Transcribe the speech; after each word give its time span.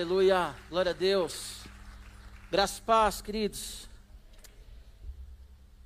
Aleluia, 0.00 0.56
glória 0.70 0.92
a 0.92 0.94
Deus. 0.94 1.58
Graças 2.50 2.80
paz, 2.80 3.20
queridos. 3.20 3.86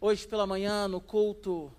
Hoje 0.00 0.24
pela 0.28 0.46
manhã, 0.46 0.86
no 0.86 1.00
culto, 1.00 1.74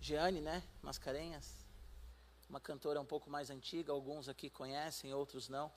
Jeane, 0.00 0.40
né? 0.40 0.64
Mascarenhas, 0.82 1.64
uma 2.50 2.58
cantora 2.58 3.00
um 3.00 3.04
pouco 3.04 3.30
mais 3.30 3.50
antiga, 3.50 3.92
alguns 3.92 4.28
aqui 4.28 4.50
conhecem, 4.50 5.14
outros 5.14 5.48
não. 5.48 5.70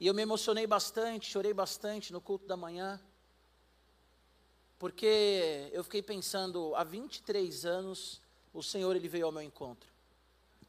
E 0.00 0.08
eu 0.08 0.12
me 0.12 0.22
emocionei 0.22 0.66
bastante, 0.66 1.30
chorei 1.30 1.54
bastante 1.54 2.12
no 2.12 2.20
culto 2.20 2.48
da 2.48 2.56
manhã, 2.56 3.00
porque 4.76 5.70
eu 5.72 5.84
fiquei 5.84 6.02
pensando, 6.02 6.74
há 6.74 6.82
23 6.82 7.64
anos, 7.64 8.20
o 8.52 8.60
Senhor 8.60 8.96
ele 8.96 9.08
veio 9.08 9.26
ao 9.26 9.32
meu 9.32 9.42
encontro. 9.42 9.93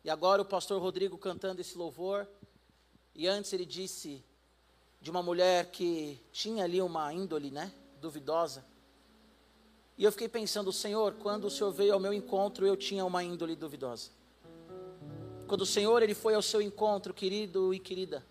E 0.05 0.09
agora 0.11 0.39
o 0.39 0.45
pastor 0.45 0.79
Rodrigo 0.79 1.17
cantando 1.17 1.61
esse 1.61 1.75
louvor, 1.75 2.27
e 3.15 3.27
antes 3.27 3.51
ele 3.53 3.65
disse 3.65 4.23
de 5.01 5.09
uma 5.09 5.23
mulher 5.23 5.71
que 5.71 6.21
tinha 6.31 6.63
ali 6.63 6.79
uma 6.79 7.11
índole, 7.11 7.49
né, 7.49 7.73
duvidosa. 7.99 8.63
E 9.97 10.03
eu 10.03 10.11
fiquei 10.11 10.29
pensando, 10.29 10.71
Senhor, 10.71 11.15
quando 11.15 11.45
o 11.45 11.49
Senhor 11.49 11.71
veio 11.71 11.95
ao 11.95 11.99
meu 11.99 12.13
encontro, 12.13 12.67
eu 12.67 12.77
tinha 12.77 13.03
uma 13.03 13.23
índole 13.23 13.55
duvidosa. 13.55 14.11
Quando 15.47 15.61
o 15.61 15.65
Senhor 15.65 16.03
ele 16.03 16.13
foi 16.13 16.35
ao 16.35 16.41
seu 16.43 16.61
encontro, 16.61 17.11
querido 17.11 17.73
e 17.73 17.79
querida, 17.79 18.23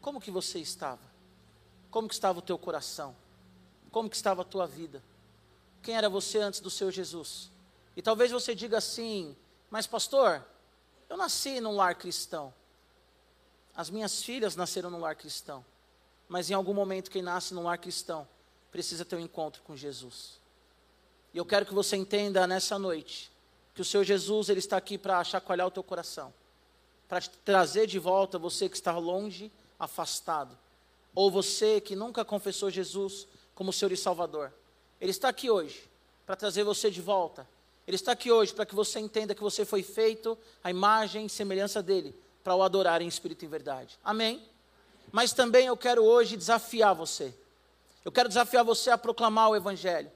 como 0.00 0.20
que 0.20 0.32
você 0.32 0.58
estava? 0.58 1.08
Como 1.88 2.08
que 2.08 2.14
estava 2.14 2.40
o 2.40 2.42
teu 2.42 2.58
coração? 2.58 3.14
Como 3.92 4.10
que 4.10 4.16
estava 4.16 4.42
a 4.42 4.44
tua 4.44 4.66
vida? 4.66 5.00
Quem 5.84 5.96
era 5.96 6.08
você 6.08 6.38
antes 6.38 6.58
do 6.58 6.68
seu 6.68 6.90
Jesus? 6.90 7.48
E 7.94 8.02
talvez 8.02 8.32
você 8.32 8.56
diga 8.56 8.78
assim, 8.78 9.36
mas 9.70 9.86
pastor, 9.86 10.44
eu 11.08 11.16
nasci 11.16 11.60
num 11.60 11.76
lar 11.76 11.94
cristão. 11.94 12.52
As 13.74 13.90
minhas 13.90 14.22
filhas 14.22 14.56
nasceram 14.56 14.90
num 14.90 15.00
lar 15.00 15.14
cristão. 15.14 15.64
Mas 16.28 16.50
em 16.50 16.54
algum 16.54 16.74
momento, 16.74 17.10
quem 17.10 17.22
nasce 17.22 17.54
num 17.54 17.62
lar 17.62 17.78
cristão 17.78 18.26
precisa 18.70 19.04
ter 19.04 19.16
um 19.16 19.20
encontro 19.20 19.62
com 19.62 19.76
Jesus. 19.76 20.40
E 21.32 21.38
eu 21.38 21.44
quero 21.44 21.66
que 21.66 21.74
você 21.74 21.96
entenda 21.96 22.46
nessa 22.46 22.78
noite 22.78 23.30
que 23.74 23.82
o 23.82 23.84
seu 23.84 24.02
Jesus 24.02 24.48
ele 24.48 24.58
está 24.58 24.76
aqui 24.76 24.96
para 24.96 25.22
chacoalhar 25.22 25.66
o 25.66 25.70
teu 25.70 25.82
coração, 25.82 26.32
para 27.06 27.20
te 27.20 27.28
trazer 27.44 27.86
de 27.86 27.98
volta 27.98 28.38
você 28.38 28.68
que 28.68 28.76
está 28.76 28.96
longe, 28.96 29.52
afastado, 29.78 30.58
ou 31.14 31.30
você 31.30 31.80
que 31.80 31.94
nunca 31.94 32.24
confessou 32.24 32.70
Jesus 32.70 33.28
como 33.54 33.72
Senhor 33.72 33.92
e 33.92 33.96
Salvador. 33.96 34.52
Ele 35.00 35.10
está 35.10 35.28
aqui 35.28 35.50
hoje 35.50 35.88
para 36.24 36.36
trazer 36.36 36.64
você 36.64 36.90
de 36.90 37.02
volta 37.02 37.46
ele 37.86 37.94
está 37.94 38.12
aqui 38.12 38.32
hoje 38.32 38.52
para 38.52 38.66
que 38.66 38.74
você 38.74 38.98
entenda 38.98 39.34
que 39.34 39.42
você 39.42 39.64
foi 39.64 39.82
feito 39.82 40.36
à 40.62 40.70
imagem 40.70 41.26
e 41.26 41.30
semelhança 41.30 41.82
dele, 41.82 42.14
para 42.42 42.54
o 42.54 42.62
adorar 42.62 43.00
em 43.00 43.06
espírito 43.06 43.44
e 43.44 43.48
verdade. 43.48 43.98
Amém? 44.04 44.42
Mas 45.12 45.32
também 45.32 45.66
eu 45.66 45.76
quero 45.76 46.02
hoje 46.02 46.36
desafiar 46.36 46.94
você. 46.94 47.32
Eu 48.04 48.10
quero 48.10 48.28
desafiar 48.28 48.64
você 48.64 48.90
a 48.90 48.98
proclamar 48.98 49.50
o 49.50 49.56
Evangelho. 49.56 50.10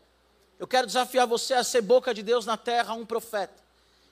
Eu 0.58 0.66
quero 0.66 0.86
desafiar 0.86 1.26
você 1.26 1.54
a 1.54 1.64
ser 1.64 1.80
boca 1.80 2.12
de 2.12 2.22
Deus 2.22 2.44
na 2.44 2.56
terra, 2.56 2.94
um 2.94 3.06
profeta. 3.06 3.54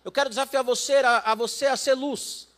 Eu 0.05 0.13
quero 0.13 0.29
desafiar 0.29 0.65
você 0.65 0.95
a, 0.95 1.19
a 1.19 1.35
você 1.35 1.67
a 1.67 1.77
ser 1.77 1.95
luz. 1.95 2.49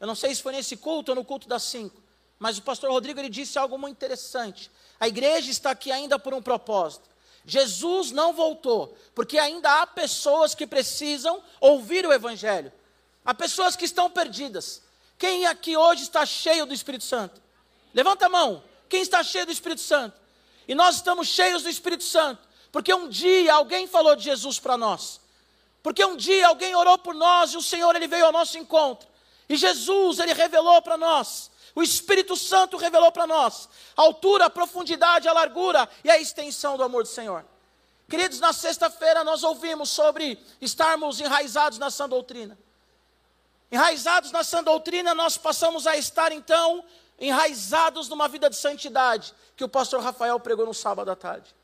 Eu 0.00 0.06
não 0.06 0.14
sei 0.14 0.34
se 0.34 0.42
foi 0.42 0.52
nesse 0.52 0.76
culto 0.76 1.12
ou 1.12 1.16
no 1.16 1.24
culto 1.24 1.48
das 1.48 1.62
cinco, 1.62 2.02
mas 2.38 2.58
o 2.58 2.62
pastor 2.62 2.90
Rodrigo 2.90 3.20
ele 3.20 3.28
disse 3.28 3.58
algo 3.58 3.78
muito 3.78 3.96
interessante. 3.96 4.70
A 4.98 5.06
igreja 5.06 5.50
está 5.50 5.70
aqui 5.70 5.92
ainda 5.92 6.18
por 6.18 6.34
um 6.34 6.42
propósito. 6.42 7.08
Jesus 7.46 8.10
não 8.10 8.32
voltou, 8.32 8.96
porque 9.14 9.38
ainda 9.38 9.80
há 9.80 9.86
pessoas 9.86 10.54
que 10.54 10.66
precisam 10.66 11.40
ouvir 11.60 12.04
o 12.04 12.12
Evangelho. 12.12 12.72
Há 13.24 13.32
pessoas 13.32 13.76
que 13.76 13.84
estão 13.84 14.10
perdidas. 14.10 14.82
Quem 15.16 15.46
aqui 15.46 15.76
hoje 15.76 16.02
está 16.02 16.26
cheio 16.26 16.66
do 16.66 16.74
Espírito 16.74 17.04
Santo? 17.04 17.40
Levanta 17.94 18.26
a 18.26 18.28
mão. 18.28 18.62
Quem 18.88 19.00
está 19.00 19.22
cheio 19.22 19.46
do 19.46 19.52
Espírito 19.52 19.80
Santo? 19.80 20.20
E 20.66 20.74
nós 20.74 20.96
estamos 20.96 21.28
cheios 21.28 21.62
do 21.62 21.68
Espírito 21.68 22.02
Santo, 22.02 22.46
porque 22.72 22.92
um 22.92 23.08
dia 23.08 23.54
alguém 23.54 23.86
falou 23.86 24.16
de 24.16 24.24
Jesus 24.24 24.58
para 24.58 24.76
nós. 24.76 25.20
Porque 25.82 26.04
um 26.04 26.16
dia 26.16 26.48
alguém 26.48 26.74
orou 26.74 26.98
por 26.98 27.14
nós 27.14 27.52
e 27.52 27.56
o 27.56 27.62
Senhor 27.62 27.94
ele 27.94 28.08
veio 28.08 28.26
ao 28.26 28.32
nosso 28.32 28.58
encontro. 28.58 29.08
E 29.48 29.56
Jesus 29.56 30.18
ele 30.18 30.32
revelou 30.32 30.82
para 30.82 30.96
nós 30.96 31.50
o 31.76 31.82
Espírito 31.82 32.34
Santo 32.34 32.78
revelou 32.78 33.12
para 33.12 33.26
nós 33.26 33.68
a 33.94 34.00
altura, 34.00 34.46
a 34.46 34.50
profundidade, 34.50 35.28
a 35.28 35.32
largura 35.34 35.86
e 36.02 36.10
a 36.10 36.18
extensão 36.18 36.74
do 36.74 36.82
amor 36.82 37.02
do 37.02 37.08
Senhor. 37.08 37.44
Queridos, 38.08 38.40
na 38.40 38.54
sexta-feira 38.54 39.22
nós 39.22 39.44
ouvimos 39.44 39.90
sobre 39.90 40.42
estarmos 40.58 41.20
enraizados 41.20 41.78
na 41.78 41.90
sã 41.90 42.08
doutrina. 42.08 42.58
Enraizados 43.70 44.32
na 44.32 44.42
sã 44.42 44.64
doutrina, 44.64 45.14
nós 45.14 45.36
passamos 45.36 45.86
a 45.86 45.98
estar 45.98 46.32
então 46.32 46.82
enraizados 47.20 48.08
numa 48.08 48.26
vida 48.26 48.48
de 48.48 48.56
santidade, 48.56 49.34
que 49.54 49.64
o 49.64 49.68
pastor 49.68 50.00
Rafael 50.00 50.40
pregou 50.40 50.64
no 50.64 50.72
sábado 50.72 51.10
à 51.10 51.16
tarde. 51.16 51.54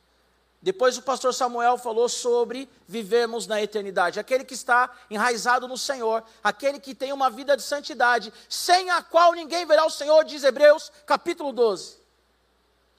Depois 0.63 0.97
o 0.97 1.03
pastor 1.03 1.35
Samuel 1.35 1.77
falou 1.77 2.09
sobre 2.09 2.69
vivermos 2.87 3.49
na 3.49 3.61
eternidade. 3.61 4.21
Aquele 4.21 4.45
que 4.45 4.55
está 4.55 4.89
enraizado 5.11 5.67
no 5.67 5.77
Senhor, 5.77 6.23
aquele 6.43 6.79
que 6.79 6.95
tem 6.95 7.13
uma 7.13 7.29
vida 7.29 7.57
de 7.57 7.65
santidade, 7.65 8.33
sem 8.49 8.89
a 8.91 9.03
qual 9.03 9.33
ninguém 9.33 9.67
verá 9.67 9.85
o 9.85 9.91
Senhor, 9.91 10.25
diz 10.25 10.45
Hebreus, 10.45 10.93
capítulo 11.05 11.53
12. 11.53 11.99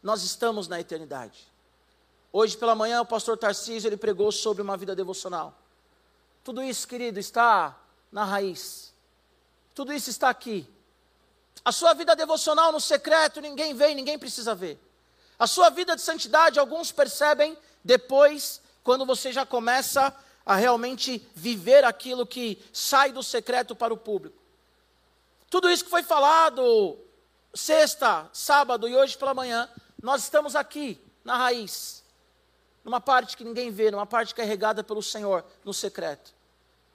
Nós 0.03 0.23
estamos 0.23 0.67
na 0.67 0.77
eternidade. 0.81 1.47
Hoje 2.33 2.57
pela 2.57 2.75
manhã 2.75 2.99
o 2.99 3.05
pastor 3.05 3.37
Tarcísio 3.37 3.87
ele 3.87 3.95
pregou 3.95 4.29
sobre 4.29 4.61
uma 4.61 4.75
vida 4.75 4.93
devocional. 4.93 5.57
Tudo 6.43 6.61
isso, 6.61 6.85
querido, 6.85 7.17
está 7.17 7.79
na 8.11 8.25
raiz. 8.25 8.93
Tudo 9.73 9.93
isso 9.93 10.09
está 10.09 10.29
aqui. 10.29 10.67
A 11.63 11.71
sua 11.71 11.93
vida 11.93 12.13
devocional 12.13 12.73
no 12.73 12.81
secreto 12.81 13.39
ninguém 13.39 13.73
vê 13.73 13.93
ninguém 13.93 14.19
precisa 14.19 14.53
ver. 14.53 14.77
A 15.37 15.47
sua 15.47 15.69
vida 15.69 15.95
de 15.95 16.01
santidade, 16.01 16.59
alguns 16.59 16.91
percebem 16.91 17.57
depois, 17.83 18.61
quando 18.83 19.05
você 19.05 19.31
já 19.31 19.45
começa 19.45 20.15
a 20.45 20.55
realmente 20.55 21.25
viver 21.33 21.83
aquilo 21.83 22.25
que 22.25 22.61
sai 22.71 23.11
do 23.11 23.23
secreto 23.23 23.75
para 23.75 23.93
o 23.93 23.97
público. 23.97 24.41
Tudo 25.49 25.69
isso 25.69 25.83
que 25.83 25.89
foi 25.89 26.03
falado 26.03 26.97
sexta, 27.53 28.29
sábado 28.33 28.87
e 28.87 28.95
hoje 28.95 29.17
pela 29.17 29.33
manhã, 29.33 29.69
nós 30.01 30.23
estamos 30.23 30.55
aqui 30.55 30.99
na 31.23 31.37
raiz, 31.37 32.03
numa 32.83 32.99
parte 32.99 33.37
que 33.37 33.43
ninguém 33.43 33.71
vê, 33.71 33.91
numa 33.91 34.05
parte 34.05 34.33
carregada 34.33 34.83
pelo 34.83 35.01
Senhor 35.01 35.45
no 35.63 35.73
secreto. 35.73 36.33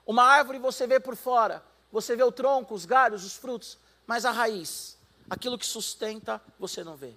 Uma 0.05 0.23
árvore 0.23 0.59
você 0.59 0.85
vê 0.85 0.99
por 0.99 1.15
fora, 1.15 1.63
você 1.91 2.15
vê 2.15 2.23
o 2.23 2.31
tronco, 2.31 2.73
os 2.73 2.85
galhos, 2.85 3.23
os 3.23 3.33
frutos, 3.33 3.77
mas 4.05 4.25
a 4.25 4.31
raiz, 4.31 4.97
aquilo 5.29 5.57
que 5.57 5.65
sustenta, 5.65 6.41
você 6.59 6.83
não 6.83 6.95
vê. 6.95 7.15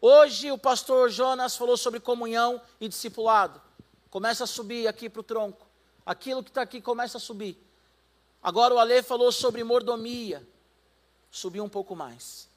Hoje 0.00 0.50
o 0.50 0.56
pastor 0.56 1.10
Jonas 1.10 1.56
falou 1.56 1.76
sobre 1.76 2.00
comunhão 2.00 2.60
e 2.80 2.88
discipulado. 2.88 3.60
Começa 4.08 4.44
a 4.44 4.46
subir 4.46 4.88
aqui 4.88 5.10
para 5.10 5.20
o 5.20 5.24
tronco. 5.24 5.66
Aquilo 6.06 6.42
que 6.42 6.50
está 6.50 6.62
aqui 6.62 6.80
começa 6.80 7.18
a 7.18 7.20
subir. 7.20 7.62
Agora 8.42 8.74
o 8.74 8.78
Ale 8.78 9.02
falou 9.02 9.30
sobre 9.30 9.62
mordomia. 9.62 10.46
Subiu 11.30 11.62
um 11.62 11.68
pouco 11.68 11.94
mais. 11.94 12.48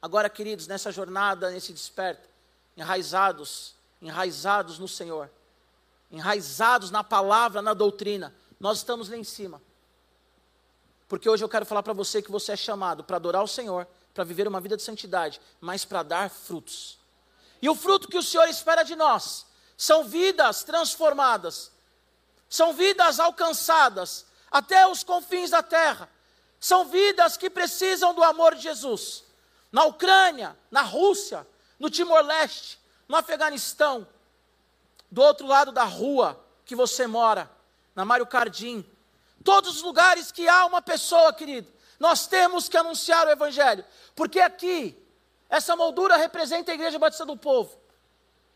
Agora, 0.00 0.30
queridos, 0.30 0.66
nessa 0.66 0.92
jornada, 0.92 1.50
nesse 1.50 1.72
desperta, 1.72 2.28
enraizados, 2.76 3.74
enraizados 4.00 4.78
no 4.78 4.88
Senhor, 4.88 5.30
enraizados 6.10 6.90
na 6.90 7.04
palavra, 7.04 7.60
na 7.60 7.74
doutrina, 7.74 8.34
nós 8.58 8.78
estamos 8.78 9.08
lá 9.08 9.16
em 9.16 9.24
cima. 9.24 9.60
Porque 11.08 11.28
hoje 11.28 11.44
eu 11.44 11.48
quero 11.48 11.66
falar 11.66 11.82
para 11.82 11.92
você 11.92 12.22
que 12.22 12.30
você 12.30 12.52
é 12.52 12.56
chamado 12.56 13.04
para 13.04 13.16
adorar 13.16 13.42
o 13.42 13.48
Senhor, 13.48 13.86
para 14.14 14.24
viver 14.24 14.46
uma 14.46 14.60
vida 14.60 14.76
de 14.76 14.82
santidade, 14.82 15.40
mas 15.60 15.84
para 15.84 16.02
dar 16.02 16.30
frutos. 16.30 16.98
E 17.60 17.68
o 17.68 17.74
fruto 17.74 18.08
que 18.08 18.18
o 18.18 18.22
Senhor 18.22 18.48
espera 18.48 18.82
de 18.82 18.96
nós 18.96 19.46
são 19.76 20.04
vidas 20.04 20.62
transformadas, 20.64 21.72
são 22.48 22.72
vidas 22.72 23.18
alcançadas 23.18 24.26
até 24.50 24.86
os 24.86 25.02
confins 25.02 25.50
da 25.50 25.62
terra, 25.62 26.08
são 26.60 26.84
vidas 26.84 27.36
que 27.36 27.48
precisam 27.48 28.14
do 28.14 28.22
amor 28.22 28.54
de 28.54 28.62
Jesus. 28.62 29.24
Na 29.70 29.84
Ucrânia, 29.84 30.56
na 30.70 30.82
Rússia, 30.82 31.46
no 31.78 31.88
Timor-Leste, 31.88 32.78
no 33.08 33.16
Afeganistão, 33.16 34.06
do 35.10 35.22
outro 35.22 35.46
lado 35.46 35.72
da 35.72 35.84
rua 35.84 36.42
que 36.64 36.76
você 36.76 37.06
mora, 37.06 37.50
na 37.94 38.04
Mário 38.04 38.26
Cardim, 38.26 38.84
todos 39.42 39.76
os 39.76 39.82
lugares 39.82 40.30
que 40.30 40.48
há 40.48 40.64
uma 40.64 40.80
pessoa, 40.80 41.32
querido, 41.32 41.70
nós 42.02 42.26
temos 42.26 42.68
que 42.68 42.76
anunciar 42.76 43.28
o 43.28 43.30
Evangelho, 43.30 43.84
porque 44.16 44.40
aqui, 44.40 45.00
essa 45.48 45.76
moldura 45.76 46.16
representa 46.16 46.72
a 46.72 46.74
Igreja 46.74 46.98
Batista 46.98 47.24
do 47.24 47.36
Povo. 47.36 47.78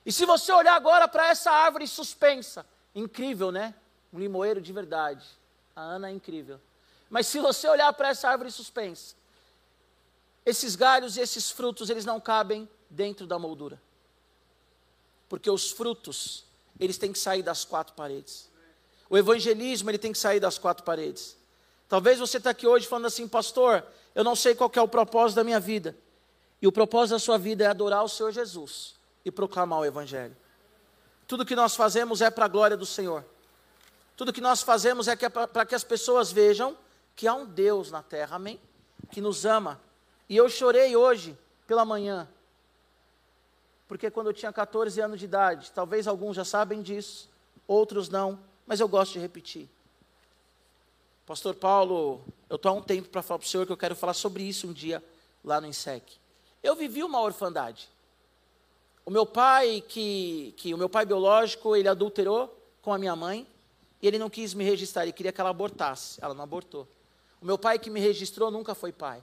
E 0.05 0.11
se 0.11 0.27
você 0.27 0.51
olhar 0.51 0.75
agora 0.75 1.07
para 1.07 1.29
essa 1.29 1.53
árvore 1.53 1.87
suspensa, 1.87 2.67
incrível, 2.93 3.53
né? 3.53 3.73
Um 4.13 4.19
limoeiro 4.19 4.61
de 4.61 4.73
verdade. 4.73 5.25
A 5.77 5.81
Ana 5.81 6.09
é 6.09 6.13
incrível. 6.13 6.61
Mas 7.09 7.29
se 7.29 7.39
você 7.39 7.69
olhar 7.69 7.93
para 7.93 8.09
essa 8.09 8.29
árvore 8.29 8.51
suspensa, 8.51 9.15
esses 10.45 10.75
galhos 10.75 11.17
e 11.17 11.21
esses 11.21 11.49
frutos, 11.49 11.89
eles 11.89 12.05
não 12.05 12.21
cabem 12.21 12.69
dentro 12.91 13.29
da 13.29 13.39
moldura. 13.39 13.81
Porque 15.29 15.49
os 15.49 15.71
frutos, 15.71 16.45
eles 16.81 16.99
têm 16.99 17.13
que 17.13 17.19
sair 17.21 17.45
das 17.45 17.65
quatro 17.65 17.95
paredes. 17.95 18.51
O 19.09 19.17
evangelismo, 19.17 19.89
ele 19.89 19.99
tem 19.99 20.11
que 20.11 20.19
sair 20.19 20.41
das 20.41 20.59
quatro 20.59 20.83
paredes. 20.83 21.36
Talvez 21.89 22.19
você 22.19 22.39
está 22.39 22.51
aqui 22.51 22.67
hoje 22.67 22.87
falando 22.87 23.07
assim, 23.07 23.29
pastor, 23.29 23.85
eu 24.15 24.25
não 24.25 24.35
sei 24.35 24.55
qual 24.55 24.71
é 24.75 24.81
o 24.81 24.89
propósito 24.89 25.37
da 25.37 25.45
minha 25.45 25.61
vida. 25.61 25.97
E 26.61 26.67
o 26.67 26.73
propósito 26.73 27.13
da 27.13 27.19
sua 27.19 27.39
vida 27.39 27.65
é 27.65 27.67
adorar 27.67 28.03
o 28.03 28.09
Senhor 28.09 28.33
Jesus 28.33 28.95
e 29.25 29.31
proclamar 29.31 29.81
o 29.81 29.85
Evangelho. 29.85 30.37
Tudo 31.27 31.45
que 31.45 31.57
nós 31.57 31.77
fazemos 31.77 32.21
é 32.21 32.31
para 32.31 32.45
a 32.45 32.49
glória 32.49 32.77
do 32.77 32.87
Senhor. 32.87 33.25
Tudo 34.17 34.33
que 34.33 34.41
nós 34.41 34.63
fazemos 34.63 35.09
é, 35.09 35.13
é 35.13 35.29
para 35.29 35.67
que 35.67 35.75
as 35.75 35.85
pessoas 35.85 36.33
vejam 36.33 36.77
que 37.15 37.27
há 37.27 37.35
um 37.35 37.45
Deus 37.45 37.91
na 37.91 38.03
terra, 38.03 38.37
amém? 38.37 38.61
Que 39.11 39.21
nos 39.21 39.45
ama. 39.45 39.81
E 40.29 40.37
eu 40.37 40.49
chorei 40.49 40.97
hoje 40.97 41.37
pela 41.67 41.85
manhã, 41.85 42.29
porque 43.89 44.11
quando 44.11 44.29
eu 44.29 44.33
tinha 44.33 44.53
14 44.53 45.01
anos 45.01 45.19
de 45.19 45.25
idade, 45.25 45.71
talvez 45.73 46.09
alguns 46.09 46.37
já 46.37 46.45
sabem 46.45 46.83
disso, 46.83 47.29
outros 47.67 48.09
não, 48.09 48.39
mas 48.67 48.81
eu 48.81 48.89
gosto 48.89 49.13
de 49.13 49.19
repetir. 49.19 49.69
Pastor 51.27 51.57
Paulo, 51.57 52.25
eu 52.49 52.55
estou 52.55 52.71
há 52.71 52.75
um 52.77 52.81
tempo 52.81 53.09
para 53.09 53.21
falar 53.21 53.41
para 53.41 53.47
o 53.47 53.49
senhor 53.49 53.67
que 53.67 53.73
eu 53.73 53.77
quero 53.77 53.97
falar 53.97 54.15
sobre 54.15 54.45
isso 54.45 54.69
um 54.69 54.73
dia 54.73 55.03
lá 55.43 55.61
no 55.61 55.67
INSEC. 55.67 56.19
Eu 56.63 56.77
vivi 56.77 57.03
uma 57.03 57.21
orfandade. 57.21 57.89
O 59.05 59.11
meu 59.11 59.27
pai, 59.27 59.83
que, 59.89 60.55
que 60.57 60.73
o 60.73 60.79
meu 60.79 60.89
pai 60.89 61.05
biológico, 61.05 61.75
ele 61.75 61.89
adulterou 61.89 62.57
com 62.81 62.93
a 62.93 62.99
minha 62.99 63.17
mãe, 63.17 63.45
e 64.01 64.07
ele 64.07 64.19
não 64.19 64.31
quis 64.31 64.55
me 64.55 64.63
registrar, 64.63 65.03
ele 65.03 65.13
queria 65.13 65.33
que 65.33 65.41
ela 65.41 65.51
abortasse, 65.51 66.17
ela 66.23 66.33
não 66.33 66.45
abortou. 66.45 66.87
O 67.41 67.45
meu 67.45 67.59
pai 67.59 67.77
que 67.77 67.91
me 67.91 67.99
registrou 67.99 68.49
nunca 68.49 68.73
foi 68.73 68.93
pai. 68.93 69.21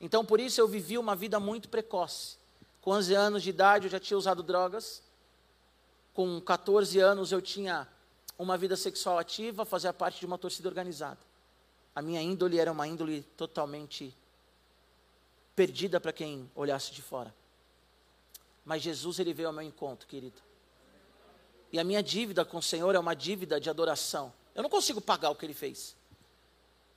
Então, 0.00 0.24
por 0.24 0.40
isso, 0.40 0.60
eu 0.60 0.66
vivi 0.66 0.98
uma 0.98 1.14
vida 1.14 1.38
muito 1.38 1.68
precoce. 1.68 2.38
Com 2.80 2.90
11 2.90 3.14
anos 3.14 3.42
de 3.44 3.50
idade, 3.50 3.86
eu 3.86 3.90
já 3.90 4.00
tinha 4.00 4.18
usado 4.18 4.42
drogas. 4.42 5.00
Com 6.12 6.40
14 6.40 6.98
anos, 6.98 7.30
eu 7.30 7.40
tinha 7.40 7.86
uma 8.36 8.58
vida 8.58 8.76
sexual 8.76 9.16
ativa, 9.16 9.64
fazia 9.64 9.92
parte 9.92 10.18
de 10.18 10.26
uma 10.26 10.36
torcida 10.36 10.68
organizada. 10.68 11.18
A 11.96 12.00
minha 12.00 12.22
índole 12.22 12.60
era 12.60 12.70
uma 12.70 12.86
índole 12.86 13.22
totalmente 13.36 14.14
perdida 15.56 15.98
para 15.98 16.12
quem 16.12 16.48
olhasse 16.54 16.92
de 16.92 17.02
fora. 17.02 17.34
Mas 18.64 18.82
Jesus, 18.82 19.18
ele 19.18 19.32
veio 19.32 19.48
ao 19.48 19.54
meu 19.54 19.62
encontro, 19.62 20.06
querido. 20.06 20.40
E 21.72 21.80
a 21.80 21.82
minha 21.82 22.02
dívida 22.02 22.44
com 22.44 22.58
o 22.58 22.62
Senhor 22.62 22.94
é 22.94 22.98
uma 22.98 23.14
dívida 23.14 23.58
de 23.58 23.68
adoração. 23.68 24.32
Eu 24.54 24.62
não 24.62 24.70
consigo 24.70 25.00
pagar 25.00 25.30
o 25.30 25.34
que 25.34 25.44
ele 25.44 25.54
fez 25.54 25.96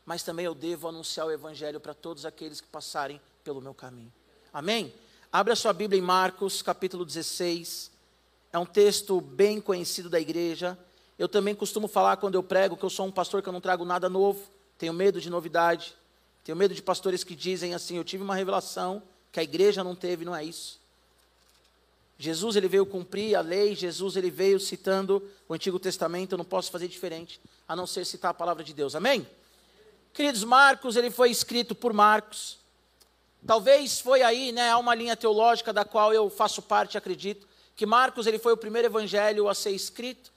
mas 0.10 0.24
também 0.24 0.44
eu 0.44 0.56
devo 0.56 0.88
anunciar 0.88 1.28
o 1.28 1.32
Evangelho 1.32 1.80
para 1.80 1.94
todos 1.94 2.26
aqueles 2.26 2.60
que 2.60 2.68
passarem 2.68 3.22
pelo 3.44 3.62
meu 3.62 3.76
caminho. 3.76 4.12
Amém? 4.52 4.92
Abra 5.32 5.56
sua 5.56 5.72
Bíblia 5.72 6.00
em 6.00 6.04
Marcos, 6.04 6.64
capítulo 6.64 7.06
16. 7.06 7.92
É 8.52 8.58
um 8.58 8.66
texto 8.66 9.22
bem 9.22 9.62
conhecido 9.62 10.10
da 10.10 10.20
igreja. 10.20 10.76
Eu 11.20 11.30
também 11.30 11.54
costumo 11.54 11.88
falar 11.88 12.18
quando 12.18 12.34
eu 12.34 12.42
prego 12.42 12.76
que 12.76 12.84
eu 12.84 12.90
sou 12.90 13.06
um 13.06 13.12
pastor 13.12 13.44
que 13.44 13.50
eu 13.50 13.54
não 13.54 13.62
trago 13.62 13.86
nada 13.86 14.10
novo, 14.10 14.50
tenho 14.80 14.94
medo 14.94 15.22
de 15.22 15.30
novidade, 15.30 15.94
tenho 16.44 16.58
medo 16.58 16.74
de 16.74 16.82
pastores 16.82 17.24
que 17.24 17.36
dizem 17.36 17.76
assim: 17.76 17.98
eu 17.98 18.04
tive 18.04 18.24
uma 18.24 18.34
revelação 18.34 19.04
que 19.32 19.40
a 19.40 19.44
igreja 19.44 19.84
não 19.84 19.94
teve, 19.94 20.26
não 20.26 20.36
é 20.36 20.44
isso. 20.44 20.80
Jesus 22.18 22.56
ele 22.56 22.68
veio 22.68 22.86
cumprir 22.86 23.36
a 23.36 23.42
lei, 23.42 23.76
Jesus 23.76 24.16
ele 24.16 24.32
veio 24.32 24.60
citando 24.60 25.24
o 25.48 25.54
Antigo 25.54 25.78
Testamento, 25.80 26.32
eu 26.32 26.38
não 26.38 26.46
posso 26.46 26.72
fazer 26.72 26.88
diferente 26.88 27.40
a 27.68 27.76
não 27.76 27.86
ser 27.86 28.06
citar 28.06 28.32
a 28.32 28.34
palavra 28.34 28.64
de 28.64 28.74
Deus. 28.74 28.96
Amém? 28.96 29.28
Queridos, 30.14 30.44
Marcos, 30.44 30.96
ele 30.96 31.12
foi 31.12 31.30
escrito 31.30 31.76
por 31.76 31.94
Marcos. 31.94 32.58
Talvez 33.46 34.02
foi 34.02 34.22
aí, 34.22 34.52
né, 34.52 34.72
há 34.72 34.78
uma 34.78 34.96
linha 34.96 35.16
teológica 35.16 35.72
da 35.72 35.86
qual 35.86 36.14
eu 36.14 36.30
faço 36.30 36.62
parte, 36.62 36.98
acredito, 36.98 37.48
que 37.76 37.86
Marcos 37.86 38.28
ele 38.28 38.38
foi 38.38 38.52
o 38.52 38.58
primeiro 38.58 38.88
evangelho 38.88 39.48
a 39.48 39.54
ser 39.54 39.72
escrito, 39.72 40.32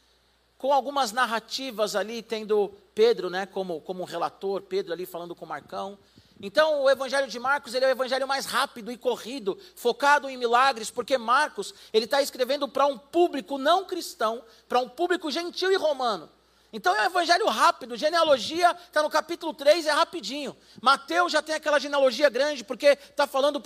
com 0.56 0.72
algumas 0.72 1.10
narrativas 1.10 1.96
ali, 1.96 2.22
tendo 2.22 2.72
Pedro, 2.94 3.30
né, 3.30 3.46
como, 3.46 3.80
como 3.80 4.04
relator, 4.04 4.62
Pedro 4.62 4.92
ali 4.92 5.06
falando 5.06 5.34
com 5.34 5.46
Marcão. 5.46 5.98
Então, 6.40 6.82
o 6.82 6.90
evangelho 6.90 7.28
de 7.28 7.38
Marcos 7.38 7.72
ele 7.72 7.84
é 7.84 7.88
o 7.88 7.92
evangelho 7.92 8.26
mais 8.26 8.46
rápido 8.46 8.90
e 8.90 8.96
corrido, 8.96 9.56
focado 9.76 10.28
em 10.28 10.36
milagres, 10.36 10.90
porque 10.90 11.16
Marcos 11.16 11.72
ele 11.92 12.04
está 12.04 12.20
escrevendo 12.20 12.68
para 12.68 12.86
um 12.86 12.98
público 12.98 13.58
não 13.58 13.84
cristão, 13.84 14.42
para 14.68 14.80
um 14.80 14.88
público 14.88 15.30
gentil 15.30 15.70
e 15.70 15.76
romano. 15.76 16.28
Então 16.72 16.96
é 16.96 17.02
um 17.02 17.04
evangelho 17.04 17.46
rápido, 17.46 17.96
genealogia 17.96 18.74
está 18.86 19.02
no 19.02 19.10
capítulo 19.10 19.52
3, 19.52 19.86
é 19.86 19.92
rapidinho. 19.92 20.56
Mateus 20.80 21.30
já 21.30 21.42
tem 21.42 21.54
aquela 21.54 21.78
genealogia 21.78 22.28
grande, 22.30 22.64
porque 22.64 22.86
está 22.86 23.26
falando 23.26 23.60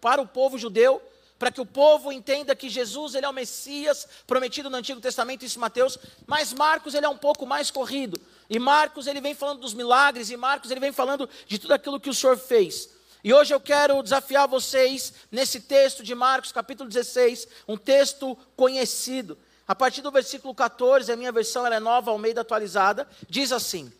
para 0.00 0.20
o 0.20 0.26
povo 0.26 0.58
judeu, 0.58 1.00
para 1.38 1.50
que 1.50 1.60
o 1.60 1.64
povo 1.64 2.12
entenda 2.12 2.54
que 2.54 2.68
Jesus 2.68 3.14
ele 3.14 3.24
é 3.24 3.28
o 3.28 3.32
Messias 3.32 4.06
prometido 4.26 4.68
no 4.68 4.76
Antigo 4.76 5.00
Testamento, 5.00 5.42
isso 5.42 5.58
Mateus, 5.58 5.96
mas 6.26 6.52
Marcos 6.52 6.92
ele 6.92 7.06
é 7.06 7.08
um 7.08 7.16
pouco 7.16 7.46
mais 7.46 7.70
corrido. 7.70 8.20
E 8.50 8.58
Marcos 8.58 9.06
ele 9.06 9.20
vem 9.20 9.32
falando 9.32 9.60
dos 9.60 9.72
milagres, 9.72 10.28
e 10.28 10.36
Marcos 10.36 10.72
ele 10.72 10.80
vem 10.80 10.90
falando 10.90 11.30
de 11.46 11.56
tudo 11.56 11.72
aquilo 11.72 12.00
que 12.00 12.10
o 12.10 12.14
Senhor 12.14 12.36
fez. 12.36 12.90
E 13.22 13.32
hoje 13.32 13.54
eu 13.54 13.60
quero 13.60 14.02
desafiar 14.02 14.48
vocês 14.48 15.12
nesse 15.30 15.60
texto 15.60 16.02
de 16.02 16.16
Marcos, 16.16 16.50
capítulo 16.50 16.88
16, 16.88 17.46
um 17.68 17.76
texto 17.76 18.36
conhecido. 18.56 19.38
A 19.68 19.74
partir 19.74 20.02
do 20.02 20.10
versículo 20.10 20.52
14, 20.52 21.12
a 21.12 21.16
minha 21.16 21.30
versão 21.30 21.64
é 21.64 21.78
nova, 21.78 22.10
ao 22.10 22.18
meio 22.18 22.34
da 22.34 22.40
atualizada, 22.40 23.08
diz 23.28 23.52
assim: 23.52 23.92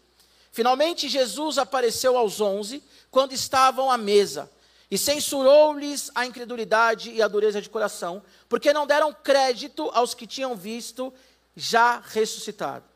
Finalmente 0.51 1.09
Jesus 1.09 1.57
apareceu 1.57 2.17
aos 2.17 2.41
onze, 2.41 2.83
quando 3.09 3.33
estavam 3.33 3.89
à 3.89 3.97
mesa, 3.97 4.51
e 4.91 4.99
censurou-lhes 4.99 6.11
a 6.13 6.27
incredulidade 6.27 7.13
e 7.13 7.23
a 7.23 7.29
dureza 7.29 7.63
de 7.63 7.71
coração, 7.71 8.21
porque 8.49 8.73
não 8.73 8.85
deram 8.85 9.13
crédito 9.13 9.89
aos 9.95 10.13
que 10.13 10.27
tinham 10.27 10.57
visto 10.57 11.15
já 11.55 12.01
ressuscitado. 12.01 12.90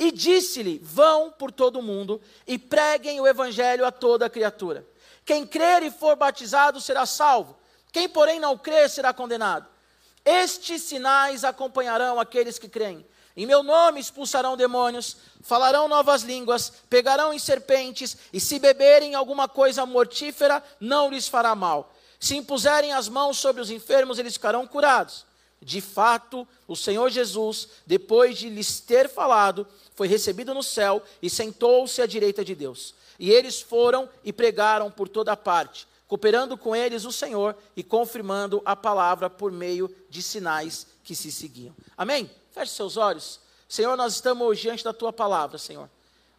E 0.00 0.10
disse-lhe: 0.10 0.80
Vão 0.82 1.30
por 1.30 1.52
todo 1.52 1.78
o 1.78 1.82
mundo 1.82 2.22
e 2.46 2.58
preguem 2.58 3.20
o 3.20 3.26
evangelho 3.26 3.84
a 3.84 3.92
toda 3.92 4.30
criatura. 4.30 4.86
Quem 5.26 5.46
crer 5.46 5.82
e 5.82 5.90
for 5.90 6.16
batizado 6.16 6.80
será 6.80 7.04
salvo, 7.04 7.56
quem, 7.92 8.08
porém, 8.08 8.40
não 8.40 8.56
crer 8.56 8.88
será 8.88 9.12
condenado. 9.12 9.68
Estes 10.24 10.82
sinais 10.82 11.44
acompanharão 11.44 12.18
aqueles 12.18 12.58
que 12.58 12.68
creem. 12.68 13.06
Em 13.36 13.46
meu 13.46 13.62
nome 13.62 14.00
expulsarão 14.00 14.56
demônios, 14.56 15.16
falarão 15.42 15.86
novas 15.86 16.22
línguas, 16.22 16.72
pegarão 16.88 17.32
em 17.32 17.38
serpentes, 17.38 18.16
e 18.32 18.40
se 18.40 18.58
beberem 18.58 19.14
alguma 19.14 19.48
coisa 19.48 19.84
mortífera, 19.84 20.62
não 20.80 21.10
lhes 21.10 21.28
fará 21.28 21.54
mal. 21.54 21.94
Se 22.18 22.36
impuserem 22.36 22.92
as 22.92 23.08
mãos 23.08 23.38
sobre 23.38 23.60
os 23.62 23.70
enfermos, 23.70 24.18
eles 24.18 24.34
ficarão 24.34 24.66
curados. 24.66 25.24
De 25.62 25.80
fato, 25.80 26.46
o 26.66 26.74
Senhor 26.74 27.10
Jesus, 27.10 27.68
depois 27.86 28.38
de 28.38 28.48
lhes 28.48 28.80
ter 28.80 29.08
falado, 29.08 29.66
foi 29.94 30.08
recebido 30.08 30.54
no 30.54 30.62
céu 30.62 31.02
e 31.20 31.28
sentou-se 31.28 32.00
à 32.00 32.06
direita 32.06 32.44
de 32.44 32.54
Deus. 32.54 32.94
E 33.18 33.30
eles 33.30 33.60
foram 33.60 34.08
e 34.24 34.32
pregaram 34.32 34.90
por 34.90 35.08
toda 35.08 35.36
parte 35.36 35.86
cooperando 36.10 36.58
com 36.58 36.74
eles 36.74 37.04
o 37.04 37.12
Senhor 37.12 37.56
e 37.76 37.84
confirmando 37.84 38.60
a 38.64 38.74
palavra 38.74 39.30
por 39.30 39.52
meio 39.52 39.88
de 40.10 40.20
sinais 40.20 40.88
que 41.04 41.14
se 41.14 41.30
seguiam. 41.30 41.72
Amém? 41.96 42.28
Feche 42.50 42.72
seus 42.72 42.96
olhos. 42.96 43.38
Senhor, 43.68 43.96
nós 43.96 44.14
estamos 44.14 44.58
diante 44.58 44.82
da 44.82 44.92
tua 44.92 45.12
palavra, 45.12 45.56
Senhor. 45.56 45.88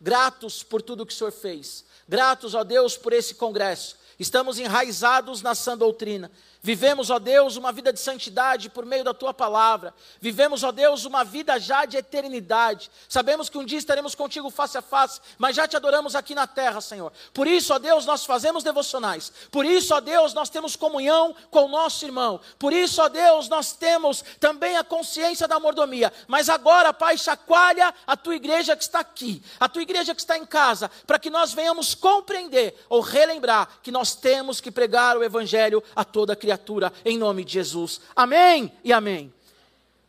Gratos 0.01 0.61
por 0.61 0.81
tudo 0.81 1.05
que 1.05 1.13
o 1.13 1.15
Senhor 1.15 1.31
fez. 1.31 1.85
Gratos, 2.05 2.53
ó 2.53 2.65
Deus, 2.65 2.97
por 2.97 3.13
esse 3.13 3.33
congresso. 3.35 3.95
Estamos 4.19 4.59
enraizados 4.59 5.41
na 5.41 5.55
sã 5.55 5.77
doutrina. 5.77 6.29
Vivemos, 6.63 7.09
ó 7.09 7.17
Deus, 7.17 7.55
uma 7.55 7.71
vida 7.71 7.91
de 7.91 7.99
santidade 7.99 8.69
por 8.69 8.85
meio 8.85 9.03
da 9.03 9.15
tua 9.15 9.33
palavra. 9.33 9.95
Vivemos, 10.19 10.63
ó 10.63 10.71
Deus, 10.71 11.05
uma 11.05 11.23
vida 11.23 11.59
já 11.59 11.85
de 11.85 11.97
eternidade. 11.97 12.91
Sabemos 13.09 13.49
que 13.49 13.57
um 13.57 13.65
dia 13.65 13.79
estaremos 13.79 14.13
contigo 14.13 14.47
face 14.51 14.77
a 14.77 14.81
face, 14.81 15.19
mas 15.39 15.55
já 15.55 15.67
te 15.67 15.75
adoramos 15.75 16.15
aqui 16.15 16.35
na 16.35 16.45
terra, 16.45 16.79
Senhor. 16.79 17.11
Por 17.33 17.47
isso, 17.47 17.73
ó 17.73 17.79
Deus, 17.79 18.05
nós 18.05 18.25
fazemos 18.25 18.63
devocionais. 18.63 19.33
Por 19.49 19.65
isso, 19.65 19.95
ó 19.95 19.99
Deus, 19.99 20.35
nós 20.35 20.51
temos 20.51 20.75
comunhão 20.75 21.35
com 21.49 21.65
o 21.65 21.67
nosso 21.67 22.05
irmão. 22.05 22.39
Por 22.59 22.71
isso, 22.71 23.01
ó 23.01 23.09
Deus, 23.09 23.49
nós 23.49 23.73
temos 23.73 24.23
também 24.39 24.77
a 24.77 24.83
consciência 24.83 25.47
da 25.47 25.59
mordomia. 25.59 26.13
Mas 26.27 26.47
agora, 26.47 26.93
Pai, 26.93 27.17
chacoalha 27.17 27.91
a 28.05 28.15
tua 28.15 28.35
igreja 28.35 28.77
que 28.77 28.83
está 28.83 28.99
aqui, 28.99 29.41
a 29.59 29.67
tua 29.67 29.81
igreja 29.81 30.13
que 30.13 30.21
está 30.21 30.37
em 30.37 30.45
casa, 30.45 30.91
para 31.07 31.17
que 31.17 31.31
nós 31.31 31.53
venhamos 31.53 31.95
compreender 31.95 32.75
ou 32.87 33.01
relembrar 33.01 33.67
que 33.81 33.89
nós 33.89 34.13
temos 34.13 34.61
que 34.61 34.69
pregar 34.69 35.17
o 35.17 35.23
evangelho 35.23 35.83
a 35.95 36.05
toda 36.05 36.35
criatura 36.35 36.50
criatura, 36.51 36.91
em 37.05 37.17
nome 37.17 37.45
de 37.45 37.53
Jesus. 37.53 38.01
Amém 38.15 38.71
e 38.83 38.91
amém. 38.91 39.33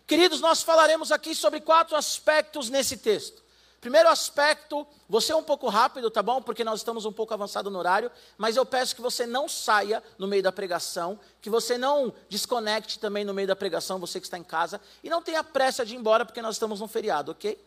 Queridos, 0.06 0.40
nós 0.40 0.62
falaremos 0.62 1.12
aqui 1.12 1.34
sobre 1.34 1.60
quatro 1.60 1.96
aspectos 1.96 2.68
nesse 2.68 2.96
texto. 2.96 3.42
Primeiro 3.80 4.08
aspecto, 4.08 4.86
você 5.08 5.32
é 5.32 5.36
um 5.36 5.42
pouco 5.42 5.68
rápido, 5.68 6.10
tá 6.10 6.22
bom? 6.22 6.40
Porque 6.40 6.62
nós 6.62 6.80
estamos 6.80 7.04
um 7.04 7.12
pouco 7.12 7.34
avançado 7.34 7.70
no 7.70 7.78
horário, 7.78 8.10
mas 8.36 8.56
eu 8.56 8.64
peço 8.64 8.94
que 8.94 9.02
você 9.02 9.26
não 9.26 9.48
saia 9.48 10.02
no 10.18 10.26
meio 10.26 10.42
da 10.42 10.52
pregação, 10.52 11.18
que 11.40 11.50
você 11.50 11.76
não 11.78 12.12
desconecte 12.28 12.98
também 12.98 13.24
no 13.24 13.34
meio 13.34 13.48
da 13.48 13.56
pregação, 13.56 13.98
você 13.98 14.20
que 14.20 14.26
está 14.26 14.38
em 14.38 14.44
casa, 14.44 14.80
e 15.02 15.08
não 15.08 15.22
tenha 15.22 15.42
pressa 15.42 15.84
de 15.84 15.94
ir 15.94 15.98
embora, 15.98 16.24
porque 16.24 16.42
nós 16.42 16.56
estamos 16.56 16.80
num 16.80 16.88
feriado, 16.88 17.32
ok? 17.32 17.58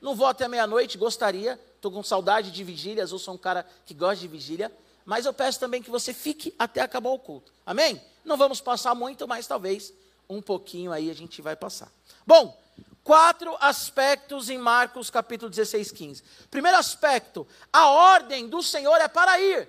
Não 0.00 0.14
vou 0.14 0.26
até 0.26 0.48
meia-noite, 0.48 0.96
gostaria, 0.96 1.60
estou 1.76 1.92
com 1.92 2.02
saudade 2.02 2.50
de 2.50 2.64
vigílias, 2.64 3.12
eu 3.12 3.18
sou 3.18 3.34
um 3.34 3.38
cara 3.38 3.66
que 3.84 3.92
gosta 3.92 4.16
de 4.16 4.28
vigília, 4.28 4.72
mas 5.10 5.26
eu 5.26 5.34
peço 5.34 5.58
também 5.58 5.82
que 5.82 5.90
você 5.90 6.14
fique 6.14 6.54
até 6.56 6.80
acabar 6.80 7.10
o 7.10 7.18
culto. 7.18 7.52
Amém? 7.66 8.00
Não 8.24 8.36
vamos 8.36 8.60
passar 8.60 8.94
muito, 8.94 9.26
mas 9.26 9.44
talvez 9.44 9.92
um 10.28 10.40
pouquinho 10.40 10.92
aí 10.92 11.10
a 11.10 11.12
gente 11.12 11.42
vai 11.42 11.56
passar. 11.56 11.90
Bom, 12.24 12.56
quatro 13.02 13.56
aspectos 13.58 14.48
em 14.48 14.56
Marcos 14.56 15.10
capítulo 15.10 15.50
16, 15.50 15.90
15. 15.90 16.22
Primeiro 16.48 16.78
aspecto, 16.78 17.44
a 17.72 17.88
ordem 17.88 18.46
do 18.46 18.62
Senhor 18.62 19.00
é 19.00 19.08
para 19.08 19.40
ir. 19.40 19.68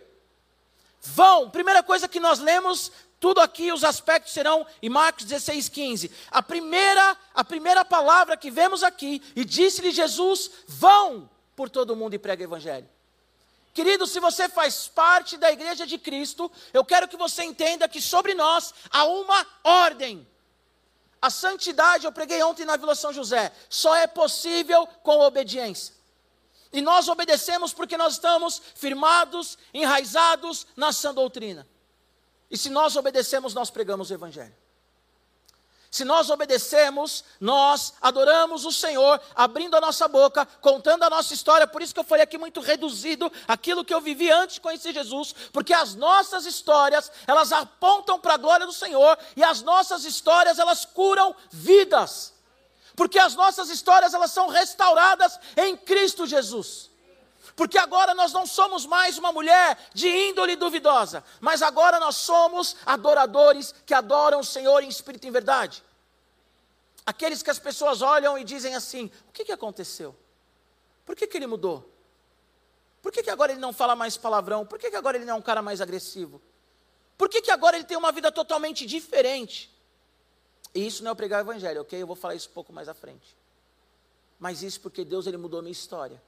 Vão, 1.01 1.49
primeira 1.49 1.81
coisa 1.81 2.07
que 2.07 2.19
nós 2.19 2.37
lemos, 2.37 2.91
tudo 3.19 3.41
aqui, 3.41 3.71
os 3.71 3.83
aspectos 3.83 4.33
serão 4.33 4.63
em 4.79 4.89
Marcos 4.89 5.25
16, 5.25 5.69
15. 5.69 6.11
A 6.29 6.43
primeira, 6.43 7.17
a 7.33 7.43
primeira 7.43 7.83
palavra 7.83 8.37
que 8.37 8.51
vemos 8.51 8.83
aqui, 8.83 9.23
e 9.35 9.43
disse-lhe 9.43 9.89
Jesus: 9.89 10.51
vão 10.67 11.27
por 11.55 11.67
todo 11.67 11.95
mundo 11.95 12.13
e 12.13 12.19
prega 12.19 12.43
o 12.43 12.45
evangelho. 12.45 12.87
Querido, 13.73 14.05
se 14.05 14.19
você 14.19 14.49
faz 14.49 14.87
parte 14.87 15.37
da 15.37 15.51
igreja 15.51 15.87
de 15.87 15.97
Cristo, 15.97 16.51
eu 16.73 16.83
quero 16.83 17.07
que 17.07 17.15
você 17.15 17.43
entenda 17.43 17.87
que 17.87 18.01
sobre 18.01 18.33
nós 18.33 18.73
há 18.89 19.05
uma 19.05 19.47
ordem. 19.63 20.27
A 21.21 21.29
santidade, 21.29 22.05
eu 22.05 22.11
preguei 22.11 22.41
ontem 22.43 22.65
na 22.65 22.75
Vila 22.75 22.95
São 22.95 23.13
José, 23.13 23.51
só 23.69 23.95
é 23.95 24.07
possível 24.07 24.85
com 25.03 25.19
obediência. 25.19 25.95
E 26.73 26.81
nós 26.81 27.07
obedecemos 27.07 27.73
porque 27.73 27.97
nós 27.97 28.13
estamos 28.13 28.61
firmados, 28.75 29.57
enraizados 29.73 30.65
na 30.75 30.91
sã 30.91 31.13
doutrina. 31.13 31.67
E 32.49 32.57
se 32.57 32.69
nós 32.69 32.95
obedecemos, 32.95 33.53
nós 33.53 33.69
pregamos 33.69 34.09
o 34.09 34.13
Evangelho. 34.13 34.55
Se 35.91 36.05
nós 36.05 36.29
obedecemos, 36.29 37.21
nós 37.37 37.93
adoramos 38.01 38.63
o 38.63 38.71
Senhor, 38.71 39.19
abrindo 39.35 39.75
a 39.75 39.81
nossa 39.81 40.07
boca, 40.07 40.45
contando 40.61 41.03
a 41.03 41.09
nossa 41.09 41.33
história. 41.33 41.67
Por 41.67 41.81
isso 41.81 41.93
que 41.93 41.99
eu 41.99 42.05
falei 42.05 42.23
aqui 42.23 42.37
muito 42.37 42.61
reduzido 42.61 43.29
aquilo 43.45 43.83
que 43.83 43.93
eu 43.93 43.99
vivi 43.99 44.31
antes 44.31 44.55
de 44.55 44.61
conhecer 44.61 44.93
Jesus, 44.93 45.35
porque 45.51 45.73
as 45.73 45.93
nossas 45.93 46.45
histórias, 46.45 47.11
elas 47.27 47.51
apontam 47.51 48.17
para 48.17 48.35
a 48.35 48.37
glória 48.37 48.65
do 48.65 48.71
Senhor 48.71 49.17
e 49.35 49.43
as 49.43 49.61
nossas 49.61 50.05
histórias, 50.05 50.59
elas 50.59 50.85
curam 50.85 51.35
vidas. 51.51 52.33
Porque 52.95 53.19
as 53.19 53.35
nossas 53.35 53.69
histórias, 53.69 54.13
elas 54.13 54.31
são 54.31 54.47
restauradas 54.47 55.37
em 55.57 55.75
Cristo 55.75 56.25
Jesus. 56.25 56.90
Porque 57.61 57.77
agora 57.77 58.15
nós 58.15 58.33
não 58.33 58.43
somos 58.43 58.87
mais 58.87 59.19
uma 59.19 59.31
mulher 59.31 59.77
de 59.93 60.07
índole 60.07 60.55
duvidosa, 60.55 61.23
mas 61.39 61.61
agora 61.61 61.99
nós 61.99 62.15
somos 62.15 62.75
adoradores 62.83 63.71
que 63.85 63.93
adoram 63.93 64.39
o 64.39 64.43
Senhor 64.43 64.81
em 64.81 64.87
espírito 64.87 65.25
e 65.25 65.27
em 65.27 65.31
verdade. 65.31 65.83
Aqueles 67.05 67.43
que 67.43 67.51
as 67.51 67.59
pessoas 67.59 68.01
olham 68.01 68.35
e 68.35 68.43
dizem 68.43 68.73
assim: 68.73 69.11
o 69.29 69.31
que, 69.31 69.45
que 69.45 69.51
aconteceu? 69.51 70.15
Por 71.05 71.15
que, 71.15 71.27
que 71.27 71.37
ele 71.37 71.45
mudou? 71.45 71.87
Por 72.99 73.11
que, 73.11 73.21
que 73.21 73.29
agora 73.29 73.51
ele 73.51 73.61
não 73.61 73.71
fala 73.71 73.95
mais 73.95 74.17
palavrão? 74.17 74.65
Por 74.65 74.79
que, 74.79 74.89
que 74.89 74.95
agora 74.95 75.15
ele 75.15 75.25
não 75.25 75.35
é 75.35 75.37
um 75.37 75.41
cara 75.43 75.61
mais 75.61 75.81
agressivo? 75.81 76.41
Por 77.15 77.29
que, 77.29 77.43
que 77.43 77.51
agora 77.51 77.77
ele 77.77 77.85
tem 77.85 77.95
uma 77.95 78.11
vida 78.11 78.31
totalmente 78.31 78.87
diferente? 78.87 79.71
E 80.73 80.87
isso 80.87 81.03
não 81.03 81.11
é 81.11 81.13
pregar 81.13 81.45
o 81.45 81.47
evangelho, 81.47 81.81
ok? 81.81 82.01
Eu 82.01 82.07
vou 82.07 82.15
falar 82.15 82.33
isso 82.33 82.49
um 82.49 82.53
pouco 82.53 82.73
mais 82.73 82.89
à 82.89 82.95
frente. 82.95 83.37
Mas 84.39 84.63
isso 84.63 84.81
porque 84.81 85.05
Deus 85.05 85.27
ele 85.27 85.37
mudou 85.37 85.59
a 85.59 85.61
minha 85.61 85.71
história 85.71 86.19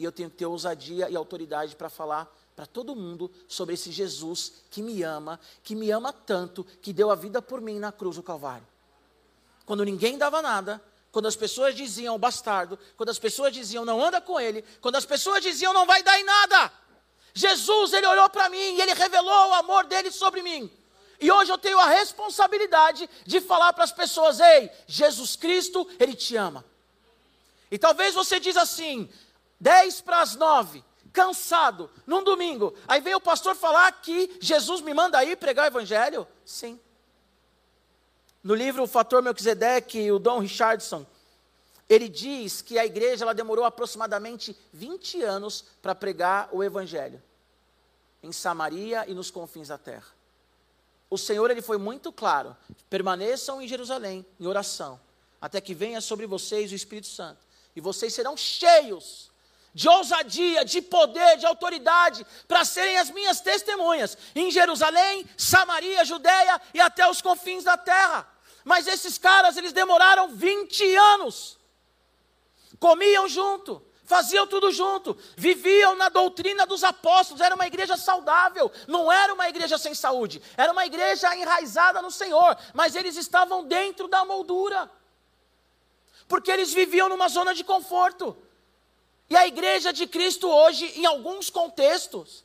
e 0.00 0.04
eu 0.04 0.10
tenho 0.10 0.30
que 0.30 0.36
ter 0.38 0.46
ousadia 0.46 1.10
e 1.10 1.14
autoridade 1.14 1.76
para 1.76 1.90
falar 1.90 2.34
para 2.56 2.64
todo 2.64 2.96
mundo 2.96 3.30
sobre 3.46 3.74
esse 3.74 3.92
Jesus 3.92 4.52
que 4.70 4.82
me 4.82 5.02
ama, 5.02 5.38
que 5.62 5.74
me 5.74 5.90
ama 5.90 6.10
tanto, 6.10 6.64
que 6.64 6.90
deu 6.90 7.10
a 7.10 7.14
vida 7.14 7.42
por 7.42 7.60
mim 7.60 7.78
na 7.78 7.92
cruz 7.92 8.16
do 8.16 8.22
Calvário. 8.22 8.66
Quando 9.66 9.84
ninguém 9.84 10.16
dava 10.16 10.40
nada, 10.40 10.82
quando 11.12 11.26
as 11.26 11.36
pessoas 11.36 11.74
diziam 11.74 12.18
bastardo, 12.18 12.78
quando 12.96 13.10
as 13.10 13.18
pessoas 13.18 13.52
diziam 13.52 13.84
não 13.84 14.02
anda 14.02 14.22
com 14.22 14.40
ele, 14.40 14.64
quando 14.80 14.96
as 14.96 15.04
pessoas 15.04 15.42
diziam 15.42 15.74
não 15.74 15.86
vai 15.86 16.02
dar 16.02 16.18
em 16.18 16.24
nada, 16.24 16.72
Jesus 17.34 17.92
ele 17.92 18.06
olhou 18.06 18.28
para 18.30 18.48
mim 18.48 18.56
e 18.56 18.80
ele 18.80 18.94
revelou 18.94 19.50
o 19.50 19.54
amor 19.54 19.84
dele 19.84 20.10
sobre 20.10 20.42
mim. 20.42 20.70
E 21.20 21.30
hoje 21.30 21.52
eu 21.52 21.58
tenho 21.58 21.78
a 21.78 21.86
responsabilidade 21.86 23.08
de 23.26 23.38
falar 23.42 23.74
para 23.74 23.84
as 23.84 23.92
pessoas: 23.92 24.40
ei, 24.40 24.70
Jesus 24.86 25.36
Cristo, 25.36 25.86
Ele 25.98 26.14
te 26.14 26.34
ama. 26.34 26.64
E 27.70 27.78
talvez 27.78 28.14
você 28.14 28.40
diz 28.40 28.56
assim: 28.56 29.06
10 29.60 30.00
para 30.00 30.22
as 30.22 30.34
9, 30.34 30.82
cansado, 31.12 31.90
num 32.06 32.24
domingo. 32.24 32.74
Aí 32.88 33.00
vem 33.00 33.14
o 33.14 33.20
pastor 33.20 33.54
falar 33.54 33.92
que 34.00 34.38
Jesus 34.40 34.80
me 34.80 34.94
manda 34.94 35.22
ir 35.24 35.36
pregar 35.36 35.64
o 35.64 35.68
evangelho? 35.68 36.26
Sim. 36.44 36.80
No 38.42 38.54
livro 38.54 38.82
O 38.82 38.86
Fator 38.86 39.22
Melquisedeque, 39.22 40.10
o 40.10 40.18
Dom 40.18 40.38
Richardson, 40.38 41.04
ele 41.88 42.08
diz 42.08 42.62
que 42.62 42.78
a 42.78 42.86
igreja 42.86 43.24
ela 43.24 43.34
demorou 43.34 43.64
aproximadamente 43.64 44.56
20 44.72 45.22
anos 45.22 45.64
para 45.82 45.94
pregar 45.94 46.48
o 46.52 46.64
evangelho 46.64 47.22
em 48.22 48.32
Samaria 48.32 49.04
e 49.08 49.14
nos 49.14 49.30
confins 49.30 49.68
da 49.68 49.76
terra. 49.76 50.06
O 51.10 51.18
Senhor 51.18 51.50
ele 51.50 51.60
foi 51.60 51.76
muito 51.76 52.12
claro: 52.12 52.56
permaneçam 52.88 53.60
em 53.60 53.68
Jerusalém 53.68 54.24
em 54.38 54.46
oração, 54.46 55.00
até 55.40 55.60
que 55.60 55.74
venha 55.74 56.00
sobre 56.00 56.26
vocês 56.26 56.70
o 56.70 56.76
Espírito 56.76 57.08
Santo, 57.08 57.40
e 57.74 57.80
vocês 57.80 58.14
serão 58.14 58.36
cheios 58.36 59.29
de 59.72 59.88
ousadia, 59.88 60.64
de 60.64 60.82
poder, 60.82 61.36
de 61.36 61.46
autoridade, 61.46 62.26
para 62.48 62.64
serem 62.64 62.98
as 62.98 63.10
minhas 63.10 63.40
testemunhas 63.40 64.16
em 64.34 64.50
Jerusalém, 64.50 65.28
Samaria, 65.36 66.04
Judéia 66.04 66.60
e 66.74 66.80
até 66.80 67.08
os 67.08 67.22
confins 67.22 67.64
da 67.64 67.76
terra. 67.76 68.28
Mas 68.64 68.86
esses 68.86 69.16
caras, 69.16 69.56
eles 69.56 69.72
demoraram 69.72 70.28
20 70.28 70.96
anos. 70.96 71.58
Comiam 72.78 73.28
junto, 73.28 73.82
faziam 74.04 74.46
tudo 74.46 74.72
junto, 74.72 75.16
viviam 75.36 75.94
na 75.94 76.08
doutrina 76.08 76.66
dos 76.66 76.82
apóstolos, 76.82 77.40
era 77.40 77.54
uma 77.54 77.66
igreja 77.66 77.96
saudável, 77.96 78.72
não 78.88 79.10
era 79.10 79.32
uma 79.32 79.48
igreja 79.48 79.78
sem 79.78 79.94
saúde, 79.94 80.42
era 80.56 80.72
uma 80.72 80.84
igreja 80.84 81.34
enraizada 81.36 82.02
no 82.02 82.10
Senhor, 82.10 82.56
mas 82.74 82.96
eles 82.96 83.16
estavam 83.16 83.64
dentro 83.64 84.08
da 84.08 84.24
moldura, 84.24 84.90
porque 86.26 86.50
eles 86.50 86.72
viviam 86.72 87.08
numa 87.08 87.28
zona 87.28 87.54
de 87.54 87.62
conforto. 87.62 88.36
E 89.30 89.36
a 89.36 89.46
igreja 89.46 89.92
de 89.92 90.08
Cristo 90.08 90.50
hoje, 90.50 90.86
em 90.96 91.06
alguns 91.06 91.48
contextos, 91.48 92.44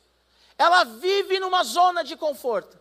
ela 0.56 0.84
vive 0.84 1.40
numa 1.40 1.64
zona 1.64 2.04
de 2.04 2.16
conforto. 2.16 2.78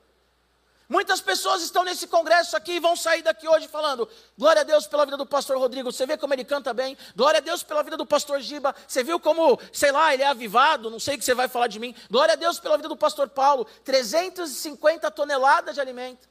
Muitas 0.88 1.20
pessoas 1.20 1.64
estão 1.64 1.84
nesse 1.84 2.06
congresso 2.06 2.56
aqui 2.56 2.74
e 2.74 2.80
vão 2.80 2.96
sair 2.96 3.24
daqui 3.24 3.48
hoje 3.48 3.68
falando: 3.68 4.08
glória 4.38 4.62
a 4.62 4.64
Deus 4.64 4.86
pela 4.86 5.04
vida 5.04 5.18
do 5.18 5.26
pastor 5.26 5.58
Rodrigo, 5.58 5.92
você 5.92 6.06
vê 6.06 6.16
como 6.16 6.36
ele 6.36 6.46
canta 6.46 6.72
bem, 6.72 6.96
glória 7.16 7.40
a 7.40 7.42
Deus 7.42 7.64
pela 7.64 7.82
vida 7.82 7.98
do 7.98 8.06
pastor 8.06 8.40
Giba, 8.40 8.76
você 8.88 9.04
viu 9.04 9.20
como, 9.20 9.60
sei 9.74 9.92
lá, 9.92 10.14
ele 10.14 10.22
é 10.22 10.28
avivado, 10.28 10.92
não 10.92 11.00
sei 11.00 11.16
o 11.16 11.18
que 11.18 11.26
você 11.26 11.34
vai 11.34 11.48
falar 11.48 11.66
de 11.66 11.80
mim, 11.80 11.96
glória 12.08 12.34
a 12.34 12.36
Deus 12.36 12.60
pela 12.60 12.78
vida 12.78 12.88
do 12.88 12.96
pastor 12.96 13.28
Paulo, 13.28 13.66
350 13.84 15.10
toneladas 15.10 15.74
de 15.74 15.82
alimento. 15.82 16.30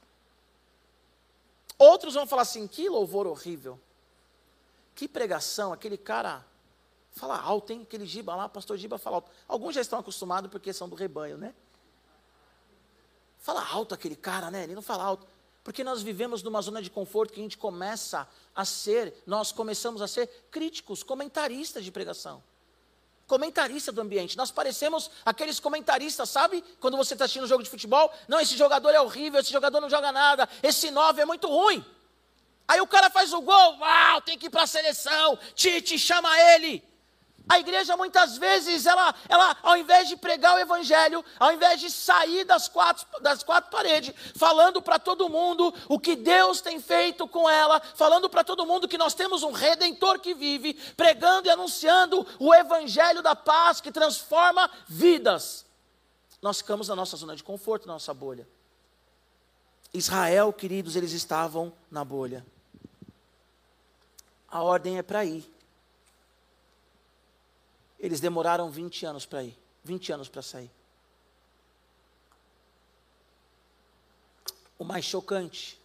Outros 1.77 2.13
vão 2.13 2.25
falar 2.25 2.43
assim: 2.43 2.65
que 2.65 2.87
louvor 2.87 3.27
horrível, 3.27 3.77
que 4.95 5.09
pregação, 5.09 5.73
aquele 5.73 5.97
cara 5.97 6.45
Fala 7.15 7.39
alto, 7.39 7.71
hein? 7.71 7.81
Aquele 7.83 8.05
Giba 8.05 8.35
lá, 8.35 8.49
pastor 8.49 8.77
Giba 8.77 8.97
fala 8.97 9.17
alto. 9.17 9.31
Alguns 9.47 9.73
já 9.73 9.81
estão 9.81 9.97
acostumados 9.97 10.51
porque 10.51 10.73
são 10.73 10.87
do 10.87 10.95
rebanho, 10.95 11.37
né? 11.37 11.55
Fala 13.39 13.65
alto 13.65 13.95
aquele 13.95 14.17
cara, 14.17 14.51
né? 14.51 14.63
Ele 14.63 14.75
não 14.75 14.81
fala 14.81 15.03
alto. 15.03 15.25
Porque 15.63 15.83
nós 15.83 16.01
vivemos 16.01 16.43
numa 16.43 16.61
zona 16.61 16.81
de 16.81 16.89
conforto 16.89 17.33
que 17.33 17.39
a 17.39 17.43
gente 17.43 17.57
começa 17.57 18.27
a 18.53 18.65
ser, 18.65 19.23
nós 19.25 19.51
começamos 19.51 20.01
a 20.01 20.07
ser 20.07 20.27
críticos, 20.51 21.03
comentaristas 21.03 21.85
de 21.85 21.91
pregação. 21.91 22.43
Comentarista 23.25 23.91
do 23.93 24.01
ambiente. 24.01 24.37
Nós 24.37 24.51
parecemos 24.51 25.09
aqueles 25.23 25.59
comentaristas, 25.59 26.29
sabe? 26.29 26.61
Quando 26.81 26.97
você 26.97 27.13
está 27.13 27.25
assistindo 27.25 27.45
um 27.45 27.47
jogo 27.47 27.63
de 27.63 27.69
futebol, 27.69 28.11
não, 28.27 28.41
esse 28.41 28.57
jogador 28.57 28.89
é 28.89 28.99
horrível, 28.99 29.39
esse 29.39 29.51
jogador 29.51 29.79
não 29.79 29.89
joga 29.89 30.11
nada, 30.11 30.49
esse 30.61 30.91
nove 30.91 31.21
é 31.21 31.25
muito 31.25 31.47
ruim. 31.47 31.83
Aí 32.67 32.81
o 32.81 32.87
cara 32.87 33.09
faz 33.09 33.31
o 33.31 33.41
gol, 33.41 33.77
uau, 33.79 34.21
tem 34.21 34.37
que 34.37 34.47
ir 34.47 34.49
para 34.49 34.63
a 34.63 34.67
seleção, 34.67 35.39
Tite 35.55 35.97
chama 35.97 36.29
ele. 36.55 36.83
A 37.47 37.59
igreja 37.59 37.95
muitas 37.95 38.37
vezes, 38.37 38.85
ela, 38.85 39.13
ela, 39.29 39.55
ao 39.61 39.77
invés 39.77 40.07
de 40.07 40.17
pregar 40.17 40.55
o 40.55 40.59
evangelho, 40.59 41.23
ao 41.39 41.51
invés 41.51 41.79
de 41.79 41.91
sair 41.91 42.43
das 42.43 42.67
quatro, 42.67 43.05
das 43.21 43.43
quatro 43.43 43.69
paredes, 43.69 44.13
falando 44.35 44.81
para 44.81 44.97
todo 44.97 45.29
mundo 45.29 45.73
o 45.87 45.99
que 45.99 46.15
Deus 46.15 46.59
tem 46.59 46.79
feito 46.81 47.27
com 47.27 47.47
ela, 47.47 47.79
falando 47.93 48.29
para 48.29 48.43
todo 48.43 48.65
mundo 48.65 48.87
que 48.87 48.97
nós 48.97 49.13
temos 49.13 49.43
um 49.43 49.51
redentor 49.51 50.19
que 50.19 50.33
vive, 50.33 50.73
pregando 50.97 51.47
e 51.47 51.51
anunciando 51.51 52.25
o 52.39 52.53
evangelho 52.53 53.21
da 53.21 53.35
paz 53.35 53.79
que 53.79 53.91
transforma 53.91 54.69
vidas. 54.87 55.65
Nós 56.41 56.57
ficamos 56.57 56.87
na 56.87 56.95
nossa 56.95 57.15
zona 57.15 57.35
de 57.35 57.43
conforto, 57.43 57.87
na 57.87 57.93
nossa 57.93 58.13
bolha. 58.13 58.47
Israel, 59.93 60.51
queridos, 60.51 60.95
eles 60.95 61.11
estavam 61.11 61.71
na 61.89 62.03
bolha. 62.03 62.45
A 64.49 64.61
ordem 64.61 64.97
é 64.97 65.03
para 65.03 65.23
ir. 65.23 65.54
Eles 67.99 68.19
demoraram 68.19 68.69
20 68.69 69.05
anos 69.05 69.25
para 69.25 69.43
ir, 69.43 69.57
20 69.83 70.11
anos 70.13 70.29
para 70.29 70.41
sair. 70.41 70.71
O 74.77 74.83
mais 74.83 75.05
chocante, 75.05 75.81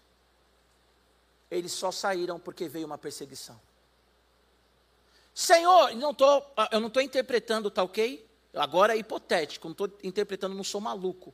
eles 1.50 1.72
só 1.72 1.90
saíram 1.92 2.38
porque 2.38 2.68
veio 2.68 2.86
uma 2.86 2.98
perseguição. 2.98 3.60
Senhor, 5.32 5.94
não 5.94 6.12
tô, 6.12 6.42
ah, 6.56 6.68
eu 6.72 6.80
não 6.80 6.88
estou 6.88 7.02
interpretando, 7.02 7.70
tá 7.70 7.82
ok? 7.82 8.28
Agora 8.54 8.94
é 8.94 8.98
hipotético, 8.98 9.68
não 9.68 9.72
estou 9.72 9.88
interpretando, 10.02 10.54
não 10.54 10.64
sou 10.64 10.80
maluco. 10.80 11.32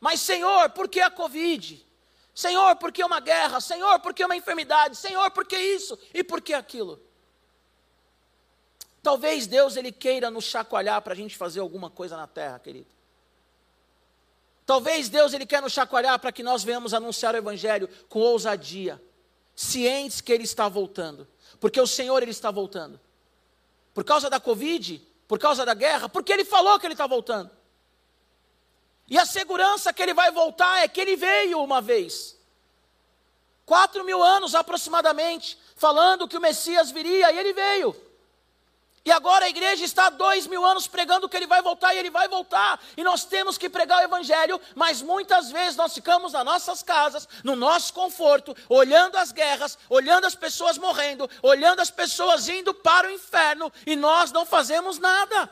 Mas, 0.00 0.20
Senhor, 0.20 0.70
por 0.70 0.88
que 0.88 1.00
a 1.00 1.10
Covid? 1.10 1.86
Senhor, 2.34 2.76
por 2.76 2.90
que 2.90 3.04
uma 3.04 3.20
guerra? 3.20 3.60
Senhor, 3.60 4.00
por 4.00 4.12
que 4.12 4.24
uma 4.24 4.34
enfermidade? 4.34 4.96
Senhor, 4.96 5.30
por 5.30 5.46
que 5.46 5.56
isso? 5.56 5.98
E 6.12 6.24
por 6.24 6.40
que 6.40 6.52
aquilo? 6.52 7.00
Talvez 9.02 9.46
Deus 9.46 9.76
ele 9.76 9.90
queira 9.90 10.30
nos 10.30 10.44
chacoalhar 10.44 11.02
para 11.02 11.12
a 11.12 11.16
gente 11.16 11.36
fazer 11.36 11.60
alguma 11.60 11.90
coisa 11.90 12.16
na 12.16 12.26
terra, 12.26 12.58
querido. 12.58 12.86
Talvez 14.64 15.08
Deus 15.08 15.32
ele 15.32 15.44
quer 15.44 15.60
nos 15.60 15.72
chacoalhar 15.72 16.18
para 16.20 16.30
que 16.30 16.42
nós 16.42 16.62
venhamos 16.62 16.94
anunciar 16.94 17.34
o 17.34 17.38
evangelho 17.38 17.88
com 18.08 18.20
ousadia, 18.20 19.02
cientes 19.56 20.20
que 20.20 20.32
ele 20.32 20.44
está 20.44 20.68
voltando, 20.68 21.26
porque 21.60 21.80
o 21.80 21.86
Senhor 21.86 22.22
ele 22.22 22.30
está 22.30 22.50
voltando. 22.50 23.00
Por 23.92 24.04
causa 24.04 24.30
da 24.30 24.38
Covid, 24.38 25.04
por 25.26 25.38
causa 25.38 25.66
da 25.66 25.74
guerra, 25.74 26.08
porque 26.08 26.32
ele 26.32 26.44
falou 26.44 26.78
que 26.78 26.86
ele 26.86 26.94
está 26.94 27.06
voltando. 27.06 27.50
E 29.08 29.18
a 29.18 29.26
segurança 29.26 29.92
que 29.92 30.00
ele 30.02 30.14
vai 30.14 30.30
voltar 30.30 30.84
é 30.84 30.88
que 30.88 31.00
ele 31.00 31.16
veio 31.16 31.60
uma 31.60 31.80
vez. 31.80 32.38
Quatro 33.66 34.04
mil 34.04 34.22
anos 34.22 34.54
aproximadamente, 34.54 35.58
falando 35.74 36.28
que 36.28 36.36
o 36.36 36.40
Messias 36.40 36.90
viria, 36.92 37.32
e 37.32 37.38
ele 37.38 37.52
veio. 37.52 38.11
E 39.04 39.10
agora 39.10 39.46
a 39.46 39.48
igreja 39.48 39.84
está 39.84 40.06
há 40.06 40.10
dois 40.10 40.46
mil 40.46 40.64
anos 40.64 40.86
pregando 40.86 41.28
que 41.28 41.36
ele 41.36 41.46
vai 41.46 41.60
voltar 41.60 41.92
e 41.92 41.98
ele 41.98 42.10
vai 42.10 42.28
voltar. 42.28 42.80
E 42.96 43.02
nós 43.02 43.24
temos 43.24 43.58
que 43.58 43.68
pregar 43.68 43.98
o 43.98 44.04
evangelho, 44.04 44.60
mas 44.76 45.02
muitas 45.02 45.50
vezes 45.50 45.74
nós 45.74 45.92
ficamos 45.92 46.32
nas 46.32 46.44
nossas 46.44 46.84
casas, 46.84 47.28
no 47.42 47.56
nosso 47.56 47.92
conforto, 47.92 48.56
olhando 48.68 49.16
as 49.16 49.32
guerras, 49.32 49.76
olhando 49.90 50.24
as 50.24 50.36
pessoas 50.36 50.78
morrendo, 50.78 51.28
olhando 51.42 51.80
as 51.80 51.90
pessoas 51.90 52.48
indo 52.48 52.72
para 52.72 53.08
o 53.08 53.10
inferno 53.10 53.72
e 53.84 53.96
nós 53.96 54.30
não 54.30 54.46
fazemos 54.46 54.98
nada. 54.98 55.50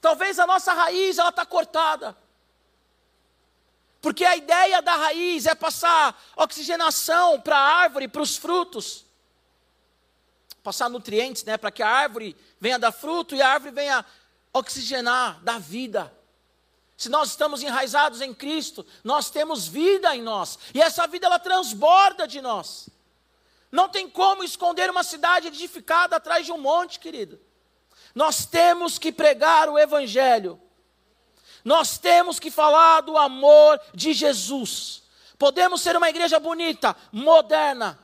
Talvez 0.00 0.40
a 0.40 0.48
nossa 0.48 0.72
raiz 0.72 1.18
ela 1.18 1.28
está 1.28 1.46
cortada. 1.46 2.16
Porque 4.00 4.24
a 4.24 4.34
ideia 4.34 4.82
da 4.82 4.96
raiz 4.96 5.46
é 5.46 5.54
passar 5.54 6.20
oxigenação 6.34 7.40
para 7.40 7.56
a 7.56 7.74
árvore, 7.82 8.08
para 8.08 8.22
os 8.22 8.36
frutos 8.36 9.09
passar 10.62 10.88
nutrientes, 10.88 11.44
né, 11.44 11.56
para 11.56 11.70
que 11.70 11.82
a 11.82 11.88
árvore 11.88 12.36
venha 12.60 12.78
dar 12.78 12.92
fruto 12.92 13.34
e 13.34 13.42
a 13.42 13.48
árvore 13.48 13.72
venha 13.72 14.04
oxigenar, 14.52 15.40
dar 15.42 15.60
vida. 15.60 16.12
Se 16.96 17.08
nós 17.08 17.30
estamos 17.30 17.62
enraizados 17.62 18.20
em 18.20 18.34
Cristo, 18.34 18.84
nós 19.02 19.30
temos 19.30 19.66
vida 19.66 20.14
em 20.14 20.22
nós, 20.22 20.58
e 20.74 20.82
essa 20.82 21.06
vida 21.06 21.26
ela 21.26 21.38
transborda 21.38 22.28
de 22.28 22.40
nós. 22.40 22.90
Não 23.72 23.88
tem 23.88 24.08
como 24.08 24.44
esconder 24.44 24.90
uma 24.90 25.02
cidade 25.02 25.46
edificada 25.46 26.16
atrás 26.16 26.44
de 26.44 26.52
um 26.52 26.58
monte, 26.58 26.98
querido. 26.98 27.40
Nós 28.14 28.44
temos 28.44 28.98
que 28.98 29.12
pregar 29.12 29.68
o 29.68 29.78
evangelho. 29.78 30.60
Nós 31.64 31.96
temos 31.96 32.40
que 32.40 32.50
falar 32.50 33.00
do 33.02 33.16
amor 33.16 33.80
de 33.94 34.12
Jesus. 34.12 35.04
Podemos 35.38 35.80
ser 35.80 35.96
uma 35.96 36.10
igreja 36.10 36.40
bonita, 36.40 36.96
moderna, 37.12 37.98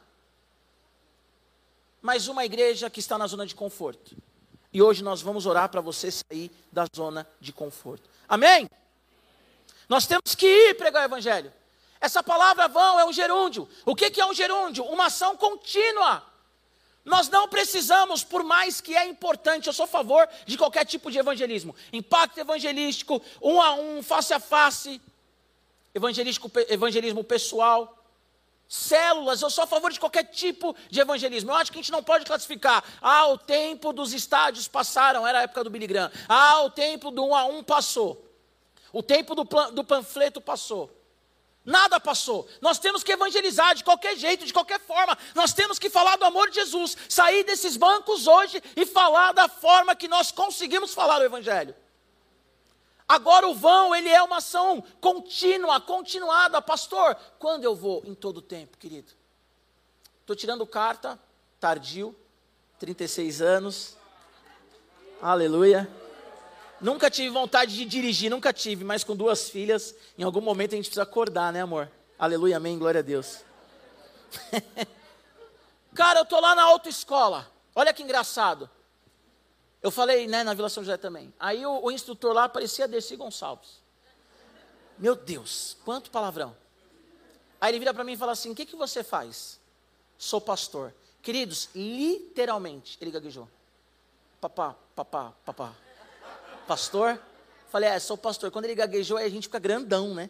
mas 2.07 2.29
uma 2.29 2.45
igreja 2.45 2.89
que 2.89 3.01
está 3.01 3.19
na 3.19 3.27
zona 3.27 3.45
de 3.45 3.53
conforto. 3.53 4.17
E 4.73 4.81
hoje 4.81 5.03
nós 5.03 5.21
vamos 5.21 5.45
orar 5.45 5.69
para 5.69 5.81
você 5.81 6.09
sair 6.09 6.53
da 6.71 6.87
zona 6.95 7.27
de 7.41 7.53
conforto. 7.53 8.09
Amém? 8.29 8.71
Nós 9.89 10.07
temos 10.07 10.33
que 10.37 10.47
ir 10.47 10.75
pregar 10.77 11.03
o 11.03 11.07
evangelho. 11.07 11.53
Essa 12.01 12.23
palavra 12.23 12.69
vão 12.69 13.01
é 13.01 13.05
um 13.05 13.13
gerúndio. 13.13 13.69
O 13.85 13.97
que, 13.97 14.09
que 14.09 14.21
é 14.21 14.27
um 14.27 14.33
gerúndio? 14.33 14.85
Uma 14.85 15.07
ação 15.07 15.37
contínua. 15.37 16.23
Nós 17.05 17.29
não 17.29 17.49
precisamos, 17.49 18.23
por 18.23 18.45
mais 18.45 18.81
que 18.81 18.95
é 18.95 19.05
importante, 19.09 19.67
eu 19.67 19.73
sou 19.73 19.87
a 19.87 19.89
favor 19.89 20.29
de 20.47 20.57
qualquer 20.57 20.85
tipo 20.85 21.11
de 21.11 21.19
evangelismo. 21.19 21.75
Impacto 21.93 22.39
evangelístico, 22.39 23.21
um 23.43 23.61
a 23.61 23.75
um, 23.75 24.01
face 24.01 24.33
a 24.33 24.39
face, 24.39 25.01
evangelismo 25.93 27.25
pessoal 27.25 27.96
células, 28.69 29.43
eu 29.43 29.51
sou 29.51 29.65
a 29.65 29.67
favor 29.67 29.93
de 29.93 30.01
qualquer 30.01 30.25
tipo 30.25 30.75
de 30.91 31.01
evangelismo. 31.01 31.51
Eu 31.51 31.55
acho 31.55 31.71
que 31.71 31.79
a 31.79 31.83
gente 31.83 31.93
não 31.93 32.03
pode 32.03 32.25
classificar. 32.25 32.83
Ah, 33.01 33.29
o 33.29 33.39
tempo 33.39 33.93
dos 33.93 34.13
estádios 34.13 34.67
passaram, 34.69 35.27
era 35.27 35.41
a 35.41 35.43
época 35.43 35.65
do 35.65 35.71
Billy 35.71 35.87
Graham. 35.87 36.11
Ah, 36.29 36.63
o 36.63 36.71
tempo 36.71 37.11
do 37.11 37.25
um 37.25 37.35
a 37.35 37.45
um 37.45 37.63
passou. 37.63 38.25
O 38.93 39.03
tempo 39.03 39.35
do, 39.35 39.45
do 39.45 39.85
panfleto 39.85 40.41
passou. 40.41 40.91
Nada 41.65 41.99
passou. 41.99 42.49
Nós 42.61 42.79
temos 42.79 43.03
que 43.03 43.11
evangelizar 43.11 43.75
de 43.75 43.83
qualquer 43.83 44.17
jeito, 44.17 44.47
de 44.47 44.53
qualquer 44.53 44.81
forma. 44.81 45.19
Nós 45.35 45.53
temos 45.53 45.81
que 45.81 45.91
falar 45.91 46.17
do 46.17 46.25
amor 46.25 46.49
de 46.49 46.55
Jesus. 46.57 46.97
Sair 47.09 47.43
desses 47.43 47.77
bancos 47.77 48.29
hoje 48.29 48.63
e 48.77 48.87
falar 48.87 49.33
da 49.33 49.49
forma 49.49 49.97
que 49.97 50.07
nós 50.07 50.31
conseguimos 50.31 50.95
falar 50.95 51.21
o 51.21 51.25
Evangelho. 51.25 51.75
Agora 53.09 53.47
o 53.47 53.55
vão, 53.55 53.95
ele 53.95 54.09
é 54.09 54.21
uma 54.23 54.39
ação 54.39 54.83
contínua, 55.01 55.81
continuada. 55.81 56.61
Pastor, 56.61 57.17
quando 57.39 57.65
eu 57.65 57.75
vou? 57.75 58.03
Em 58.05 58.15
todo 58.15 58.43
tempo, 58.43 58.77
querido. 58.77 59.13
Estou 60.21 60.35
tirando 60.35 60.67
carta, 60.67 61.19
tardio, 61.61 62.15
36 62.81 63.41
anos. 63.41 63.97
Aleluia. 65.23 65.89
Nunca 66.81 67.09
tive 67.09 67.31
vontade 67.31 67.75
de 67.75 67.85
dirigir, 67.85 68.31
nunca 68.31 68.53
tive, 68.53 68.85
mas 68.85 69.03
com 69.03 69.17
duas 69.17 69.49
filhas, 69.49 69.95
em 70.19 70.23
algum 70.23 70.41
momento 70.41 70.75
a 70.75 70.77
gente 70.77 70.87
precisa 70.87 71.05
acordar, 71.05 71.53
né, 71.53 71.63
amor? 71.63 71.91
Aleluia, 72.19 72.57
amém, 72.59 72.79
glória 72.79 72.99
a 72.99 73.03
Deus. 73.03 73.45
Cara, 75.95 76.21
eu 76.21 76.25
tô 76.27 76.39
lá 76.41 76.55
na 76.55 76.65
autoescola. 76.65 77.51
Olha 77.75 77.95
que 77.95 78.03
engraçado. 78.03 78.69
Eu 79.87 79.91
falei, 79.93 80.27
né, 80.27 80.43
na 80.43 80.53
Vila 80.53 80.69
São 80.69 80.83
José 80.83 80.97
também. 80.97 81.33
Aí 81.39 81.65
o, 81.65 81.85
o 81.85 81.93
instrutor 81.93 82.33
lá 82.33 82.49
parecia 82.49 82.89
Dercy 82.89 83.15
Gonçalves. 83.15 83.81
Meu 84.99 85.15
Deus, 85.15 85.77
quanto 85.85 86.11
palavrão. 86.11 86.57
Aí 87.61 87.71
ele 87.71 87.79
vira 87.79 87.95
para 87.95 88.03
mim 88.03 88.15
e 88.15 88.17
fala 88.17 88.33
assim: 88.33 88.51
O 88.51 88.55
que, 88.57 88.67
que 88.67 88.75
você 88.75 89.05
faz? 89.05 89.61
Sou 90.19 90.41
pastor. 90.41 90.93
Queridos, 91.23 91.69
literalmente, 91.73 92.99
ele 93.01 93.13
gaguejou. 93.13 93.49
Papá, 94.41 94.75
papá, 94.97 95.33
papá. 95.45 95.73
Pastor? 96.67 97.23
Falei, 97.71 97.89
é, 97.89 98.01
sou 98.01 98.19
pastor. 98.19 98.51
Quando 98.51 98.65
ele 98.65 98.75
gaguejou, 98.75 99.19
aí 99.19 99.27
a 99.27 99.31
gente 99.31 99.45
fica 99.45 99.61
grandão, 99.61 100.13
né? 100.13 100.29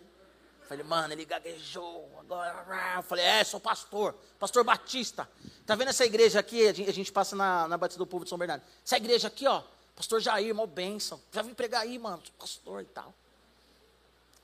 Falei, 0.68 0.84
mano, 0.84 1.12
ele 1.12 1.24
gaguejou. 1.24 2.10
Agora. 2.18 3.02
Falei, 3.02 3.24
é, 3.24 3.44
sou 3.44 3.60
pastor. 3.60 4.14
Pastor 4.38 4.64
Batista. 4.64 5.28
Tá 5.64 5.74
vendo 5.74 5.88
essa 5.88 6.04
igreja 6.04 6.40
aqui? 6.40 6.66
A 6.66 6.72
gente, 6.72 6.90
a 6.90 6.92
gente 6.92 7.12
passa 7.12 7.36
na, 7.36 7.68
na 7.68 7.78
Batista 7.78 7.98
do 7.98 8.06
Povo 8.06 8.24
de 8.24 8.30
São 8.30 8.38
Bernardo. 8.38 8.64
Essa 8.84 8.96
igreja 8.96 9.28
aqui, 9.28 9.46
ó. 9.46 9.62
Pastor 9.94 10.20
Jair, 10.20 10.54
mó 10.54 10.66
bênção. 10.66 11.20
Já 11.32 11.42
vim 11.42 11.54
pregar 11.54 11.82
aí, 11.82 11.98
mano. 11.98 12.22
Pastor 12.38 12.82
e 12.82 12.86
tal. 12.86 13.14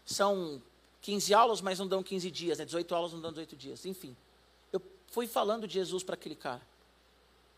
São 0.06 0.62
15 1.02 1.34
aulas, 1.34 1.60
mas 1.60 1.78
não 1.78 1.88
dão 1.88 2.02
15 2.02 2.30
dias. 2.30 2.58
Né? 2.58 2.64
18 2.64 2.94
aulas 2.94 3.12
não 3.12 3.20
dão 3.20 3.30
18 3.30 3.56
dias. 3.56 3.84
Enfim. 3.84 4.16
Eu 4.72 4.80
fui 5.08 5.26
falando 5.26 5.66
de 5.66 5.74
Jesus 5.74 6.02
para 6.02 6.14
aquele 6.14 6.36
cara. 6.36 6.62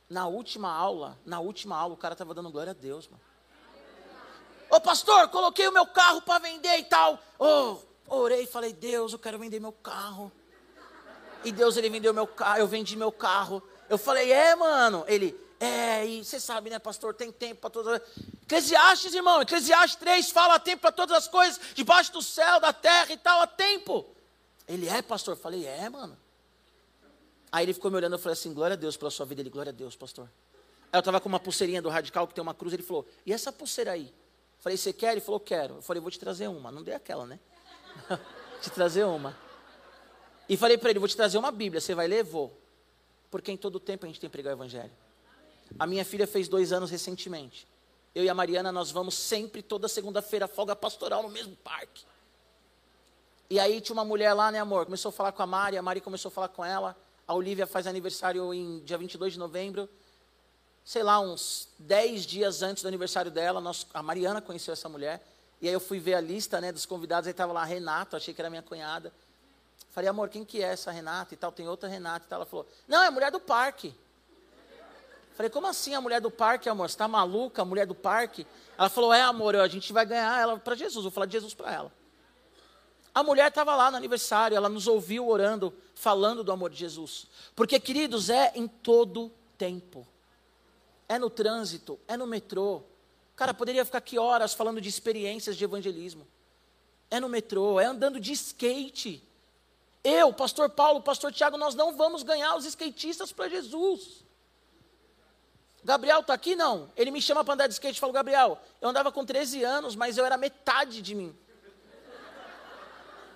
Na 0.09 0.27
última 0.27 0.71
aula, 0.71 1.19
na 1.25 1.41
última 1.41 1.77
aula, 1.77 1.95
o 1.95 1.97
cara 1.97 2.15
estava 2.15 2.35
dando 2.35 2.51
glória 2.51 2.71
a 2.71 2.75
Deus, 2.75 3.09
mano. 3.09 3.23
Ô 4.71 4.81
pastor, 4.81 5.29
coloquei 5.29 5.69
o 5.69 5.73
meu 5.73 5.87
carro 5.87 6.21
para 6.23 6.41
vender 6.41 6.79
e 6.79 6.85
tal. 6.85 7.19
Ô, 7.39 7.79
orei 8.07 8.45
e 8.45 8.47
falei, 8.47 8.73
Deus, 8.73 9.13
eu 9.13 9.19
quero 9.19 9.39
vender 9.39 9.61
meu 9.61 9.73
carro. 9.73 10.31
E 11.45 11.53
Deus, 11.53 11.77
ele 11.77 11.91
vendeu 11.91 12.15
meu 12.15 12.27
carro, 12.27 12.59
eu 12.59 12.67
vendi 12.67 12.97
meu 12.97 13.13
carro. 13.13 13.63
Eu 13.89 13.99
falei, 13.99 14.33
é, 14.33 14.55
mano. 14.57 15.05
Ele, 15.07 15.39
é, 15.61 16.07
e 16.07 16.25
você 16.25 16.41
sabe, 16.41 16.71
né, 16.71 16.79
pastor, 16.79 17.15
tem 17.15 17.31
tempo 17.31 17.61
para 17.61 17.71
todas 17.71 17.95
as 17.95 18.03
Eclesiastes, 18.45 19.15
irmão, 19.15 19.41
Eclesiastes 19.41 19.97
3 19.97 20.31
fala 20.31 20.59
tempo 20.59 20.83
para 20.83 20.93
todas 20.93 21.17
as 21.17 21.29
coisas, 21.29 21.59
debaixo 21.75 22.13
do 22.13 22.21
céu, 22.21 22.61
da 22.61 22.73
terra 22.73 23.13
e 23.13 23.17
tal, 23.17 23.41
há 23.41 23.47
tempo. 23.47 24.07
Ele 24.69 24.87
é, 24.87 25.01
pastor? 25.01 25.33
Eu 25.33 25.39
falei, 25.39 25.67
é, 25.67 25.89
mano. 25.89 26.17
Aí 27.51 27.65
ele 27.65 27.73
ficou 27.73 27.91
me 27.91 27.97
olhando, 27.97 28.15
eu 28.15 28.19
falei 28.19 28.35
assim, 28.35 28.53
glória 28.53 28.75
a 28.75 28.77
Deus 28.77 28.97
pela 28.97 29.11
sua 29.11 29.25
vida. 29.25 29.41
Ele, 29.41 29.49
glória 29.49 29.71
a 29.71 29.73
Deus, 29.73 29.97
pastor. 29.97 30.29
Aí 30.93 30.97
eu 30.97 30.99
estava 30.99 31.21
com 31.21 31.29
uma 31.29 31.41
pulseirinha 31.41 31.81
do 31.81 31.89
radical 31.89 32.27
que 32.27 32.35
tem 32.35 32.43
uma 32.43 32.55
cruz, 32.55 32.75
ele 32.75 32.83
falou, 32.83 33.07
e 33.25 33.33
essa 33.33 33.51
pulseira 33.51 33.93
aí? 33.93 34.07
Eu 34.07 34.13
falei, 34.61 34.77
você 34.77 34.93
quer? 34.93 35.13
Ele 35.13 35.21
falou, 35.21 35.41
quero. 35.41 35.77
Eu 35.77 35.83
falei, 35.83 36.01
vou 36.01 36.11
te 36.11 36.19
trazer 36.19 36.49
uma. 36.49 36.71
Não 36.71 36.83
dei 36.83 36.95
aquela, 36.95 37.27
né? 37.27 37.39
te 38.61 38.71
trazer 38.71 39.05
uma. 39.05 39.37
E 40.49 40.57
falei 40.57 40.79
para 40.79 40.91
ele: 40.91 40.99
vou 40.99 41.09
te 41.09 41.17
trazer 41.17 41.39
uma 41.39 41.51
Bíblia, 41.51 41.81
você 41.81 41.95
vai 41.95 42.07
ler? 42.07 42.25
Vou. 42.25 42.53
Porque 43.31 43.51
em 43.51 43.57
todo 43.57 43.81
tempo 43.81 44.05
a 44.05 44.09
gente 44.09 44.21
tem 44.21 44.29
que 44.29 44.33
pregar 44.33 44.53
o 44.53 44.57
Evangelho. 44.57 44.93
A 45.79 45.87
minha 45.87 46.05
filha 46.05 46.27
fez 46.27 46.49
dois 46.49 46.73
anos 46.73 46.91
recentemente. 46.91 47.67
Eu 48.15 48.23
e 48.23 48.29
a 48.29 48.35
Mariana, 48.35 48.71
nós 48.71 48.91
vamos 48.91 49.15
sempre, 49.15 49.61
toda 49.61 49.89
segunda-feira, 49.89 50.47
folga 50.47 50.77
pastoral 50.77 51.23
no 51.23 51.29
mesmo 51.29 51.57
parque. 51.57 52.05
E 53.51 53.59
aí 53.59 53.81
tinha 53.81 53.95
uma 53.95 54.05
mulher 54.05 54.33
lá, 54.33 54.53
né, 54.53 54.61
amor? 54.61 54.85
Começou 54.85 55.09
a 55.09 55.13
falar 55.13 55.33
com 55.33 55.43
a 55.43 55.47
Mari, 55.47 55.77
a 55.77 55.83
Mari 55.83 56.01
começou 56.01 56.29
a 56.29 56.33
falar 56.33 56.49
com 56.49 56.65
ela. 56.65 56.97
A 57.27 57.35
Olivia 57.35 57.67
faz 57.67 57.87
aniversário 57.87 58.55
em 58.55 58.81
dia 58.81 58.97
22 58.97 59.33
de 59.33 59.39
novembro. 59.39 59.89
Sei 60.85 61.03
lá, 61.03 61.19
uns 61.19 61.69
10 61.79 62.27
dias 62.27 62.63
antes 62.63 62.83
do 62.83 62.87
aniversário 62.87 63.31
dela, 63.31 63.61
nós, 63.61 63.87
a 63.93 64.03
Mariana 64.03 64.41
conheceu 64.41 64.73
essa 64.73 64.89
mulher. 64.89 65.27
E 65.61 65.69
aí 65.69 65.73
eu 65.75 65.81
fui 65.81 65.99
ver 65.99 66.15
a 66.15 66.21
lista 66.21 66.61
né, 66.61 66.73
dos 66.73 66.85
convidados, 66.87 67.27
aí 67.27 67.31
estava 67.33 67.53
lá 67.53 67.65
Renata, 67.65 68.17
achei 68.17 68.35
que 68.35 68.41
era 68.41 68.51
minha 68.51 68.63
cunhada. 68.63 69.13
Falei, 69.91 70.11
amor, 70.11 70.29
quem 70.29 70.45
que 70.45 70.63
é 70.63 70.67
essa 70.67 70.91
Renata 70.91 71.35
e 71.35 71.37
tal? 71.37 71.53
Tem 71.53 71.69
outra 71.69 71.89
Renata 71.89 72.27
e 72.27 72.29
tal. 72.29 72.39
Ela 72.39 72.47
falou, 72.47 72.67
não, 72.89 73.03
é 73.03 73.07
a 73.07 73.11
mulher 73.11 73.31
do 73.31 73.39
parque. 73.39 73.95
Falei, 75.35 75.51
como 75.51 75.67
assim 75.67 75.95
a 75.95 76.01
mulher 76.01 76.21
do 76.21 76.31
parque, 76.31 76.69
amor? 76.69 76.89
Você 76.89 76.95
está 76.95 77.09
maluca, 77.09 77.63
a 77.63 77.65
mulher 77.65 77.87
do 77.87 77.95
parque? 77.95 78.47
Ela 78.79 78.89
falou, 78.89 79.13
é, 79.13 79.23
amor, 79.23 79.57
a 79.57 79.69
gente 79.69 79.93
vai 79.93 80.05
ganhar 80.07 80.41
ela 80.41 80.59
para 80.59 80.75
Jesus. 80.75 81.03
Vou 81.03 81.11
falar 81.11 81.27
de 81.27 81.33
Jesus 81.33 81.55
para 81.55 81.73
ela. 81.73 81.93
A 83.15 83.23
mulher 83.23 83.49
estava 83.49 83.77
lá 83.77 83.91
no 83.91 83.97
aniversário, 83.97 84.57
ela 84.57 84.69
nos 84.69 84.89
ouviu 84.89 85.29
orando, 85.29 85.73
falando 85.95 86.43
do 86.43 86.51
amor 86.51 86.71
de 86.71 86.77
Jesus. 86.77 87.29
Porque, 87.55 87.79
queridos, 87.79 88.29
é 88.29 88.53
em 88.57 88.67
todo 88.67 89.31
tempo. 89.57 90.07
É 91.09 91.19
no 91.19 91.31
trânsito, 91.31 91.99
é 92.09 92.17
no 92.17 92.27
metrô. 92.27 92.83
Cara, 93.37 93.53
poderia 93.53 93.85
ficar 93.85 93.99
aqui 93.99 94.19
horas 94.19 94.55
falando 94.55 94.81
de 94.81 94.89
experiências 94.89 95.57
de 95.57 95.65
evangelismo. 95.65 96.27
é 97.11 97.21
no 97.21 97.29
metrô, 97.29 97.79
é 97.79 97.85
andando 97.85 98.19
de 98.19 98.33
skate. 98.33 99.23
Eu, 100.03 100.33
pastor 100.33 100.69
Paulo, 100.71 101.01
pastor 101.01 101.33
Tiago, 101.33 101.57
nós 101.57 101.75
não 101.75 101.97
vamos 101.97 102.23
ganhar 102.23 102.57
os 102.57 102.65
skatistas 102.65 103.33
para 103.33 103.49
Jesus. 103.49 104.25
Gabriel 105.83 106.21
está 106.21 106.35
aqui? 106.35 106.57
Não. 106.57 106.91
Ele 106.97 107.11
me 107.11 107.21
chama 107.21 107.45
para 107.45 107.55
andar 107.55 107.67
de 107.67 107.75
skate 107.75 107.99
e 107.99 108.01
fala, 108.01 108.13
Gabriel, 108.13 108.59
eu 108.81 108.89
andava 108.89 109.13
com 109.13 109.25
13 109.25 109.63
anos, 109.63 109.95
mas 109.95 110.17
eu 110.17 110.25
era 110.25 110.37
metade 110.37 111.03
de 111.03 111.15
mim. 111.15 111.37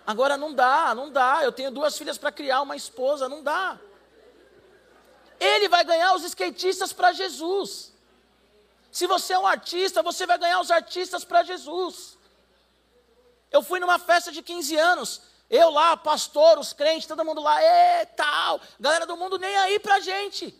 Agora 0.06 0.38
não 0.38 0.54
dá, 0.54 0.94
não 0.94 1.11
dá. 1.11 1.40
Eu 1.42 1.52
tenho 1.52 1.70
duas 1.70 1.98
filhas 1.98 2.16
para 2.16 2.32
criar, 2.32 2.62
uma 2.62 2.74
esposa, 2.74 3.28
não 3.28 3.42
dá. 3.42 3.78
Ele 5.38 5.68
vai 5.68 5.84
ganhar 5.84 6.14
os 6.14 6.24
skatistas 6.24 6.92
para 6.92 7.12
Jesus. 7.12 7.92
Se 8.90 9.07
você 9.07 9.35
é 9.35 9.38
um 9.38 9.46
artista, 9.46 10.03
você 10.03 10.27
vai 10.27 10.38
ganhar 10.38 10.61
os 10.61 10.70
artistas 10.70 11.24
para 11.24 11.42
Jesus. 11.42 12.16
Eu 13.51 13.62
fui 13.62 13.81
numa 13.81 13.98
festa 13.98 14.31
de 14.31 14.42
15 14.42 14.77
anos, 14.77 15.22
eu 15.48 15.70
lá, 15.70 15.96
pastor, 15.96 16.59
os 16.59 16.72
crentes, 16.72 17.07
todo 17.07 17.24
mundo 17.24 17.40
lá, 17.40 17.62
e 17.62 18.07
tal, 18.07 18.61
galera 18.79 19.07
do 19.07 19.16
mundo 19.16 19.38
nem 19.38 19.57
aí 19.57 19.79
pra 19.79 20.01
gente. 20.01 20.55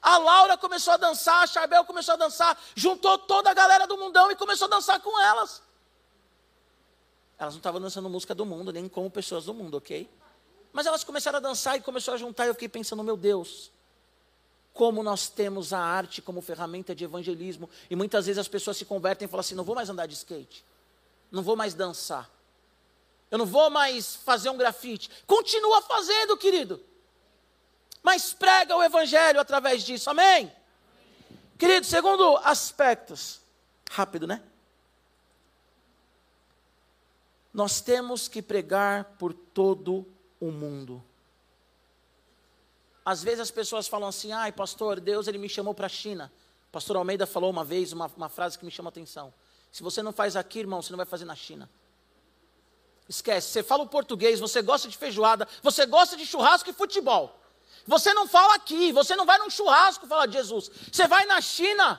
A 0.00 0.16
Laura 0.18 0.56
começou 0.56 0.94
a 0.94 0.96
dançar, 0.96 1.42
a 1.42 1.46
Charbel 1.46 1.84
começou 1.84 2.14
a 2.14 2.16
dançar, 2.16 2.56
juntou 2.74 3.18
toda 3.18 3.50
a 3.50 3.54
galera 3.54 3.86
do 3.86 3.98
mundão 3.98 4.30
e 4.30 4.36
começou 4.36 4.66
a 4.66 4.70
dançar 4.70 5.00
com 5.00 5.20
elas. 5.20 5.60
Elas 7.36 7.54
não 7.54 7.58
estavam 7.58 7.80
dançando 7.80 8.08
música 8.08 8.34
do 8.34 8.46
mundo, 8.46 8.72
nem 8.72 8.88
como 8.88 9.10
pessoas 9.10 9.44
do 9.44 9.54
mundo, 9.54 9.76
ok? 9.76 10.08
Mas 10.72 10.86
elas 10.86 11.02
começaram 11.02 11.38
a 11.38 11.40
dançar 11.40 11.76
e 11.76 11.80
começou 11.80 12.14
a 12.14 12.16
juntar, 12.16 12.44
e 12.44 12.48
eu 12.48 12.54
fiquei 12.54 12.68
pensando, 12.68 13.02
meu 13.02 13.16
Deus, 13.16 13.72
como 14.78 15.02
nós 15.02 15.28
temos 15.28 15.74
a 15.74 15.78
arte 15.80 16.22
como 16.22 16.40
ferramenta 16.40 16.94
de 16.94 17.04
evangelismo, 17.04 17.68
e 17.90 17.94
muitas 17.94 18.24
vezes 18.24 18.38
as 18.38 18.48
pessoas 18.48 18.78
se 18.78 18.86
convertem 18.86 19.26
e 19.26 19.28
falam 19.28 19.40
assim: 19.40 19.54
não 19.54 19.64
vou 19.64 19.74
mais 19.74 19.90
andar 19.90 20.06
de 20.06 20.14
skate 20.14 20.64
não 21.30 21.42
vou 21.42 21.56
mais 21.56 21.74
dançar. 21.74 22.30
Eu 23.30 23.38
não 23.38 23.46
vou 23.46 23.68
mais 23.68 24.16
fazer 24.16 24.48
um 24.48 24.56
grafite. 24.56 25.10
Continua 25.26 25.82
fazendo, 25.82 26.36
querido. 26.36 26.82
Mas 28.02 28.32
prega 28.32 28.74
o 28.74 28.82
evangelho 28.82 29.38
através 29.38 29.84
disso. 29.84 30.08
Amém? 30.08 30.50
Querido, 31.58 31.86
segundo 31.86 32.38
aspectos. 32.38 33.40
Rápido, 33.90 34.26
né? 34.26 34.42
Nós 37.52 37.80
temos 37.80 38.28
que 38.28 38.40
pregar 38.40 39.04
por 39.18 39.34
todo 39.34 40.06
o 40.40 40.50
mundo. 40.50 41.02
Às 43.08 43.22
vezes 43.22 43.40
as 43.40 43.50
pessoas 43.50 43.88
falam 43.88 44.06
assim: 44.06 44.32
ai, 44.32 44.52
pastor, 44.52 45.00
Deus 45.00 45.26
ele 45.26 45.38
me 45.38 45.48
chamou 45.48 45.72
para 45.72 45.86
a 45.86 45.88
China. 45.88 46.30
Pastor 46.70 46.94
Almeida 46.94 47.26
falou 47.26 47.48
uma 47.48 47.64
vez 47.64 47.90
uma, 47.90 48.06
uma 48.14 48.28
frase 48.28 48.58
que 48.58 48.66
me 48.66 48.70
chama 48.70 48.88
a 48.88 48.92
atenção. 48.92 49.32
Se 49.72 49.82
você 49.82 50.02
não 50.02 50.12
faz 50.12 50.36
aqui, 50.36 50.58
irmão, 50.58 50.82
você 50.82 50.92
não 50.92 50.98
vai 50.98 51.06
fazer 51.06 51.24
na 51.24 51.34
China. 51.34 51.70
Esquece, 53.08 53.48
você 53.48 53.62
fala 53.62 53.84
o 53.84 53.88
português, 53.88 54.38
você 54.38 54.60
gosta 54.60 54.88
de 54.90 54.98
feijoada, 54.98 55.48
você 55.62 55.86
gosta 55.86 56.18
de 56.18 56.26
churrasco 56.26 56.68
e 56.68 56.74
futebol. 56.74 57.34
Você 57.86 58.12
não 58.12 58.28
fala 58.28 58.56
aqui, 58.56 58.92
você 58.92 59.16
não 59.16 59.24
vai 59.24 59.38
num 59.38 59.48
churrasco 59.48 60.06
falar 60.06 60.26
de 60.26 60.34
Jesus. 60.34 60.70
Você 60.92 61.08
vai 61.08 61.24
na 61.24 61.40
China 61.40 61.98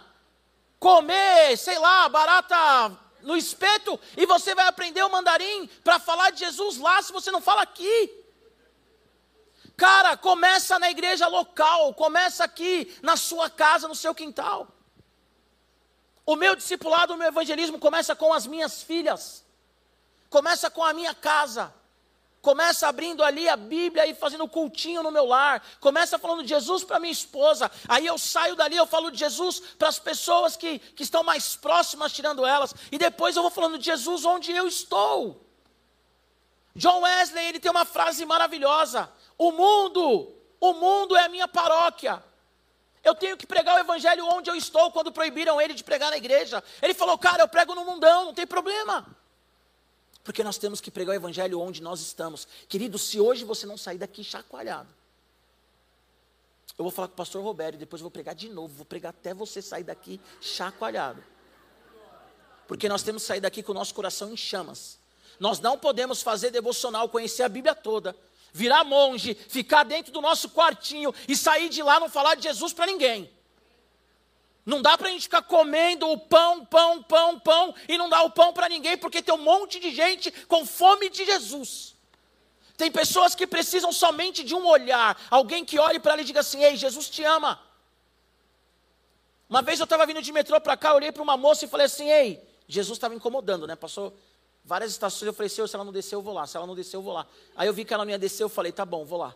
comer, 0.79 1.57
sei 1.57 1.79
lá, 1.79 2.07
barata 2.07 2.95
no 3.23 3.35
espeto 3.35 3.99
e 4.15 4.27
você 4.27 4.53
vai 4.53 4.67
aprender 4.67 5.01
o 5.01 5.09
mandarim 5.09 5.65
para 5.83 5.97
falar 5.97 6.29
de 6.29 6.41
Jesus 6.41 6.77
lá 6.77 7.01
se 7.01 7.11
você 7.11 7.31
não 7.31 7.41
fala 7.41 7.63
aqui. 7.63 8.18
Cara, 9.79 10.17
começa 10.17 10.77
na 10.77 10.91
igreja 10.91 11.25
local, 11.27 11.93
começa 11.93 12.43
aqui 12.43 12.93
na 13.01 13.15
sua 13.15 13.49
casa, 13.49 13.87
no 13.87 13.95
seu 13.95 14.13
quintal. 14.13 14.67
O 16.25 16.35
meu 16.35 16.53
discipulado, 16.53 17.13
o 17.13 17.17
meu 17.17 17.29
evangelismo 17.29 17.79
começa 17.79 18.13
com 18.13 18.33
as 18.33 18.45
minhas 18.45 18.83
filhas, 18.83 19.45
começa 20.29 20.69
com 20.69 20.83
a 20.83 20.91
minha 20.91 21.15
casa, 21.15 21.73
começa 22.41 22.89
abrindo 22.89 23.23
ali 23.23 23.47
a 23.47 23.55
Bíblia 23.55 24.05
e 24.05 24.13
fazendo 24.13 24.49
cultinho 24.49 25.01
no 25.01 25.11
meu 25.11 25.25
lar, 25.25 25.63
começa 25.79 26.19
falando 26.19 26.43
de 26.43 26.49
Jesus 26.49 26.83
para 26.83 26.99
minha 26.99 27.13
esposa, 27.13 27.71
aí 27.87 28.05
eu 28.05 28.17
saio 28.17 28.57
dali, 28.57 28.75
eu 28.75 28.85
falo 28.85 29.09
de 29.09 29.17
Jesus 29.17 29.61
para 29.79 29.87
as 29.87 29.97
pessoas 29.97 30.57
que, 30.57 30.79
que 30.79 31.03
estão 31.03 31.23
mais 31.23 31.55
próximas, 31.55 32.11
tirando 32.11 32.45
elas, 32.45 32.75
e 32.91 32.97
depois 32.97 33.37
eu 33.37 33.43
vou 33.43 33.49
falando 33.49 33.77
de 33.79 33.85
Jesus 33.85 34.25
onde 34.25 34.51
eu 34.51 34.67
estou. 34.67 35.49
John 36.75 37.01
Wesley, 37.01 37.45
ele 37.45 37.59
tem 37.59 37.71
uma 37.71 37.85
frase 37.85 38.25
maravilhosa: 38.25 39.09
o 39.39 39.53
mundo, 39.53 40.35
o 40.59 40.73
mundo 40.73 41.15
é 41.15 41.23
a 41.23 41.29
minha 41.29 41.47
paróquia. 41.47 42.21
Eu 43.01 43.15
tenho 43.15 43.37
que 43.37 43.47
pregar 43.47 43.77
o 43.77 43.79
evangelho 43.79 44.25
onde 44.25 44.49
eu 44.49 44.55
estou, 44.55 44.91
quando 44.91 45.13
proibiram 45.13 45.59
ele 45.61 45.73
de 45.73 45.83
pregar 45.83 46.11
na 46.11 46.17
igreja. 46.17 46.61
Ele 46.81 46.93
falou, 46.93 47.17
cara, 47.17 47.41
eu 47.41 47.47
prego 47.47 47.73
no 47.73 47.85
mundão, 47.85 48.25
não 48.25 48.33
tem 48.33 48.45
problema. 48.45 49.07
Porque 50.25 50.43
nós 50.43 50.57
temos 50.57 50.81
que 50.81 50.91
pregar 50.91 51.13
o 51.13 51.15
evangelho 51.15 51.61
onde 51.61 51.81
nós 51.81 52.01
estamos. 52.01 52.45
Querido, 52.67 52.99
se 52.99 53.17
hoje 53.17 53.45
você 53.45 53.65
não 53.65 53.77
sair 53.77 53.97
daqui 53.97 54.25
chacoalhado, 54.25 54.89
eu 56.77 56.83
vou 56.83 56.91
falar 56.91 57.07
com 57.07 57.13
o 57.13 57.17
pastor 57.17 57.41
Roberto, 57.41 57.75
e 57.75 57.79
depois 57.79 58.01
vou 58.01 58.11
pregar 58.11 58.35
de 58.35 58.49
novo, 58.49 58.73
vou 58.73 58.85
pregar 58.85 59.11
até 59.11 59.33
você 59.33 59.61
sair 59.61 59.83
daqui 59.83 60.19
chacoalhado. 60.41 61.23
Porque 62.67 62.89
nós 62.89 63.03
temos 63.03 63.23
que 63.23 63.27
sair 63.27 63.39
daqui 63.39 63.63
com 63.63 63.71
o 63.71 63.75
nosso 63.75 63.95
coração 63.95 64.31
em 64.31 64.37
chamas. 64.37 64.99
Nós 65.39 65.61
não 65.61 65.77
podemos 65.77 66.21
fazer 66.21 66.51
devocional, 66.51 67.07
conhecer 67.07 67.43
a 67.43 67.49
Bíblia 67.49 67.73
toda, 67.73 68.15
virar 68.53 68.83
monge, 68.83 69.35
ficar 69.35 69.83
dentro 69.83 70.11
do 70.11 70.21
nosso 70.21 70.49
quartinho 70.49 71.13
e 71.27 71.35
sair 71.35 71.69
de 71.69 71.81
lá 71.83 71.99
não 71.99 72.09
falar 72.09 72.35
de 72.35 72.43
Jesus 72.43 72.73
para 72.73 72.85
ninguém. 72.85 73.29
Não 74.65 74.81
dá 74.81 74.97
para 74.97 75.07
a 75.07 75.11
gente 75.11 75.23
ficar 75.23 75.41
comendo 75.41 76.07
o 76.07 76.17
pão, 76.17 76.63
pão, 76.65 77.01
pão, 77.01 77.39
pão 77.39 77.73
e 77.87 77.97
não 77.97 78.09
dar 78.09 78.21
o 78.23 78.29
pão 78.29 78.53
para 78.53 78.69
ninguém, 78.69 78.97
porque 78.97 79.21
tem 79.21 79.33
um 79.33 79.37
monte 79.37 79.79
de 79.79 79.91
gente 79.91 80.31
com 80.47 80.65
fome 80.65 81.09
de 81.09 81.25
Jesus. 81.25 81.95
Tem 82.77 82.91
pessoas 82.91 83.35
que 83.35 83.47
precisam 83.47 83.91
somente 83.91 84.43
de 84.43 84.55
um 84.55 84.65
olhar, 84.65 85.19
alguém 85.29 85.65
que 85.65 85.79
olhe 85.79 85.99
para 85.99 86.13
ela 86.13 86.21
e 86.21 86.25
diga 86.25 86.41
assim: 86.41 86.63
Ei, 86.63 86.77
Jesus 86.77 87.09
te 87.09 87.23
ama. 87.23 87.59
Uma 89.49 89.61
vez 89.61 89.79
eu 89.79 89.85
estava 89.85 90.05
vindo 90.05 90.21
de 90.21 90.31
metrô 90.31 90.61
para 90.61 90.77
cá, 90.77 90.93
olhei 90.93 91.11
para 91.11 91.23
uma 91.23 91.35
moça 91.35 91.65
e 91.65 91.67
falei 91.67 91.87
assim: 91.87 92.09
Ei, 92.09 92.41
Jesus 92.67 92.97
estava 92.97 93.15
incomodando, 93.15 93.65
né? 93.65 93.75
Passou 93.75 94.15
várias 94.63 94.91
estações, 94.91 95.27
eu 95.27 95.33
falei, 95.33 95.49
Senhor, 95.49 95.67
se 95.67 95.75
ela 95.75 95.83
não 95.83 95.91
descer, 95.91 96.15
eu 96.15 96.21
vou 96.21 96.33
lá. 96.33 96.45
Se 96.45 96.57
ela 96.57 96.67
não 96.67 96.75
descer, 96.75 96.95
eu 96.95 97.01
vou 97.01 97.13
lá. 97.13 97.27
Aí 97.55 97.67
eu 97.67 97.73
vi 97.73 97.83
que 97.85 97.93
ela 97.93 98.05
não 98.05 98.11
ia 98.11 98.19
descer, 98.19 98.43
eu 98.43 98.49
falei, 98.49 98.71
tá 98.71 98.85
bom, 98.85 99.05
vou 99.05 99.19
lá. 99.19 99.35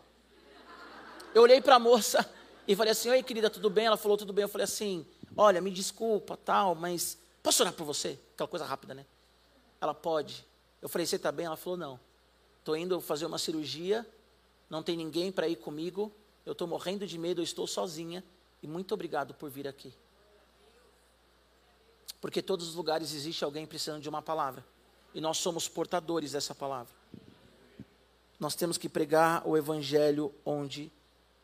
Eu 1.33 1.41
olhei 1.41 1.59
para 1.61 1.75
a 1.75 1.79
moça 1.79 2.29
e 2.67 2.75
falei 2.75 2.91
assim, 2.91 3.09
oi 3.09 3.23
querida, 3.23 3.49
tudo 3.49 3.69
bem? 3.69 3.85
Ela 3.85 3.97
falou, 3.97 4.17
tudo 4.17 4.31
bem. 4.31 4.43
Eu 4.43 4.49
falei 4.49 4.65
assim, 4.65 5.05
olha, 5.35 5.59
me 5.61 5.71
desculpa, 5.71 6.37
tal, 6.37 6.75
mas 6.75 7.17
posso 7.41 7.63
orar 7.63 7.73
por 7.73 7.85
você? 7.85 8.19
Aquela 8.33 8.47
coisa 8.47 8.65
rápida, 8.65 8.93
né? 8.93 9.05
Ela 9.81 9.93
pode. 9.93 10.45
Eu 10.81 10.89
falei, 10.89 11.05
você 11.05 11.15
está 11.15 11.31
bem? 11.31 11.45
Ela 11.45 11.57
falou, 11.57 11.77
não. 11.77 11.99
Estou 12.59 12.77
indo 12.77 13.01
fazer 13.01 13.25
uma 13.25 13.37
cirurgia, 13.37 14.07
não 14.69 14.81
tem 14.81 14.95
ninguém 14.95 15.31
para 15.31 15.47
ir 15.47 15.57
comigo, 15.57 16.11
eu 16.45 16.53
estou 16.53 16.67
morrendo 16.67 17.05
de 17.05 17.17
medo, 17.17 17.41
eu 17.41 17.43
estou 17.43 17.67
sozinha, 17.67 18.23
e 18.61 18.67
muito 18.67 18.93
obrigado 18.93 19.33
por 19.33 19.49
vir 19.49 19.67
aqui. 19.67 19.93
Porque 22.21 22.41
todos 22.41 22.69
os 22.69 22.75
lugares 22.75 23.13
existe 23.13 23.43
alguém 23.43 23.65
precisando 23.65 24.01
de 24.01 24.07
uma 24.07 24.21
palavra. 24.21 24.65
E 25.13 25.21
nós 25.21 25.37
somos 25.37 25.67
portadores 25.67 26.31
dessa 26.31 26.55
palavra. 26.55 26.93
Nós 28.39 28.55
temos 28.55 28.77
que 28.77 28.89
pregar 28.89 29.47
o 29.47 29.55
evangelho 29.55 30.33
onde 30.45 30.91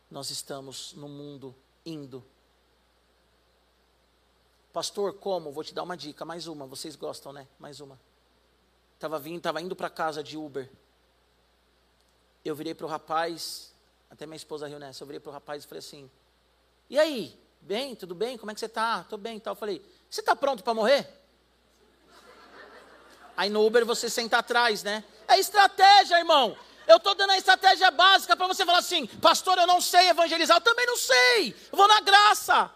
nós 0.09 0.31
estamos 0.31 0.93
no 0.93 1.07
mundo 1.07 1.55
indo. 1.85 2.23
Pastor, 4.73 5.13
como? 5.13 5.51
Vou 5.51 5.63
te 5.63 5.73
dar 5.73 5.83
uma 5.83 5.95
dica, 5.95 6.25
mais 6.25 6.47
uma. 6.47 6.65
Vocês 6.65 6.95
gostam, 6.95 7.31
né? 7.31 7.47
Mais 7.59 7.79
uma. 7.79 7.99
Tava 8.99 9.19
vindo, 9.19 9.41
tava 9.41 9.61
indo 9.61 9.75
para 9.75 9.89
casa 9.89 10.23
de 10.23 10.37
Uber. 10.37 10.69
Eu 12.43 12.55
virei 12.55 12.73
para 12.73 12.85
o 12.85 12.89
rapaz, 12.89 13.73
até 14.09 14.25
minha 14.25 14.35
esposa 14.35 14.67
riu 14.67 14.79
nessa. 14.79 15.03
Eu 15.03 15.07
virei 15.07 15.19
para 15.19 15.29
o 15.29 15.33
rapaz 15.33 15.63
e 15.63 15.67
falei 15.67 15.79
assim: 15.79 16.09
"E 16.89 16.97
aí? 16.97 17.37
Bem? 17.61 17.95
Tudo 17.95 18.15
bem? 18.15 18.37
Como 18.37 18.51
é 18.51 18.53
que 18.53 18.59
você 18.59 18.69
tá? 18.69 19.03
Tô 19.03 19.17
bem, 19.17 19.39
tal". 19.39 19.53
Eu 19.53 19.55
falei: 19.55 19.81
"Você 20.09 20.21
está 20.21 20.35
pronto 20.35 20.63
para 20.63 20.73
morrer?" 20.73 21.18
Aí 23.39 23.49
no 23.49 23.65
Uber 23.65 23.85
você 23.85 24.09
senta 24.09 24.39
atrás, 24.39 24.83
né? 24.83 25.01
É 25.25 25.39
estratégia, 25.39 26.17
irmão. 26.17 26.57
Eu 26.85 26.97
estou 26.97 27.15
dando 27.15 27.29
a 27.29 27.37
estratégia 27.37 27.89
básica 27.89 28.35
para 28.35 28.45
você 28.47 28.65
falar 28.65 28.79
assim, 28.79 29.07
pastor, 29.07 29.57
eu 29.57 29.65
não 29.65 29.79
sei 29.79 30.09
evangelizar, 30.09 30.57
eu 30.57 30.61
também 30.61 30.85
não 30.85 30.97
sei. 30.97 31.55
Eu 31.71 31.77
vou 31.77 31.87
na 31.87 32.01
graça. 32.01 32.69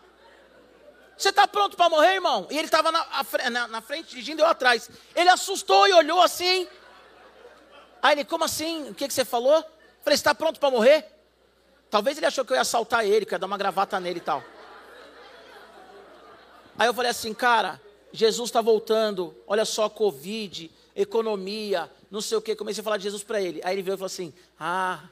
Você 1.17 1.27
está 1.31 1.45
pronto 1.45 1.75
para 1.75 1.89
morrer, 1.89 2.13
irmão? 2.13 2.47
E 2.49 2.57
ele 2.57 2.67
estava 2.67 2.93
na, 2.93 3.05
na, 3.51 3.67
na, 3.67 3.81
frente, 3.81 4.11
dirigindo 4.11 4.41
eu 4.41 4.45
atrás. 4.45 4.89
Ele 5.13 5.27
assustou 5.27 5.85
e 5.85 5.91
olhou 5.91 6.21
assim. 6.21 6.65
Aí 8.01 8.13
ele, 8.13 8.23
como 8.23 8.45
assim? 8.45 8.89
O 8.89 8.95
que, 8.95 9.05
que 9.05 9.13
você 9.13 9.25
falou? 9.25 9.57
Eu 9.57 9.65
falei, 10.01 10.15
está 10.15 10.33
pronto 10.33 10.61
para 10.61 10.71
morrer? 10.71 11.05
Talvez 11.89 12.15
ele 12.15 12.25
achou 12.25 12.45
que 12.45 12.53
eu 12.53 12.55
ia 12.55 12.61
assaltar 12.61 13.05
ele, 13.05 13.25
que 13.25 13.35
ia 13.35 13.39
dar 13.39 13.47
uma 13.47 13.57
gravata 13.57 13.99
nele 13.99 14.19
e 14.19 14.21
tal. 14.21 14.41
Aí 16.79 16.87
eu 16.87 16.93
falei 16.93 17.11
assim, 17.11 17.33
cara, 17.33 17.81
Jesus 18.13 18.49
está 18.49 18.61
voltando, 18.61 19.35
olha 19.47 19.65
só, 19.65 19.89
Covid, 19.89 20.71
economia, 20.95 21.91
não 22.09 22.21
sei 22.21 22.37
o 22.37 22.41
que. 22.41 22.55
Comecei 22.55 22.81
a 22.81 22.83
falar 22.83 22.97
de 22.97 23.03
Jesus 23.03 23.23
para 23.23 23.41
ele. 23.41 23.59
Aí 23.63 23.75
ele 23.75 23.81
veio 23.81 23.95
e 23.95 23.97
falou 23.97 24.05
assim: 24.05 24.33
Ah. 24.59 25.03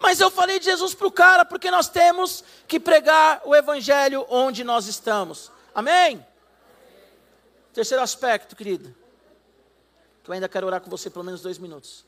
Mas 0.00 0.20
eu 0.20 0.30
falei 0.30 0.58
de 0.58 0.64
Jesus 0.64 0.94
para 0.94 1.06
o 1.06 1.12
cara, 1.12 1.44
porque 1.44 1.70
nós 1.70 1.88
temos 1.88 2.42
que 2.66 2.80
pregar 2.80 3.42
o 3.44 3.54
evangelho 3.54 4.26
onde 4.28 4.64
nós 4.64 4.86
estamos. 4.86 5.50
Amém? 5.74 6.24
Terceiro 7.72 8.02
aspecto, 8.02 8.56
querido. 8.56 8.94
que 10.22 10.30
eu 10.30 10.34
ainda 10.34 10.48
quero 10.48 10.66
orar 10.66 10.80
com 10.80 10.90
você 10.90 11.10
pelo 11.10 11.24
menos 11.24 11.42
dois 11.42 11.58
minutos. 11.58 12.04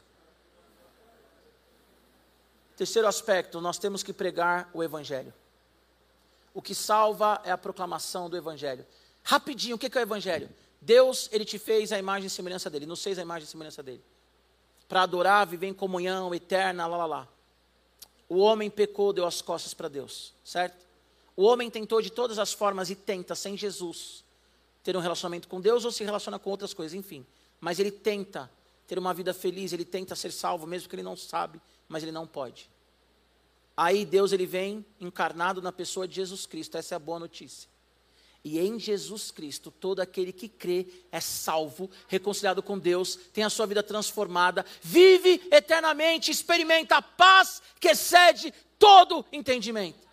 Terceiro 2.77 3.09
aspecto, 3.09 3.61
nós 3.61 3.79
temos 3.79 4.03
que 4.03 4.13
pregar 4.13 4.69
o 4.75 4.83
Evangelho. 4.83 5.33
O 6.57 6.63
que 6.63 6.75
salva 6.75 7.39
é 7.45 7.51
a 7.51 7.59
proclamação 7.59 8.31
do 8.31 8.37
Evangelho. 8.37 8.87
Rapidinho, 9.23 9.77
o 9.77 9.79
que 9.79 9.95
é 9.95 10.01
o 10.01 10.03
Evangelho? 10.03 10.49
Deus, 10.81 11.29
Ele 11.31 11.45
te 11.45 11.59
fez 11.59 11.93
a 11.93 11.99
imagem 11.99 12.29
e 12.29 12.31
semelhança 12.31 12.71
dEle, 12.71 12.87
nos 12.87 13.03
fez 13.03 13.19
a 13.19 13.23
imagem 13.23 13.45
e 13.45 13.47
semelhança 13.47 13.83
dEle. 13.83 14.03
Para 14.89 15.03
adorar, 15.03 15.47
viver 15.47 15.67
em 15.67 15.75
comunhão 15.75 16.35
eterna, 16.35 16.87
lá, 16.87 16.97
lá, 16.97 17.05
lá. 17.05 17.29
O 18.27 18.39
homem 18.39 18.71
pecou, 18.71 19.13
deu 19.13 19.27
as 19.27 19.43
costas 19.43 19.75
para 19.75 19.87
Deus, 19.87 20.33
certo? 20.43 20.83
O 21.37 21.45
homem 21.45 21.71
tentou 21.71 22.01
de 22.01 22.09
todas 22.09 22.39
as 22.39 22.55
formas 22.55 22.89
e 22.89 22.95
tenta, 22.95 23.35
sem 23.35 23.55
Jesus, 23.55 24.25
ter 24.83 24.97
um 24.97 25.01
relacionamento 25.01 25.49
com 25.49 25.61
Deus 25.61 25.85
ou 25.85 25.93
se 25.93 26.05
relaciona 26.05 26.39
com 26.39 26.49
outras 26.49 26.73
coisas, 26.73 26.95
enfim. 26.95 27.27
Mas 27.61 27.79
ele 27.79 27.91
tenta 27.91 28.51
ter 28.87 28.99
uma 28.99 29.13
vida 29.13 29.35
feliz, 29.35 29.75
ele 29.75 29.85
tenta 29.85 30.17
ser 30.17 30.33
salvo, 30.33 30.67
mesmo 30.67 30.89
que 30.89 30.95
ele 30.95 31.03
não 31.03 31.17
sabe, 31.17 31.61
mas 31.87 32.03
ele 32.03 32.13
não 32.13 32.27
pode. 32.27 32.71
Aí 33.77 34.07
Deus 34.07 34.33
ele 34.33 34.47
vem 34.47 34.85
encarnado 34.99 35.61
na 35.61 35.71
pessoa 35.71 36.09
de 36.09 36.15
Jesus 36.15 36.47
Cristo, 36.47 36.79
essa 36.79 36.95
é 36.95 36.97
a 36.97 37.01
boa 37.01 37.19
notícia. 37.19 37.69
E 38.43 38.61
em 38.61 38.79
Jesus 38.79 39.33
Cristo, 39.33 39.73
todo 39.73 40.01
aquele 40.01 40.33
que 40.33 40.49
crê 40.49 40.87
é 41.11 41.21
salvo, 41.21 41.91
reconciliado 42.07 42.63
com 42.63 42.79
Deus, 42.79 43.17
tem 43.33 43.43
a 43.43 43.51
sua 43.51 43.67
vida 43.67 43.83
transformada, 43.83 44.65
vive 44.81 45.43
eternamente, 45.51 46.31
experimenta 46.31 46.97
a 46.97 47.03
paz 47.03 47.61
que 47.81 47.89
excede 47.89 48.55
todo 48.79 49.27
entendimento. 49.33 50.06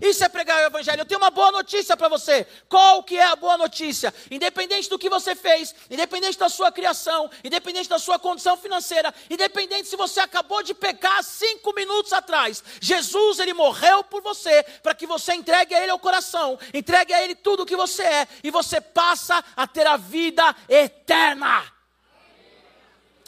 Isso 0.00 0.24
é 0.24 0.28
pregar 0.28 0.62
o 0.62 0.66
evangelho. 0.66 1.00
Eu 1.00 1.06
tenho 1.06 1.20
uma 1.20 1.30
boa 1.30 1.52
notícia 1.52 1.96
para 1.96 2.08
você. 2.08 2.46
Qual 2.68 3.02
que 3.02 3.18
é 3.18 3.24
a 3.24 3.36
boa 3.36 3.58
notícia? 3.58 4.12
Independente 4.30 4.88
do 4.88 4.98
que 4.98 5.10
você 5.10 5.34
fez, 5.34 5.74
independente 5.90 6.38
da 6.38 6.48
sua 6.48 6.72
criação, 6.72 7.30
independente 7.44 7.88
da 7.88 7.98
sua 7.98 8.18
condição 8.18 8.56
financeira, 8.56 9.14
independente 9.28 9.88
se 9.88 9.96
você 9.96 10.20
acabou 10.20 10.62
de 10.62 10.72
pecar 10.72 11.22
cinco 11.22 11.74
minutos 11.74 12.12
atrás, 12.12 12.62
Jesus 12.80 13.38
ele 13.38 13.52
morreu 13.52 14.02
por 14.04 14.22
você 14.22 14.62
para 14.82 14.94
que 14.94 15.06
você 15.06 15.34
entregue 15.34 15.74
a 15.74 15.82
Ele 15.82 15.92
o 15.92 15.98
coração, 15.98 16.58
entregue 16.72 17.12
a 17.12 17.22
Ele 17.22 17.34
tudo 17.34 17.64
o 17.64 17.66
que 17.66 17.76
você 17.76 18.02
é 18.02 18.28
e 18.42 18.50
você 18.50 18.80
passa 18.80 19.44
a 19.56 19.66
ter 19.66 19.86
a 19.86 19.96
vida 19.96 20.54
eterna. 20.68 21.62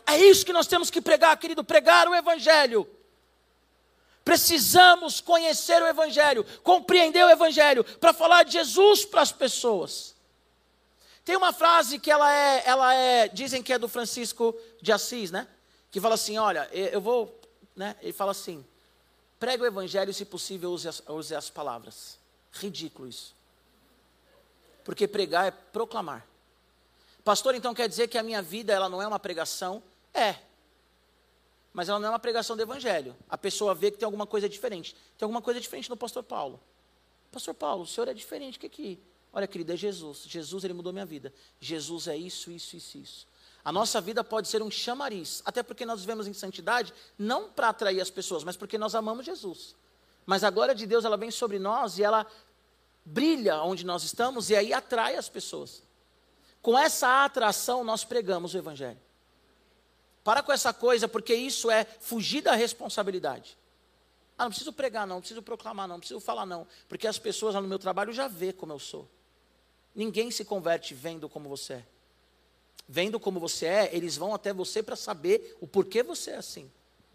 É 0.06 0.16
isso 0.16 0.44
que 0.44 0.52
nós 0.52 0.66
temos 0.66 0.90
que 0.90 1.00
pregar, 1.00 1.36
querido, 1.36 1.62
pregar 1.62 2.08
o 2.08 2.14
evangelho. 2.14 2.88
Precisamos 4.24 5.20
conhecer 5.20 5.82
o 5.82 5.86
Evangelho, 5.86 6.44
compreender 6.62 7.24
o 7.24 7.30
Evangelho, 7.30 7.84
para 7.84 8.12
falar 8.12 8.44
de 8.44 8.52
Jesus 8.52 9.04
para 9.04 9.20
as 9.20 9.32
pessoas. 9.32 10.14
Tem 11.24 11.36
uma 11.36 11.52
frase 11.52 11.98
que 11.98 12.10
ela 12.10 12.32
é, 12.32 12.62
ela 12.66 12.94
é, 12.94 13.28
dizem 13.28 13.62
que 13.62 13.72
é 13.72 13.78
do 13.78 13.88
Francisco 13.88 14.56
de 14.80 14.92
Assis, 14.92 15.30
né? 15.30 15.46
Que 15.90 16.00
fala 16.00 16.14
assim: 16.14 16.38
olha, 16.38 16.68
eu 16.72 17.00
vou, 17.00 17.40
né? 17.76 17.96
Ele 18.00 18.12
fala 18.12 18.32
assim: 18.32 18.64
pregue 19.38 19.62
o 19.62 19.66
Evangelho, 19.66 20.12
se 20.12 20.24
possível, 20.24 20.70
use 20.70 20.88
as, 20.88 21.02
use 21.08 21.34
as 21.34 21.50
palavras. 21.50 22.18
Ridículo 22.52 23.08
isso. 23.08 23.34
Porque 24.84 25.06
pregar 25.06 25.46
é 25.46 25.50
proclamar. 25.50 26.26
Pastor, 27.24 27.54
então 27.54 27.72
quer 27.72 27.88
dizer 27.88 28.08
que 28.08 28.18
a 28.18 28.22
minha 28.22 28.42
vida 28.42 28.72
ela 28.72 28.88
não 28.88 29.00
é 29.00 29.06
uma 29.06 29.18
pregação? 29.18 29.82
É, 30.12 30.36
mas 31.72 31.88
ela 31.88 31.98
não 31.98 32.08
é 32.08 32.10
uma 32.10 32.18
pregação 32.18 32.56
do 32.56 32.62
evangelho. 32.62 33.16
A 33.28 33.38
pessoa 33.38 33.74
vê 33.74 33.90
que 33.90 33.98
tem 33.98 34.06
alguma 34.06 34.26
coisa 34.26 34.48
diferente. 34.48 34.94
Tem 35.16 35.24
alguma 35.24 35.40
coisa 35.40 35.60
diferente 35.60 35.88
no 35.88 35.96
pastor 35.96 36.22
Paulo. 36.22 36.60
Pastor 37.30 37.54
Paulo, 37.54 37.84
o 37.84 37.86
senhor 37.86 38.08
é 38.08 38.14
diferente, 38.14 38.58
o 38.58 38.60
que 38.60 38.66
é 38.66 38.68
que... 38.68 39.00
Olha, 39.32 39.46
querido, 39.46 39.72
é 39.72 39.76
Jesus. 39.76 40.24
Jesus, 40.28 40.62
ele 40.64 40.74
mudou 40.74 40.92
minha 40.92 41.06
vida. 41.06 41.32
Jesus 41.58 42.06
é 42.06 42.16
isso, 42.16 42.50
isso, 42.50 42.76
isso, 42.76 42.98
isso. 42.98 43.26
A 43.64 43.72
nossa 43.72 44.00
vida 44.00 44.22
pode 44.22 44.48
ser 44.48 44.60
um 44.60 44.70
chamariz, 44.70 45.40
até 45.44 45.62
porque 45.62 45.86
nós 45.86 46.00
vivemos 46.00 46.26
em 46.26 46.34
santidade, 46.34 46.92
não 47.16 47.48
para 47.48 47.68
atrair 47.68 48.00
as 48.00 48.10
pessoas, 48.10 48.44
mas 48.44 48.56
porque 48.56 48.76
nós 48.76 48.94
amamos 48.94 49.24
Jesus. 49.24 49.74
Mas 50.26 50.44
a 50.44 50.50
glória 50.50 50.74
de 50.74 50.86
Deus, 50.86 51.04
ela 51.04 51.16
vem 51.16 51.30
sobre 51.30 51.58
nós 51.58 51.96
e 51.96 52.02
ela 52.02 52.26
brilha 53.04 53.62
onde 53.62 53.86
nós 53.86 54.02
estamos 54.02 54.50
e 54.50 54.56
aí 54.56 54.72
atrai 54.72 55.16
as 55.16 55.28
pessoas. 55.28 55.82
Com 56.60 56.78
essa 56.78 57.24
atração, 57.24 57.82
nós 57.82 58.04
pregamos 58.04 58.54
o 58.54 58.58
Evangelho. 58.58 59.00
Para 60.24 60.42
com 60.42 60.52
essa 60.52 60.72
coisa, 60.72 61.08
porque 61.08 61.34
isso 61.34 61.70
é 61.70 61.84
fugir 61.84 62.42
da 62.42 62.54
responsabilidade. 62.54 63.58
Ah, 64.38 64.44
não 64.44 64.50
preciso 64.50 64.72
pregar, 64.72 65.06
não, 65.06 65.16
não 65.16 65.20
preciso 65.20 65.42
proclamar, 65.42 65.86
não, 65.86 65.96
não 65.96 66.00
preciso 66.00 66.20
falar, 66.20 66.46
não, 66.46 66.66
porque 66.88 67.06
as 67.06 67.18
pessoas 67.18 67.54
lá 67.54 67.60
no 67.60 67.68
meu 67.68 67.78
trabalho 67.78 68.12
já 68.12 68.28
vê 68.28 68.52
como 68.52 68.72
eu 68.72 68.78
sou. 68.78 69.08
Ninguém 69.94 70.30
se 70.30 70.44
converte 70.44 70.94
vendo 70.94 71.28
como 71.28 71.48
você 71.48 71.74
é. 71.74 71.86
Vendo 72.88 73.20
como 73.20 73.38
você 73.38 73.66
é, 73.66 73.96
eles 73.96 74.16
vão 74.16 74.34
até 74.34 74.52
você 74.52 74.82
para 74.82 74.96
saber 74.96 75.56
o 75.60 75.66
porquê 75.66 76.02
você 76.02 76.32
é 76.32 76.36
assim. 76.36 76.70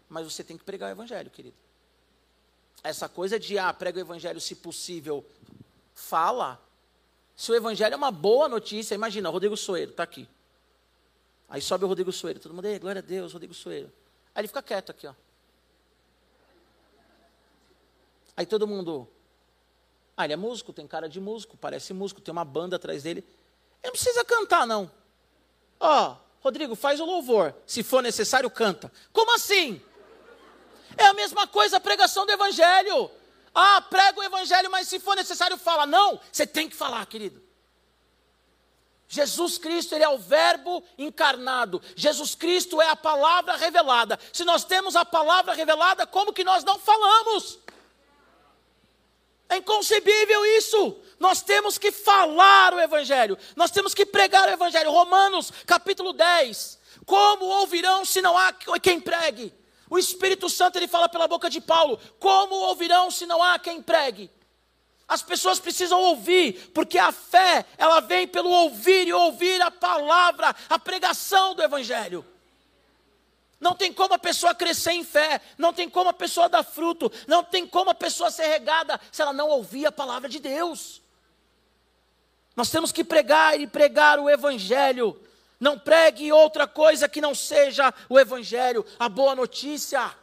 Mas 0.08 0.24
você 0.24 0.42
tem 0.42 0.56
que 0.56 0.64
pregar 0.64 0.88
o 0.88 0.92
evangelho, 0.92 1.30
querido. 1.30 1.56
Essa 2.82 3.08
coisa 3.08 3.38
de, 3.38 3.58
ah, 3.58 3.72
prega 3.72 3.98
o 3.98 4.00
evangelho 4.00 4.40
se 4.40 4.54
possível, 4.54 5.24
fala. 5.94 6.62
Se 7.36 7.50
o 7.50 7.54
evangelho 7.54 7.94
é 7.94 7.96
uma 7.96 8.10
boa 8.10 8.48
notícia, 8.48 8.94
imagina, 8.94 9.28
Rodrigo 9.28 9.56
Soeiro 9.56 9.90
está 9.90 10.04
aqui. 10.04 10.28
Aí 11.48 11.62
sobe 11.62 11.84
o 11.84 11.88
Rodrigo 11.88 12.12
Soeiro, 12.12 12.38
todo 12.38 12.54
mundo, 12.54 12.66
ei, 12.66 12.78
glória 12.78 13.00
a 13.00 13.02
Deus, 13.02 13.32
Rodrigo 13.32 13.54
Soeiro. 13.54 13.90
Aí 14.34 14.42
ele 14.42 14.48
fica 14.48 14.62
quieto 14.62 14.90
aqui, 14.90 15.06
ó. 15.06 15.14
Aí 18.36 18.46
todo 18.46 18.66
mundo, 18.66 19.08
ah, 20.16 20.24
ele 20.24 20.34
é 20.34 20.36
músico, 20.36 20.72
tem 20.72 20.86
cara 20.86 21.08
de 21.08 21.18
músico, 21.20 21.56
parece 21.56 21.92
músico, 21.94 22.20
tem 22.20 22.30
uma 22.30 22.44
banda 22.44 22.76
atrás 22.76 23.02
dele. 23.02 23.20
Ele 23.82 23.86
não 23.86 23.92
precisa 23.92 24.24
cantar, 24.24 24.66
não. 24.66 24.90
Ó, 25.80 26.16
Rodrigo, 26.40 26.74
faz 26.74 27.00
o 27.00 27.04
louvor. 27.04 27.54
Se 27.66 27.82
for 27.82 28.02
necessário, 28.02 28.50
canta. 28.50 28.92
Como 29.12 29.34
assim? 29.34 29.80
É 30.96 31.06
a 31.06 31.14
mesma 31.14 31.46
coisa 31.46 31.78
a 31.78 31.80
pregação 31.80 32.26
do 32.26 32.32
evangelho. 32.32 33.10
Ah, 33.54 33.80
prega 33.80 34.20
o 34.20 34.22
evangelho, 34.22 34.70
mas 34.70 34.86
se 34.86 35.00
for 35.00 35.16
necessário, 35.16 35.56
fala. 35.56 35.86
Não, 35.86 36.20
você 36.30 36.46
tem 36.46 36.68
que 36.68 36.76
falar, 36.76 37.04
querido. 37.06 37.42
Jesus 39.08 39.56
Cristo, 39.56 39.94
ele 39.94 40.04
é 40.04 40.08
o 40.08 40.18
Verbo 40.18 40.84
encarnado. 40.98 41.82
Jesus 41.96 42.34
Cristo 42.34 42.80
é 42.80 42.90
a 42.90 42.96
palavra 42.96 43.56
revelada. 43.56 44.18
Se 44.32 44.44
nós 44.44 44.64
temos 44.64 44.94
a 44.94 45.04
palavra 45.04 45.54
revelada, 45.54 46.06
como 46.06 46.32
que 46.32 46.44
nós 46.44 46.62
não 46.62 46.78
falamos? 46.78 47.58
É 49.48 49.56
inconcebível 49.56 50.44
isso. 50.58 51.00
Nós 51.18 51.40
temos 51.40 51.78
que 51.78 51.90
falar 51.90 52.74
o 52.74 52.80
Evangelho. 52.80 53.38
Nós 53.56 53.70
temos 53.70 53.94
que 53.94 54.04
pregar 54.04 54.46
o 54.46 54.52
Evangelho. 54.52 54.90
Romanos 54.90 55.50
capítulo 55.66 56.12
10. 56.12 56.78
Como 57.06 57.46
ouvirão 57.46 58.04
se 58.04 58.20
não 58.20 58.36
há 58.36 58.52
quem 58.82 59.00
pregue? 59.00 59.54
O 59.88 59.98
Espírito 59.98 60.50
Santo 60.50 60.76
ele 60.76 60.86
fala 60.86 61.08
pela 61.08 61.26
boca 61.26 61.48
de 61.48 61.62
Paulo. 61.62 61.98
Como 62.18 62.54
ouvirão 62.54 63.10
se 63.10 63.24
não 63.24 63.42
há 63.42 63.58
quem 63.58 63.80
pregue? 63.80 64.30
As 65.08 65.22
pessoas 65.22 65.58
precisam 65.58 65.98
ouvir, 65.98 66.70
porque 66.74 66.98
a 66.98 67.10
fé, 67.10 67.64
ela 67.78 68.00
vem 68.00 68.28
pelo 68.28 68.50
ouvir 68.50 69.08
e 69.08 69.12
ouvir 69.12 69.60
a 69.62 69.70
palavra, 69.70 70.54
a 70.68 70.78
pregação 70.78 71.54
do 71.54 71.62
Evangelho. 71.62 72.22
Não 73.58 73.74
tem 73.74 73.90
como 73.90 74.12
a 74.12 74.18
pessoa 74.18 74.54
crescer 74.54 74.92
em 74.92 75.02
fé, 75.02 75.40
não 75.56 75.72
tem 75.72 75.88
como 75.88 76.10
a 76.10 76.12
pessoa 76.12 76.48
dar 76.48 76.62
fruto, 76.62 77.10
não 77.26 77.42
tem 77.42 77.66
como 77.66 77.90
a 77.90 77.94
pessoa 77.94 78.30
ser 78.30 78.46
regada 78.48 79.00
se 79.10 79.22
ela 79.22 79.32
não 79.32 79.48
ouvir 79.48 79.86
a 79.86 79.92
palavra 79.92 80.28
de 80.28 80.38
Deus. 80.38 81.00
Nós 82.54 82.70
temos 82.70 82.92
que 82.92 83.02
pregar 83.02 83.58
e 83.58 83.66
pregar 83.66 84.20
o 84.20 84.28
Evangelho. 84.28 85.18
Não 85.58 85.78
pregue 85.78 86.30
outra 86.30 86.66
coisa 86.66 87.08
que 87.08 87.20
não 87.20 87.34
seja 87.34 87.92
o 88.08 88.18
Evangelho, 88.18 88.84
a 88.98 89.08
boa 89.08 89.34
notícia. 89.34 90.14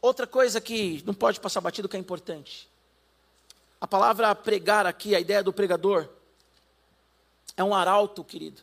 Outra 0.00 0.26
coisa 0.26 0.60
que 0.60 1.02
não 1.04 1.14
pode 1.14 1.40
passar 1.40 1.60
batido 1.60 1.88
que 1.88 1.96
é 1.96 2.00
importante. 2.00 2.70
A 3.82 3.86
palavra 3.88 4.32
pregar 4.32 4.86
aqui, 4.86 5.12
a 5.12 5.18
ideia 5.18 5.42
do 5.42 5.52
pregador, 5.52 6.08
é 7.56 7.64
um 7.64 7.74
arauto, 7.74 8.22
querido. 8.22 8.62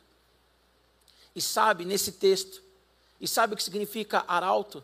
E 1.36 1.42
sabe, 1.42 1.84
nesse 1.84 2.12
texto, 2.12 2.62
e 3.20 3.28
sabe 3.28 3.52
o 3.52 3.56
que 3.58 3.62
significa 3.62 4.24
arauto? 4.26 4.82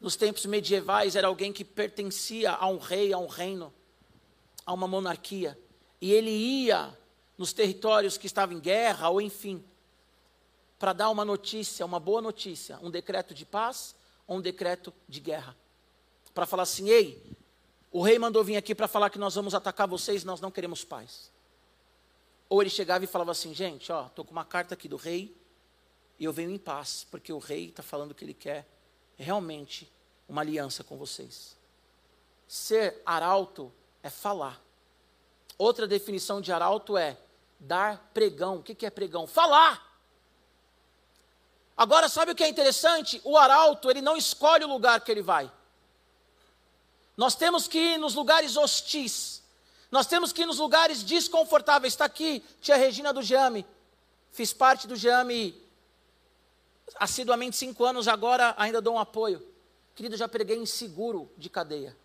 Nos 0.00 0.14
tempos 0.14 0.46
medievais 0.46 1.16
era 1.16 1.26
alguém 1.26 1.52
que 1.52 1.64
pertencia 1.64 2.52
a 2.52 2.68
um 2.68 2.78
rei, 2.78 3.12
a 3.12 3.18
um 3.18 3.26
reino, 3.26 3.74
a 4.64 4.72
uma 4.72 4.86
monarquia. 4.86 5.58
E 6.00 6.12
ele 6.12 6.30
ia 6.30 6.96
nos 7.36 7.52
territórios 7.52 8.16
que 8.16 8.28
estavam 8.28 8.56
em 8.56 8.60
guerra, 8.60 9.08
ou 9.08 9.20
enfim, 9.20 9.60
para 10.78 10.92
dar 10.92 11.10
uma 11.10 11.24
notícia, 11.24 11.84
uma 11.84 11.98
boa 11.98 12.22
notícia, 12.22 12.78
um 12.80 12.92
decreto 12.92 13.34
de 13.34 13.44
paz 13.44 13.92
ou 14.24 14.36
um 14.36 14.40
decreto 14.40 14.94
de 15.08 15.18
guerra. 15.18 15.56
Para 16.32 16.46
falar 16.46 16.62
assim: 16.62 16.88
ei, 16.88 17.36
o 17.96 18.02
rei 18.02 18.18
mandou 18.18 18.44
vir 18.44 18.58
aqui 18.58 18.74
para 18.74 18.86
falar 18.86 19.08
que 19.08 19.18
nós 19.18 19.34
vamos 19.36 19.54
atacar 19.54 19.88
vocês, 19.88 20.22
nós 20.22 20.38
não 20.38 20.50
queremos 20.50 20.84
paz. 20.84 21.32
Ou 22.46 22.60
ele 22.60 22.68
chegava 22.68 23.02
e 23.02 23.06
falava 23.06 23.30
assim, 23.30 23.54
gente, 23.54 23.90
ó, 23.90 24.08
estou 24.08 24.22
com 24.22 24.32
uma 24.32 24.44
carta 24.44 24.74
aqui 24.74 24.86
do 24.86 24.96
rei 24.96 25.34
e 26.18 26.26
eu 26.26 26.30
venho 26.30 26.50
em 26.50 26.58
paz, 26.58 27.06
porque 27.10 27.32
o 27.32 27.38
rei 27.38 27.70
está 27.70 27.82
falando 27.82 28.14
que 28.14 28.22
ele 28.22 28.34
quer 28.34 28.68
realmente 29.16 29.90
uma 30.28 30.42
aliança 30.42 30.84
com 30.84 30.98
vocês. 30.98 31.56
Ser 32.46 33.00
arauto 33.06 33.72
é 34.02 34.10
falar. 34.10 34.60
Outra 35.56 35.86
definição 35.86 36.38
de 36.38 36.52
arauto 36.52 36.98
é 36.98 37.16
dar 37.58 38.10
pregão. 38.12 38.56
O 38.56 38.62
que 38.62 38.84
é 38.84 38.90
pregão? 38.90 39.26
Falar. 39.26 39.98
Agora, 41.74 42.10
sabe 42.10 42.32
o 42.32 42.34
que 42.34 42.44
é 42.44 42.48
interessante? 42.48 43.22
O 43.24 43.38
arauto, 43.38 43.90
ele 43.90 44.02
não 44.02 44.18
escolhe 44.18 44.66
o 44.66 44.68
lugar 44.68 45.00
que 45.00 45.10
ele 45.10 45.22
vai. 45.22 45.50
Nós 47.16 47.34
temos 47.34 47.66
que 47.66 47.78
ir 47.78 47.98
nos 47.98 48.14
lugares 48.14 48.56
hostis. 48.56 49.42
Nós 49.90 50.06
temos 50.06 50.32
que 50.32 50.42
ir 50.42 50.46
nos 50.46 50.58
lugares 50.58 51.02
desconfortáveis. 51.02 51.94
Está 51.94 52.04
aqui, 52.04 52.44
tia 52.60 52.76
Regina 52.76 53.12
do 53.12 53.22
Jame. 53.22 53.66
Fiz 54.30 54.52
parte 54.52 54.86
do 54.86 54.96
Jame 54.96 55.66
assiduamente 56.96 57.56
cinco 57.56 57.84
anos, 57.84 58.06
agora 58.06 58.54
ainda 58.56 58.80
dou 58.80 58.94
um 58.94 58.98
apoio. 58.98 59.44
Querido, 59.94 60.16
já 60.16 60.28
preguei 60.28 60.56
em 60.56 60.66
seguro 60.66 61.30
de 61.36 61.48
cadeia. 61.48 61.96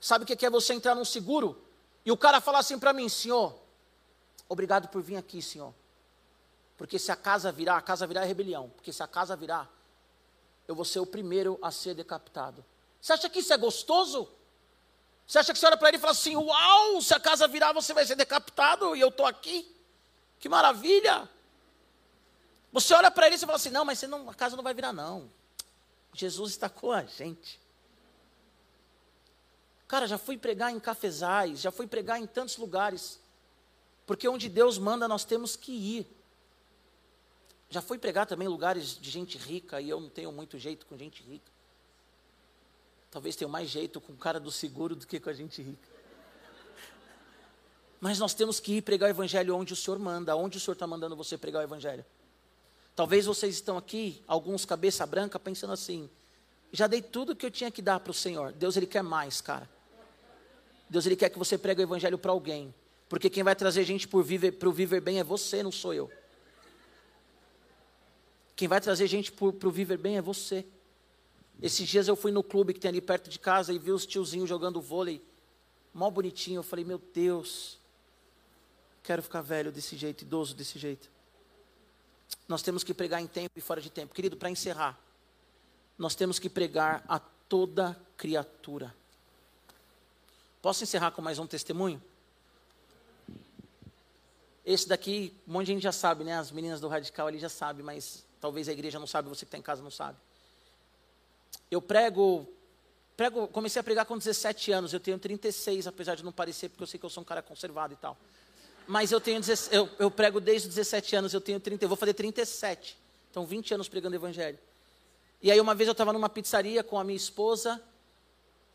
Sabe 0.00 0.24
o 0.24 0.26
que 0.26 0.44
é 0.44 0.50
você 0.50 0.74
entrar 0.74 0.94
num 0.94 1.04
seguro? 1.04 1.62
E 2.04 2.12
o 2.12 2.16
cara 2.16 2.40
falar 2.40 2.58
assim 2.58 2.78
para 2.78 2.92
mim, 2.92 3.08
senhor, 3.08 3.56
obrigado 4.48 4.88
por 4.88 5.00
vir 5.00 5.16
aqui, 5.16 5.40
senhor. 5.40 5.72
Porque 6.76 6.98
se 6.98 7.10
a 7.10 7.16
casa 7.16 7.50
virar, 7.50 7.76
a 7.76 7.82
casa 7.82 8.06
virar 8.06 8.22
é 8.22 8.26
rebelião. 8.26 8.68
Porque 8.70 8.92
se 8.92 9.02
a 9.02 9.06
casa 9.06 9.36
virar, 9.36 9.70
eu 10.66 10.74
vou 10.74 10.84
ser 10.84 10.98
o 10.98 11.06
primeiro 11.06 11.58
a 11.62 11.70
ser 11.70 11.94
decapitado. 11.94 12.64
Você 13.04 13.12
acha 13.12 13.28
que 13.28 13.40
isso 13.40 13.52
é 13.52 13.58
gostoso? 13.58 14.26
Você 15.26 15.38
acha 15.38 15.52
que 15.52 15.58
você 15.58 15.66
olha 15.66 15.76
para 15.76 15.88
ele 15.88 15.98
e 15.98 16.00
fala 16.00 16.12
assim: 16.12 16.36
Uau, 16.36 17.02
se 17.02 17.12
a 17.12 17.20
casa 17.20 17.46
virar, 17.46 17.70
você 17.74 17.92
vai 17.92 18.06
ser 18.06 18.16
decapitado 18.16 18.96
e 18.96 19.00
eu 19.00 19.08
estou 19.10 19.26
aqui? 19.26 19.70
Que 20.40 20.48
maravilha! 20.48 21.28
Você 22.72 22.94
olha 22.94 23.10
para 23.10 23.26
ele 23.26 23.36
e 23.36 23.38
fala 23.38 23.56
assim: 23.56 23.68
Não, 23.68 23.84
mas 23.84 24.00
não, 24.04 24.30
a 24.30 24.34
casa 24.34 24.56
não 24.56 24.64
vai 24.64 24.72
virar, 24.72 24.90
não. 24.94 25.30
Jesus 26.14 26.52
está 26.52 26.70
com 26.70 26.92
a 26.92 27.04
gente. 27.04 27.60
Cara, 29.86 30.06
já 30.06 30.16
fui 30.16 30.38
pregar 30.38 30.72
em 30.72 30.80
cafezais, 30.80 31.60
já 31.60 31.70
fui 31.70 31.86
pregar 31.86 32.18
em 32.18 32.26
tantos 32.26 32.56
lugares. 32.56 33.20
Porque 34.06 34.26
onde 34.26 34.48
Deus 34.48 34.78
manda, 34.78 35.06
nós 35.06 35.26
temos 35.26 35.56
que 35.56 35.72
ir. 35.72 36.06
Já 37.68 37.82
fui 37.82 37.98
pregar 37.98 38.24
também 38.24 38.46
em 38.46 38.50
lugares 38.50 38.98
de 38.98 39.10
gente 39.10 39.36
rica 39.36 39.78
e 39.78 39.90
eu 39.90 40.00
não 40.00 40.08
tenho 40.08 40.32
muito 40.32 40.58
jeito 40.58 40.86
com 40.86 40.96
gente 40.96 41.22
rica. 41.22 41.52
Talvez 43.14 43.36
tenha 43.36 43.46
mais 43.46 43.70
jeito 43.70 44.00
com 44.00 44.12
o 44.12 44.16
cara 44.16 44.40
do 44.40 44.50
seguro 44.50 44.96
do 44.96 45.06
que 45.06 45.20
com 45.20 45.30
a 45.30 45.32
gente 45.32 45.62
rica. 45.62 45.88
Mas 48.00 48.18
nós 48.18 48.34
temos 48.34 48.58
que 48.58 48.78
ir 48.78 48.82
pregar 48.82 49.06
o 49.06 49.10
evangelho 49.10 49.54
onde 49.54 49.72
o 49.72 49.76
Senhor 49.76 50.00
manda, 50.00 50.34
onde 50.34 50.58
o 50.58 50.60
Senhor 50.60 50.72
está 50.72 50.84
mandando 50.84 51.14
você 51.14 51.38
pregar 51.38 51.60
o 51.60 51.62
evangelho. 51.62 52.04
Talvez 52.96 53.26
vocês 53.26 53.54
estão 53.54 53.78
aqui, 53.78 54.20
alguns 54.26 54.64
cabeça 54.64 55.06
branca, 55.06 55.38
pensando 55.38 55.72
assim: 55.72 56.10
já 56.72 56.88
dei 56.88 57.00
tudo 57.00 57.36
que 57.36 57.46
eu 57.46 57.52
tinha 57.52 57.70
que 57.70 57.80
dar 57.80 58.00
para 58.00 58.10
o 58.10 58.14
Senhor. 58.14 58.50
Deus 58.50 58.76
ele 58.76 58.86
quer 58.86 59.04
mais, 59.04 59.40
cara. 59.40 59.70
Deus 60.90 61.06
ele 61.06 61.14
quer 61.14 61.28
que 61.28 61.38
você 61.38 61.56
pregue 61.56 61.82
o 61.82 61.84
evangelho 61.84 62.18
para 62.18 62.32
alguém, 62.32 62.74
porque 63.08 63.30
quem 63.30 63.44
vai 63.44 63.54
trazer 63.54 63.84
gente 63.84 64.08
para 64.08 64.18
o 64.18 64.24
viver, 64.24 64.58
viver 64.72 65.00
bem 65.00 65.20
é 65.20 65.24
você, 65.24 65.62
não 65.62 65.70
sou 65.70 65.94
eu. 65.94 66.10
Quem 68.56 68.66
vai 68.66 68.80
trazer 68.80 69.06
gente 69.06 69.30
para 69.30 69.46
o 69.46 69.70
viver 69.70 69.98
bem 69.98 70.16
é 70.16 70.20
você. 70.20 70.66
Esses 71.62 71.88
dias 71.88 72.08
eu 72.08 72.16
fui 72.16 72.30
no 72.30 72.42
clube 72.42 72.74
que 72.74 72.80
tem 72.80 72.88
ali 72.88 73.00
perto 73.00 73.30
de 73.30 73.38
casa 73.38 73.72
e 73.72 73.78
vi 73.78 73.92
os 73.92 74.04
tiozinhos 74.04 74.48
jogando 74.48 74.80
vôlei, 74.80 75.22
mó 75.92 76.10
bonitinho. 76.10 76.58
Eu 76.58 76.62
falei, 76.62 76.84
meu 76.84 76.98
Deus, 76.98 77.78
quero 79.02 79.22
ficar 79.22 79.40
velho 79.40 79.72
desse 79.72 79.96
jeito, 79.96 80.22
idoso 80.22 80.54
desse 80.54 80.78
jeito. 80.78 81.10
Nós 82.48 82.62
temos 82.62 82.84
que 82.84 82.92
pregar 82.92 83.22
em 83.22 83.26
tempo 83.26 83.52
e 83.56 83.60
fora 83.60 83.80
de 83.80 83.90
tempo. 83.90 84.14
Querido, 84.14 84.36
para 84.36 84.50
encerrar, 84.50 84.98
nós 85.96 86.14
temos 86.14 86.38
que 86.38 86.50
pregar 86.50 87.04
a 87.08 87.18
toda 87.18 87.98
criatura. 88.16 88.94
Posso 90.60 90.82
encerrar 90.82 91.12
com 91.12 91.22
mais 91.22 91.38
um 91.38 91.46
testemunho? 91.46 92.02
Esse 94.64 94.88
daqui, 94.88 95.32
um 95.46 95.52
monte 95.52 95.66
de 95.66 95.72
gente 95.72 95.82
já 95.82 95.92
sabe, 95.92 96.24
né? 96.24 96.38
As 96.38 96.50
meninas 96.50 96.80
do 96.80 96.88
Radical 96.88 97.26
ali 97.26 97.38
já 97.38 97.50
sabem, 97.50 97.84
mas 97.84 98.24
talvez 98.40 98.68
a 98.68 98.72
igreja 98.72 98.98
não 98.98 99.06
sabe, 99.06 99.28
você 99.28 99.44
que 99.44 99.48
está 99.48 99.58
em 99.58 99.62
casa 99.62 99.82
não 99.82 99.90
sabe. 99.90 100.18
Eu 101.74 101.82
prego, 101.82 102.46
prego, 103.16 103.48
comecei 103.48 103.80
a 103.80 103.82
pregar 103.82 104.06
com 104.06 104.16
17 104.16 104.70
anos, 104.70 104.92
eu 104.92 105.00
tenho 105.00 105.18
36, 105.18 105.88
apesar 105.88 106.14
de 106.14 106.24
não 106.24 106.30
parecer, 106.30 106.68
porque 106.68 106.84
eu 106.84 106.86
sei 106.86 107.00
que 107.00 107.04
eu 107.04 107.10
sou 107.10 107.20
um 107.20 107.24
cara 107.24 107.42
conservado 107.42 107.92
e 107.92 107.96
tal. 107.96 108.16
Mas 108.86 109.10
eu 109.10 109.20
tenho, 109.20 109.40
eu, 109.72 109.90
eu 109.98 110.08
prego 110.08 110.40
desde 110.40 110.68
os 110.68 110.74
17 110.74 111.16
anos, 111.16 111.34
eu 111.34 111.40
tenho 111.40 111.58
30, 111.58 111.84
eu 111.84 111.88
vou 111.88 111.96
fazer 111.96 112.14
37. 112.14 112.96
Então, 113.28 113.44
20 113.44 113.74
anos 113.74 113.88
pregando 113.88 114.14
evangelho. 114.14 114.58
E 115.42 115.50
aí 115.50 115.60
uma 115.60 115.74
vez 115.74 115.88
eu 115.88 115.92
estava 115.92 116.12
numa 116.12 116.28
pizzaria 116.28 116.84
com 116.84 116.96
a 116.96 117.02
minha 117.02 117.16
esposa, 117.16 117.82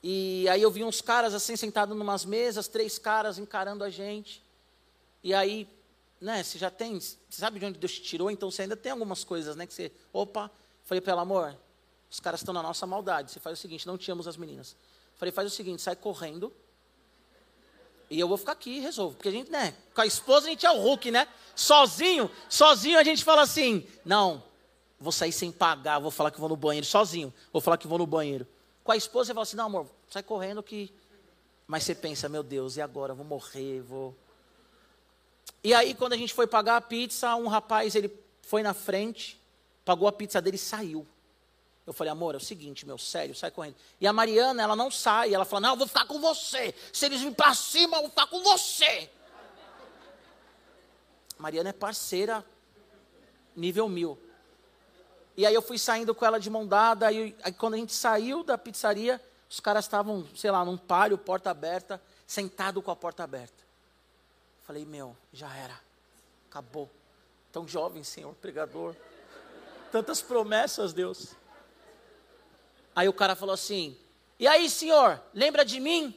e 0.03 0.45
aí 0.49 0.61
eu 0.61 0.69
vi 0.69 0.83
uns 0.83 0.99
caras 0.99 1.33
assim 1.33 1.55
sentados 1.55 1.95
numas 1.97 2.25
mesas, 2.25 2.67
três 2.67 2.99
caras 2.99 3.37
encarando 3.37 3.81
a 3.81 3.89
gente. 3.89 4.43
E 5.23 5.33
aí 5.33 5.69
né, 6.19 6.43
você 6.43 6.57
já 6.57 6.69
tem, 6.69 6.99
você 6.99 7.17
sabe 7.29 7.59
de 7.59 7.65
onde 7.65 7.79
Deus 7.79 7.93
te 7.93 8.01
tirou, 8.01 8.29
então 8.29 8.51
você 8.51 8.63
ainda 8.63 8.75
tem 8.75 8.91
algumas 8.91 9.23
coisas, 9.23 9.55
né, 9.55 9.65
que 9.65 9.73
você, 9.73 9.89
opa, 10.11 10.51
falei 10.83 10.99
para 10.99 11.13
ela, 11.13 11.21
amor, 11.21 11.55
os 12.09 12.19
caras 12.19 12.41
estão 12.41 12.53
na 12.53 12.63
nossa 12.63 12.87
maldade, 12.87 13.31
você 13.31 13.39
faz 13.39 13.57
o 13.57 13.61
seguinte, 13.61 13.85
não 13.85 13.97
tínhamos 13.97 14.27
as 14.27 14.37
meninas. 14.37 14.75
Falei, 15.15 15.31
faz 15.31 15.51
o 15.51 15.55
seguinte, 15.55 15.81
sai 15.81 15.95
correndo, 15.95 16.51
e 18.09 18.19
eu 18.19 18.27
vou 18.27 18.37
ficar 18.37 18.53
aqui 18.53 18.77
e 18.77 18.79
resolvo, 18.79 19.15
porque 19.15 19.29
a 19.29 19.31
gente, 19.31 19.51
né, 19.51 19.75
com 19.93 20.01
a 20.01 20.05
esposa 20.05 20.47
a 20.47 20.49
gente 20.49 20.65
é 20.65 20.71
o 20.71 20.79
Hulk, 20.79 21.11
né, 21.11 21.27
sozinho, 21.55 22.29
sozinho 22.49 22.97
a 22.97 23.03
gente 23.03 23.23
fala 23.23 23.43
assim, 23.43 23.85
não, 24.03 24.41
vou 24.99 25.11
sair 25.11 25.31
sem 25.31 25.51
pagar, 25.51 25.99
vou 25.99 26.09
falar 26.09 26.31
que 26.31 26.39
vou 26.39 26.49
no 26.49 26.55
banheiro, 26.55 26.85
sozinho, 26.85 27.31
vou 27.53 27.61
falar 27.61 27.77
que 27.77 27.87
vou 27.87 27.99
no 27.99 28.07
banheiro. 28.07 28.47
Com 28.83 28.91
a 28.91 28.97
esposa 28.97 29.27
você 29.27 29.33
fala 29.33 29.43
assim, 29.43 29.57
não 29.57 29.65
amor, 29.65 29.87
sai 30.09 30.23
correndo 30.23 30.63
que, 30.63 30.91
mas 31.67 31.83
você 31.83 31.93
pensa, 31.93 32.27
meu 32.27 32.41
Deus, 32.41 32.77
e 32.77 32.81
agora, 32.81 33.13
vou 33.13 33.25
morrer, 33.25 33.81
vou... 33.81 34.15
E 35.63 35.73
aí, 35.73 35.93
quando 35.93 36.13
a 36.13 36.17
gente 36.17 36.33
foi 36.33 36.47
pagar 36.47 36.77
a 36.77 36.81
pizza, 36.81 37.35
um 37.35 37.47
rapaz, 37.47 37.93
ele 37.93 38.11
foi 38.41 38.63
na 38.63 38.73
frente, 38.73 39.39
pagou 39.83 40.07
a 40.07 40.11
pizza 40.11 40.41
dele 40.41 40.55
e 40.55 40.59
saiu. 40.59 41.05
Eu 41.89 41.93
falei, 41.93 42.11
amor, 42.11 42.35
é 42.35 42.37
o 42.37 42.39
seguinte, 42.39 42.85
meu, 42.85 42.99
sério, 42.99 43.33
sai 43.33 43.49
correndo. 43.49 43.75
E 43.99 44.05
a 44.05 44.13
Mariana, 44.13 44.61
ela 44.61 44.75
não 44.75 44.91
sai, 44.91 45.33
ela 45.33 45.43
fala, 45.43 45.61
não, 45.61 45.69
eu 45.71 45.75
vou 45.75 45.87
ficar 45.87 46.05
com 46.05 46.21
você. 46.21 46.75
Se 46.93 47.07
eles 47.07 47.17
virem 47.17 47.33
para 47.33 47.51
cima, 47.55 47.97
eu 47.97 48.01
vou 48.01 48.09
ficar 48.11 48.27
com 48.27 48.43
você. 48.43 49.09
Mariana 51.39 51.69
é 51.69 51.73
parceira, 51.73 52.45
nível 53.55 53.89
mil. 53.89 54.19
E 55.35 55.47
aí 55.47 55.53
eu 55.55 55.63
fui 55.63 55.79
saindo 55.79 56.13
com 56.13 56.23
ela 56.23 56.39
de 56.39 56.47
mão 56.47 56.67
dada, 56.67 57.11
e 57.11 57.35
aí 57.41 57.53
quando 57.53 57.73
a 57.73 57.77
gente 57.77 57.95
saiu 57.95 58.43
da 58.43 58.55
pizzaria, 58.55 59.19
os 59.49 59.59
caras 59.59 59.85
estavam, 59.85 60.27
sei 60.35 60.51
lá, 60.51 60.63
num 60.63 60.77
palio, 60.77 61.17
porta 61.17 61.49
aberta, 61.49 61.99
sentado 62.27 62.83
com 62.83 62.91
a 62.91 62.95
porta 62.95 63.23
aberta. 63.23 63.63
Falei, 64.61 64.85
meu, 64.85 65.17
já 65.33 65.51
era. 65.55 65.81
Acabou. 66.51 66.87
Tão 67.51 67.67
jovem, 67.67 68.03
Senhor, 68.03 68.35
pregador. 68.35 68.95
Tantas 69.91 70.21
promessas, 70.21 70.93
Deus. 70.93 71.38
Aí 72.95 73.07
o 73.07 73.13
cara 73.13 73.35
falou 73.35 73.53
assim: 73.53 73.97
E 74.37 74.47
aí, 74.47 74.69
senhor, 74.69 75.21
lembra 75.33 75.63
de 75.63 75.79
mim? 75.79 76.15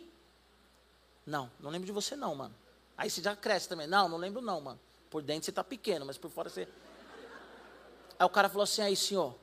Não, 1.27 1.51
não 1.61 1.71
lembro 1.71 1.87
de 1.87 1.93
você, 1.93 2.17
não, 2.17 2.35
mano. 2.35 2.55
Aí 2.97 3.09
você 3.09 3.23
já 3.23 3.35
cresce 3.37 3.69
também. 3.69 3.87
Não, 3.87 4.09
não 4.09 4.19
lembro, 4.19 4.41
não, 4.41 4.61
mano. 4.61 4.81
Por 5.11 5.23
dentro 5.23 5.45
você 5.45 5.53
tá 5.53 5.63
pequeno, 5.63 6.05
mas 6.07 6.19
por 6.19 6.31
fora 6.31 6.49
você. 6.49 6.69
Aí 8.19 8.27
o 8.27 8.31
cara 8.31 8.49
falou 8.49 8.65
assim: 8.65 8.83
Aí, 8.83 8.97
senhor, 8.97 9.35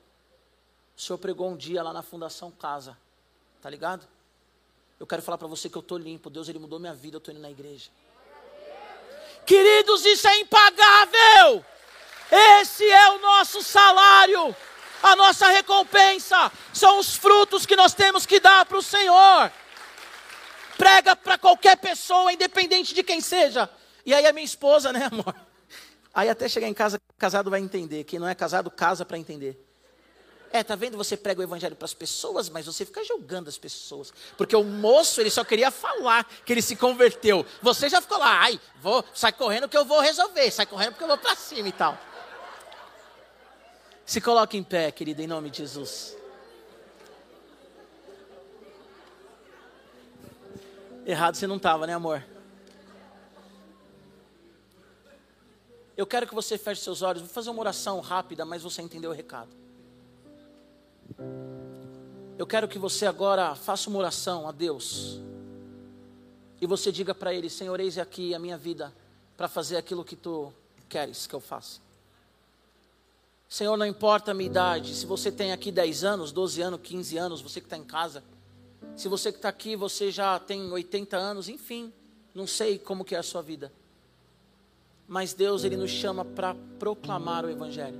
o 0.96 1.00
senhor 1.00 1.18
pregou 1.18 1.48
um 1.48 1.56
dia 1.56 1.82
lá 1.82 1.92
na 1.92 2.02
Fundação 2.02 2.50
Casa, 2.50 2.96
tá 3.62 3.70
ligado? 3.70 4.06
Eu 4.98 5.06
quero 5.06 5.22
falar 5.22 5.38
para 5.38 5.48
você 5.48 5.70
que 5.70 5.78
eu 5.78 5.82
tô 5.82 5.96
limpo. 5.96 6.28
Deus, 6.28 6.48
ele 6.48 6.58
mudou 6.58 6.78
minha 6.78 6.92
vida, 6.92 7.16
eu 7.16 7.20
tô 7.20 7.30
indo 7.30 7.40
na 7.40 7.50
igreja. 7.50 7.90
Queridos, 9.46 10.04
isso 10.04 10.28
é 10.28 10.40
impagável. 10.40 11.64
Esse 12.30 12.84
é 12.88 13.10
o 13.10 13.18
nosso 13.18 13.62
salário, 13.62 14.54
a 15.02 15.16
nossa 15.16 15.48
recompensa, 15.48 16.50
são 16.72 16.98
os 16.98 17.14
frutos 17.14 17.66
que 17.66 17.76
nós 17.76 17.94
temos 17.94 18.26
que 18.26 18.40
dar 18.40 18.64
para 18.66 18.78
o 18.78 18.82
Senhor. 18.82 19.52
Prega 20.76 21.14
para 21.14 21.36
qualquer 21.36 21.76
pessoa, 21.76 22.32
independente 22.32 22.94
de 22.94 23.02
quem 23.02 23.20
seja. 23.20 23.68
E 24.04 24.14
aí 24.14 24.26
a 24.26 24.32
minha 24.32 24.44
esposa, 24.44 24.92
né, 24.92 25.08
amor? 25.10 25.34
Aí 26.14 26.28
até 26.28 26.48
chegar 26.48 26.66
em 26.66 26.74
casa, 26.74 27.00
casado 27.18 27.50
vai 27.50 27.60
entender. 27.60 28.04
Quem 28.04 28.18
não 28.18 28.28
é 28.28 28.34
casado, 28.34 28.70
casa 28.70 29.04
para 29.04 29.18
entender. 29.18 29.66
É, 30.52 30.64
tá 30.64 30.74
vendo? 30.74 30.96
Você 30.96 31.16
prega 31.16 31.40
o 31.40 31.44
evangelho 31.44 31.76
para 31.76 31.84
as 31.84 31.94
pessoas, 31.94 32.48
mas 32.48 32.66
você 32.66 32.84
fica 32.84 33.04
julgando 33.04 33.48
as 33.48 33.56
pessoas. 33.56 34.12
Porque 34.36 34.56
o 34.56 34.64
moço, 34.64 35.20
ele 35.20 35.30
só 35.30 35.44
queria 35.44 35.70
falar 35.70 36.24
que 36.44 36.52
ele 36.52 36.62
se 36.62 36.74
converteu. 36.74 37.46
Você 37.62 37.88
já 37.88 38.00
ficou 38.00 38.18
lá, 38.18 38.40
ai, 38.40 38.60
vou, 38.82 39.04
sai 39.14 39.32
correndo 39.32 39.68
que 39.68 39.76
eu 39.76 39.84
vou 39.84 40.00
resolver, 40.00 40.50
sai 40.50 40.66
correndo 40.66 40.92
porque 40.92 41.04
eu 41.04 41.08
vou 41.08 41.18
para 41.18 41.36
cima 41.36 41.68
e 41.68 41.72
tal. 41.72 41.96
Se 44.10 44.20
coloque 44.20 44.56
em 44.56 44.64
pé, 44.64 44.90
querida, 44.90 45.22
em 45.22 45.26
nome 45.28 45.50
de 45.50 45.58
Jesus. 45.58 46.16
Errado 51.06 51.36
você 51.36 51.46
não 51.46 51.58
estava, 51.58 51.86
né, 51.86 51.94
amor? 51.94 52.26
Eu 55.96 56.04
quero 56.08 56.26
que 56.26 56.34
você 56.34 56.58
feche 56.58 56.82
seus 56.82 57.02
olhos. 57.02 57.22
Vou 57.22 57.30
fazer 57.30 57.50
uma 57.50 57.60
oração 57.60 58.00
rápida, 58.00 58.44
mas 58.44 58.64
você 58.64 58.82
entendeu 58.82 59.12
o 59.12 59.14
recado. 59.14 59.50
Eu 62.36 62.48
quero 62.48 62.66
que 62.66 62.80
você 62.80 63.06
agora 63.06 63.54
faça 63.54 63.88
uma 63.88 64.00
oração 64.00 64.48
a 64.48 64.50
Deus. 64.50 65.20
E 66.60 66.66
você 66.66 66.90
diga 66.90 67.14
para 67.14 67.32
Ele: 67.32 67.48
Senhor, 67.48 67.78
eis 67.78 67.96
aqui 67.96 68.34
a 68.34 68.40
minha 68.40 68.58
vida 68.58 68.92
para 69.36 69.46
fazer 69.46 69.76
aquilo 69.76 70.04
que 70.04 70.16
tu 70.16 70.52
queres 70.88 71.28
que 71.28 71.34
eu 71.34 71.40
faça. 71.40 71.89
Senhor, 73.50 73.76
não 73.76 73.84
importa 73.84 74.30
a 74.30 74.34
minha 74.34 74.48
idade, 74.48 74.94
se 74.94 75.04
você 75.04 75.30
tem 75.30 75.50
aqui 75.50 75.72
10 75.72 76.04
anos, 76.04 76.30
12 76.30 76.62
anos, 76.62 76.80
15 76.84 77.18
anos, 77.18 77.42
você 77.42 77.60
que 77.60 77.66
está 77.66 77.76
em 77.76 77.82
casa, 77.82 78.22
se 78.94 79.08
você 79.08 79.32
que 79.32 79.38
está 79.38 79.48
aqui, 79.48 79.74
você 79.74 80.08
já 80.08 80.38
tem 80.38 80.70
80 80.70 81.16
anos, 81.16 81.48
enfim, 81.48 81.92
não 82.32 82.46
sei 82.46 82.78
como 82.78 83.04
que 83.04 83.12
é 83.12 83.18
a 83.18 83.24
sua 83.24 83.42
vida. 83.42 83.72
Mas 85.08 85.34
Deus, 85.34 85.64
Ele 85.64 85.76
nos 85.76 85.90
chama 85.90 86.24
para 86.24 86.54
proclamar 86.78 87.44
o 87.44 87.50
Evangelho. 87.50 87.98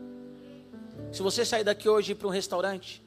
Se 1.11 1.21
você 1.21 1.45
sair 1.45 1.65
daqui 1.65 1.89
hoje 1.89 2.15
para 2.15 2.29
um 2.29 2.31
restaurante, 2.31 3.03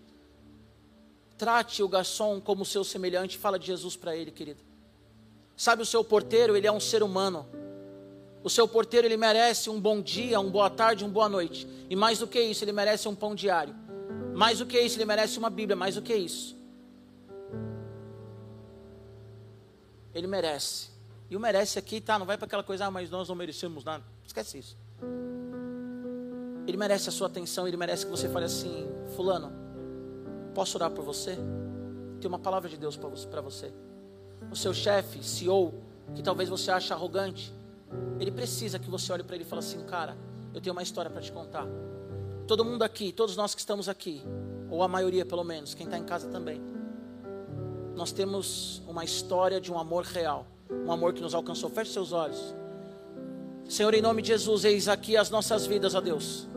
trate 1.37 1.81
o 1.81 1.87
garçom 1.87 2.41
como 2.41 2.65
seu 2.65 2.83
semelhante, 2.83 3.37
fala 3.37 3.57
de 3.57 3.67
Jesus 3.67 3.95
para 3.95 4.17
ele, 4.17 4.31
querido. 4.31 4.59
Sabe, 5.55 5.81
o 5.81 5.85
seu 5.85 6.03
porteiro, 6.03 6.57
ele 6.57 6.67
é 6.67 6.71
um 6.71 6.79
ser 6.81 7.03
humano. 7.03 7.47
O 8.43 8.49
seu 8.49 8.67
porteiro, 8.67 9.07
ele 9.07 9.15
merece 9.15 9.69
um 9.69 9.79
bom 9.79 10.01
dia, 10.01 10.39
uma 10.39 10.51
boa 10.51 10.69
tarde, 10.69 11.05
uma 11.05 11.13
boa 11.13 11.29
noite. 11.29 11.65
E 11.89 11.95
mais 11.95 12.19
do 12.19 12.27
que 12.27 12.41
isso, 12.41 12.63
ele 12.63 12.73
merece 12.73 13.07
um 13.07 13.15
pão 13.15 13.33
diário. 13.33 13.73
Mais 14.35 14.59
do 14.59 14.65
que 14.65 14.77
isso, 14.79 14.97
ele 14.97 15.05
merece 15.05 15.39
uma 15.39 15.49
Bíblia. 15.49 15.75
Mais 15.75 15.95
do 15.95 16.01
que 16.01 16.13
isso. 16.13 16.55
Ele 20.13 20.27
merece. 20.27 20.89
E 21.29 21.35
o 21.37 21.39
merece 21.39 21.79
aqui, 21.79 22.01
tá? 22.01 22.19
Não 22.19 22.25
vai 22.25 22.37
para 22.37 22.45
aquela 22.45 22.63
coisa, 22.63 22.85
ah, 22.85 22.91
mas 22.91 23.09
nós 23.09 23.29
não 23.29 23.35
merecemos 23.35 23.83
nada. 23.83 24.03
Esquece 24.25 24.57
isso. 24.57 24.77
Ele 26.67 26.77
merece 26.77 27.09
a 27.09 27.11
sua 27.11 27.27
atenção, 27.27 27.67
ele 27.67 27.77
merece 27.77 28.05
que 28.05 28.11
você 28.11 28.27
fale 28.29 28.45
assim: 28.45 28.87
Fulano, 29.15 29.51
posso 30.53 30.77
orar 30.77 30.91
por 30.91 31.03
você? 31.03 31.37
Tem 32.19 32.27
uma 32.27 32.39
palavra 32.39 32.69
de 32.69 32.77
Deus 32.77 32.97
para 32.97 33.41
você. 33.41 33.73
O 34.51 34.55
seu 34.55 34.73
chefe, 34.73 35.23
CEO, 35.23 35.73
que 36.13 36.21
talvez 36.21 36.49
você 36.49 36.71
ache 36.71 36.93
arrogante, 36.93 37.53
ele 38.19 38.31
precisa 38.31 38.79
que 38.79 38.89
você 38.89 39.11
olhe 39.11 39.23
para 39.23 39.35
ele 39.35 39.43
e 39.43 39.47
fale 39.47 39.59
assim: 39.59 39.83
Cara, 39.85 40.17
eu 40.53 40.61
tenho 40.61 40.73
uma 40.73 40.83
história 40.83 41.09
para 41.09 41.21
te 41.21 41.31
contar. 41.31 41.67
Todo 42.47 42.63
mundo 42.63 42.83
aqui, 42.83 43.11
todos 43.11 43.35
nós 43.35 43.55
que 43.55 43.61
estamos 43.61 43.87
aqui, 43.87 44.21
ou 44.69 44.83
a 44.83 44.87
maioria 44.87 45.25
pelo 45.25 45.43
menos, 45.43 45.73
quem 45.73 45.85
está 45.85 45.97
em 45.97 46.03
casa 46.03 46.27
também, 46.27 46.61
nós 47.95 48.11
temos 48.11 48.81
uma 48.87 49.03
história 49.03 49.61
de 49.61 49.71
um 49.71 49.77
amor 49.77 50.03
real, 50.03 50.45
um 50.85 50.91
amor 50.91 51.13
que 51.13 51.21
nos 51.21 51.33
alcançou. 51.33 51.69
Feche 51.69 51.91
seus 51.91 52.11
olhos. 52.11 52.53
Senhor, 53.67 53.93
em 53.93 54.01
nome 54.01 54.21
de 54.21 54.29
Jesus, 54.29 54.65
eis 54.65 54.87
aqui 54.87 55.15
as 55.15 55.29
nossas 55.29 55.65
vidas, 55.65 55.95
ó 55.95 56.01
Deus, 56.01 56.47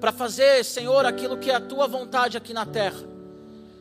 para 0.00 0.12
fazer, 0.12 0.64
Senhor, 0.64 1.04
aquilo 1.04 1.36
que 1.36 1.50
é 1.50 1.54
a 1.56 1.60
tua 1.60 1.86
vontade 1.86 2.36
aqui 2.36 2.52
na 2.52 2.64
terra. 2.64 3.00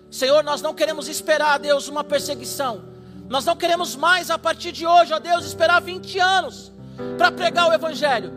Senhor, 0.10 0.44
nós 0.44 0.62
não 0.62 0.74
queremos 0.74 1.08
esperar, 1.08 1.60
Deus, 1.60 1.88
uma 1.88 2.04
perseguição. 2.04 2.84
Nós 3.30 3.46
não 3.46 3.56
queremos 3.56 3.96
mais, 3.96 4.32
a 4.32 4.40
partir 4.40 4.72
de 4.72 4.88
hoje, 4.88 5.14
ó 5.14 5.20
Deus, 5.20 5.46
esperar 5.46 5.80
20 5.80 6.20
anos 6.20 6.72
para 7.16 7.32
pregar 7.32 7.70
o 7.70 7.74
Evangelho. 7.74 8.34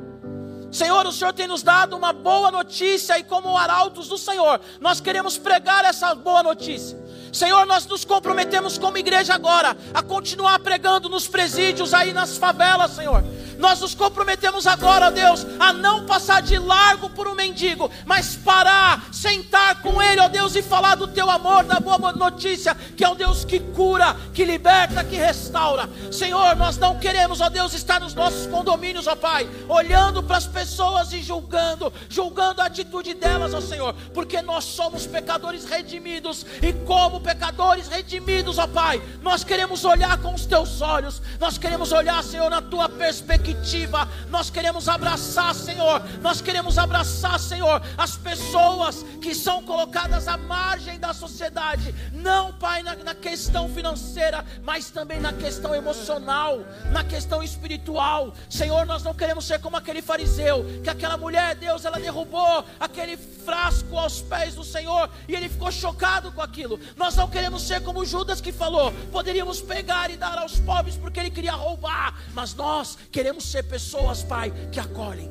Senhor, 0.71 1.07
o 1.07 1.13
Senhor 1.13 1.33
tem 1.33 1.47
nos 1.47 1.63
dado 1.63 1.97
uma 1.97 2.13
boa 2.13 2.51
notícia 2.51 3.19
e, 3.19 3.25
como 3.25 3.57
arautos 3.57 4.09
do 4.09 4.19
Senhor, 4.19 4.61
nós 4.81 5.01
queremos 5.01 5.39
pregar 5.39 5.85
essa 5.85 6.15
boa 6.15 6.43
notícia. 6.43 6.99
Senhor, 7.33 7.65
nós 7.67 7.87
nos 7.87 8.05
comprometemos 8.05 8.77
como 8.77 8.99
igreja 8.99 9.35
agora 9.35 9.75
a 9.95 10.03
continuar 10.03 10.59
pregando 10.61 11.09
nos 11.09 11.27
presídios, 11.27 11.95
aí 11.95 12.13
nas 12.13 12.37
favelas, 12.37 12.91
Senhor. 12.91 13.25
Nós 13.63 13.79
nos 13.79 13.95
comprometemos 13.95 14.67
agora, 14.67 15.09
Deus, 15.09 15.47
a 15.61 15.73
não 15.73 16.05
passar 16.05 16.43
de 16.43 16.59
largo 16.59 17.09
por 17.09 17.29
um 17.29 17.35
mendigo, 17.37 17.89
mas 18.05 18.35
parar, 18.35 19.07
sentar 19.13 19.81
com 19.81 20.03
ele, 20.03 20.21
ó 20.21 20.27
Deus, 20.27 20.57
e 20.57 20.63
falar 20.63 20.97
do 20.97 21.07
teu 21.07 21.31
amor, 21.31 21.63
da 21.63 21.79
boa 21.79 22.11
notícia, 22.11 22.75
que 22.97 23.05
é 23.05 23.09
um 23.09 23.15
Deus 23.15 23.45
que 23.45 23.61
cura, 23.61 24.17
que 24.35 24.45
liberta, 24.45 25.05
que 25.05 25.15
restaura. 25.15 25.89
Senhor, 26.11 26.57
nós 26.57 26.77
não 26.77 26.99
queremos, 26.99 27.41
ó 27.41 27.49
Deus, 27.49 27.73
estar 27.73 28.01
nos 28.01 28.15
nossos 28.15 28.49
condomínios, 28.49 29.07
ó 29.07 29.15
Pai, 29.15 29.49
olhando 29.69 30.25
para 30.25 30.39
as 30.39 30.47
pessoas 30.49 31.13
e 31.13 31.23
julgando, 31.23 31.93
julgando 32.09 32.63
a 32.63 32.67
atitude 32.67 33.15
delas, 33.15 33.55
ó 33.55 33.61
Senhor, 33.61 33.95
porque 34.13 34.43
nós 34.43 34.65
somos 34.65 35.07
pecadores 35.07 35.65
redimidos 35.67 36.45
e 36.61 36.73
como 36.85 37.21
pecadores 37.21 37.87
redimidos, 37.87 38.59
ó 38.59 38.67
Pai, 38.67 39.01
nós 39.23 39.45
queremos 39.45 39.85
olhar 39.85 40.19
com 40.19 40.35
os 40.35 40.47
teus 40.47 40.81
olhos, 40.81 41.23
nós 41.39 41.57
queremos 41.57 41.93
olhar, 41.93 42.25
Senhor, 42.25 42.51
na 42.51 42.61
tua 42.61 42.89
perspectiva 42.89 43.52
perspectiva. 43.53 44.09
Nós 44.31 44.51
queremos 44.51 44.89
abraçar, 44.89 45.55
Senhor. 45.55 46.03
Nós 46.21 46.41
queremos 46.41 46.79
abraçar, 46.79 47.39
Senhor, 47.39 47.83
as 47.97 48.17
pessoas 48.17 49.05
que 49.21 49.35
são 49.35 49.63
colocadas 49.63 50.27
à 50.27 50.37
margem 50.37 50.99
da 50.99 51.13
sociedade. 51.13 51.95
Não, 52.13 52.53
Pai, 52.55 52.83
na, 52.83 52.97
na 52.97 53.15
questão 53.15 53.69
financeira, 53.69 54.45
mas 54.63 54.91
também 54.91 55.21
na 55.21 55.33
questão 55.33 55.75
emocional, 55.75 56.61
na 56.91 57.05
questão 57.05 57.43
espiritual. 57.43 58.33
Senhor, 58.49 58.87
nós 58.87 59.03
não 59.03 59.15
queremos 59.15 59.45
ser 59.45 59.61
como 59.61 59.77
aquele 59.77 60.03
fariseu, 60.03 60.65
que 60.83 60.91
aquela 60.91 61.17
mulher, 61.17 61.55
Deus, 61.55 61.85
ela 61.85 61.99
derrubou 61.99 62.65
aquele 62.81 63.17
frasco 63.17 63.97
aos 63.97 64.21
pés 64.21 64.55
do 64.55 64.65
Senhor 64.65 65.11
e 65.29 65.35
ele 65.35 65.49
ficou 65.49 65.71
chocado 65.71 66.33
com 66.33 66.41
aquilo. 66.41 66.81
Nós 66.97 67.15
não 67.17 67.29
queremos 67.29 67.63
ser 67.63 67.83
como 67.83 68.05
Judas 68.05 68.41
que 68.41 68.53
falou: 68.53 68.93
poderíamos 69.11 69.61
pegar 69.61 70.11
e 70.11 70.17
dar 70.17 70.39
aos 70.39 70.59
pobres 70.61 70.97
porque 70.97 71.21
ele 71.21 71.31
queria 71.31 71.53
roubar, 71.53 72.15
mas 72.33 72.55
nós 72.55 72.97
queremos 73.11 73.42
queremos 73.43 73.51
ser 73.51 73.65
pessoas, 73.65 74.23
Pai, 74.23 74.53
que 74.71 74.79
acolhem. 74.79 75.31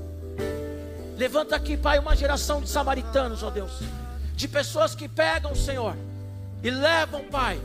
Levanta 1.18 1.55
aqui, 1.55 1.78
Pai, 1.78 1.99
uma 1.99 2.16
geração 2.16 2.62
de 2.62 2.70
samaritanos, 2.70 3.43
ó 3.43 3.49
Deus, 3.49 3.72
de 4.36 4.47
pessoas 4.47 4.93
que 4.93 5.07
pegam, 5.07 5.55
Senhor, 5.55 5.95
e 6.62 6.70
levam, 6.70 7.24
Pai, 7.26 7.59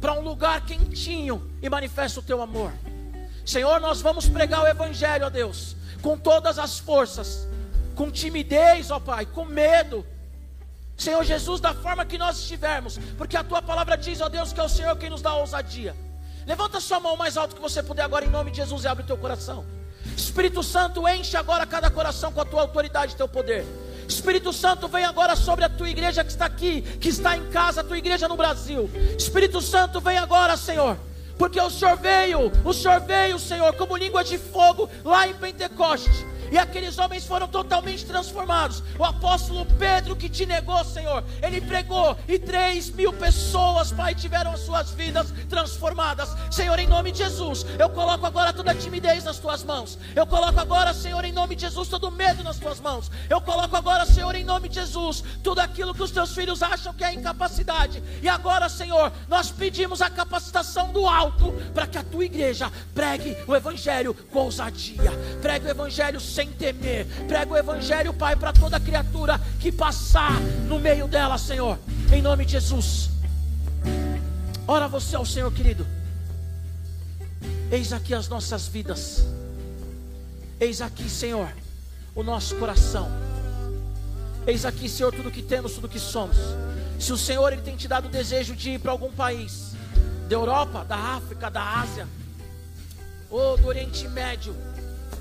para 0.00 0.12
um 0.12 0.20
lugar 0.20 0.64
quentinho 0.64 1.50
e 1.60 1.68
manifesta 1.68 2.20
o 2.20 2.22
teu 2.22 2.40
amor. 2.40 2.72
Senhor, 3.44 3.80
nós 3.80 4.00
vamos 4.00 4.28
pregar 4.28 4.62
o 4.62 4.68
Evangelho, 4.68 5.26
ó 5.26 5.30
Deus, 5.30 5.74
com 6.00 6.16
todas 6.16 6.58
as 6.58 6.78
forças, 6.78 7.46
com 7.96 8.10
timidez, 8.10 8.90
ó 8.90 9.00
Pai, 9.00 9.26
com 9.26 9.44
medo. 9.44 10.06
Senhor 10.96 11.24
Jesus, 11.24 11.60
da 11.60 11.74
forma 11.74 12.04
que 12.04 12.18
nós 12.18 12.38
estivermos, 12.38 12.98
porque 13.18 13.36
a 13.36 13.42
tua 13.42 13.62
palavra 13.62 13.96
diz, 13.96 14.20
ó 14.20 14.28
Deus, 14.28 14.52
que 14.52 14.60
é 14.60 14.62
o 14.62 14.68
Senhor 14.68 14.96
quem 14.96 15.10
nos 15.10 15.22
dá 15.22 15.34
ousadia. 15.34 15.96
Levanta 16.46 16.80
sua 16.80 17.00
mão 17.00 17.16
mais 17.16 17.36
alto 17.36 17.54
que 17.54 17.62
você 17.62 17.82
puder 17.82 18.02
agora, 18.02 18.24
em 18.24 18.30
nome 18.30 18.50
de 18.50 18.58
Jesus, 18.58 18.84
e 18.84 18.88
abre 18.88 19.04
o 19.04 19.06
teu 19.06 19.16
coração. 19.16 19.64
Espírito 20.16 20.62
Santo, 20.62 21.06
enche 21.08 21.36
agora 21.36 21.64
cada 21.66 21.90
coração 21.90 22.32
com 22.32 22.40
a 22.40 22.44
tua 22.44 22.62
autoridade 22.62 23.14
e 23.14 23.16
teu 23.16 23.28
poder. 23.28 23.64
Espírito 24.08 24.52
Santo, 24.52 24.88
vem 24.88 25.04
agora 25.04 25.36
sobre 25.36 25.64
a 25.64 25.68
tua 25.68 25.88
igreja 25.88 26.24
que 26.24 26.30
está 26.30 26.46
aqui, 26.46 26.82
que 26.82 27.08
está 27.08 27.36
em 27.36 27.48
casa, 27.50 27.80
a 27.80 27.84
tua 27.84 27.96
igreja 27.96 28.28
no 28.28 28.36
Brasil. 28.36 28.90
Espírito 29.16 29.60
Santo, 29.60 30.00
vem 30.00 30.18
agora, 30.18 30.56
Senhor. 30.56 30.96
Porque 31.38 31.60
o 31.60 31.70
Senhor 31.70 31.96
veio, 31.96 32.52
o 32.64 32.72
Senhor 32.72 33.00
veio, 33.00 33.38
Senhor, 33.38 33.74
como 33.74 33.96
língua 33.96 34.22
de 34.22 34.38
fogo 34.38 34.88
lá 35.04 35.26
em 35.26 35.34
Pentecoste 35.34 36.31
e 36.52 36.58
aqueles 36.58 36.98
homens 36.98 37.24
foram 37.24 37.48
totalmente 37.48 38.04
transformados. 38.04 38.82
O 38.98 39.04
apóstolo 39.04 39.64
Pedro 39.78 40.14
que 40.14 40.28
te 40.28 40.44
negou, 40.44 40.84
Senhor, 40.84 41.24
ele 41.42 41.62
pregou 41.62 42.14
e 42.28 42.38
três 42.38 42.90
mil 42.90 43.10
pessoas, 43.10 43.90
Pai, 43.90 44.14
tiveram 44.14 44.52
as 44.52 44.60
suas 44.60 44.90
vidas 44.90 45.32
transformadas. 45.48 46.28
Senhor, 46.50 46.78
em 46.78 46.86
nome 46.86 47.10
de 47.10 47.18
Jesus, 47.18 47.64
eu 47.78 47.88
coloco 47.88 48.26
agora 48.26 48.52
toda 48.52 48.72
a 48.72 48.74
timidez 48.74 49.24
nas 49.24 49.38
tuas 49.38 49.64
mãos. 49.64 49.98
Eu 50.14 50.26
coloco 50.26 50.60
agora, 50.60 50.92
Senhor, 50.92 51.24
em 51.24 51.32
nome 51.32 51.56
de 51.56 51.62
Jesus, 51.62 51.88
todo 51.88 52.10
medo 52.10 52.44
nas 52.44 52.58
tuas 52.58 52.78
mãos. 52.78 53.10
Eu 53.30 53.40
coloco 53.40 53.74
agora, 53.74 54.04
Senhor, 54.04 54.34
em 54.34 54.44
nome 54.44 54.68
de 54.68 54.74
Jesus, 54.74 55.24
tudo 55.42 55.60
aquilo 55.60 55.94
que 55.94 56.02
os 56.02 56.10
teus 56.10 56.34
filhos 56.34 56.62
acham 56.62 56.92
que 56.92 57.02
é 57.02 57.14
incapacidade. 57.14 58.02
E 58.20 58.28
agora, 58.28 58.68
Senhor, 58.68 59.10
nós 59.26 59.50
pedimos 59.50 60.02
a 60.02 60.10
capacitação 60.10 60.92
do 60.92 61.06
alto 61.06 61.50
para 61.72 61.86
que 61.86 61.96
a 61.96 62.04
tua 62.04 62.26
igreja 62.26 62.70
pregue 62.94 63.34
o 63.46 63.56
evangelho 63.56 64.12
com 64.30 64.40
ousadia, 64.40 65.12
pregue 65.40 65.66
o 65.66 65.70
evangelho 65.70 66.20
sem 66.20 66.41
sem 66.42 66.50
temer. 66.52 67.06
Prega 67.28 67.52
o 67.52 67.56
Evangelho, 67.56 68.12
Pai, 68.12 68.34
para 68.34 68.52
toda 68.52 68.80
criatura 68.80 69.40
que 69.60 69.70
passar 69.70 70.40
no 70.68 70.78
meio 70.78 71.06
dela, 71.06 71.38
Senhor, 71.38 71.78
em 72.12 72.20
nome 72.20 72.44
de 72.44 72.52
Jesus. 72.52 73.10
Ora 74.66 74.88
você 74.88 75.14
ao 75.14 75.24
Senhor, 75.24 75.52
querido. 75.52 75.86
Eis 77.70 77.92
aqui 77.92 78.12
as 78.12 78.28
nossas 78.28 78.66
vidas. 78.66 79.24
Eis 80.58 80.80
aqui, 80.80 81.08
Senhor, 81.08 81.48
o 82.14 82.22
nosso 82.22 82.56
coração. 82.56 83.08
Eis 84.46 84.64
aqui, 84.64 84.88
Senhor, 84.88 85.12
tudo 85.12 85.30
que 85.30 85.42
temos, 85.42 85.74
tudo 85.74 85.88
que 85.88 86.00
somos. 86.00 86.36
Se 86.98 87.12
o 87.12 87.16
Senhor 87.16 87.52
ele 87.52 87.62
tem 87.62 87.76
te 87.76 87.86
dado 87.86 88.06
o 88.06 88.10
desejo 88.10 88.54
de 88.54 88.70
ir 88.70 88.80
para 88.80 88.90
algum 88.90 89.10
país, 89.12 89.72
da 90.28 90.34
Europa, 90.34 90.84
da 90.84 90.96
África, 90.96 91.50
da 91.50 91.80
Ásia, 91.80 92.06
ou 93.30 93.56
do 93.56 93.66
Oriente 93.66 94.06
Médio, 94.08 94.54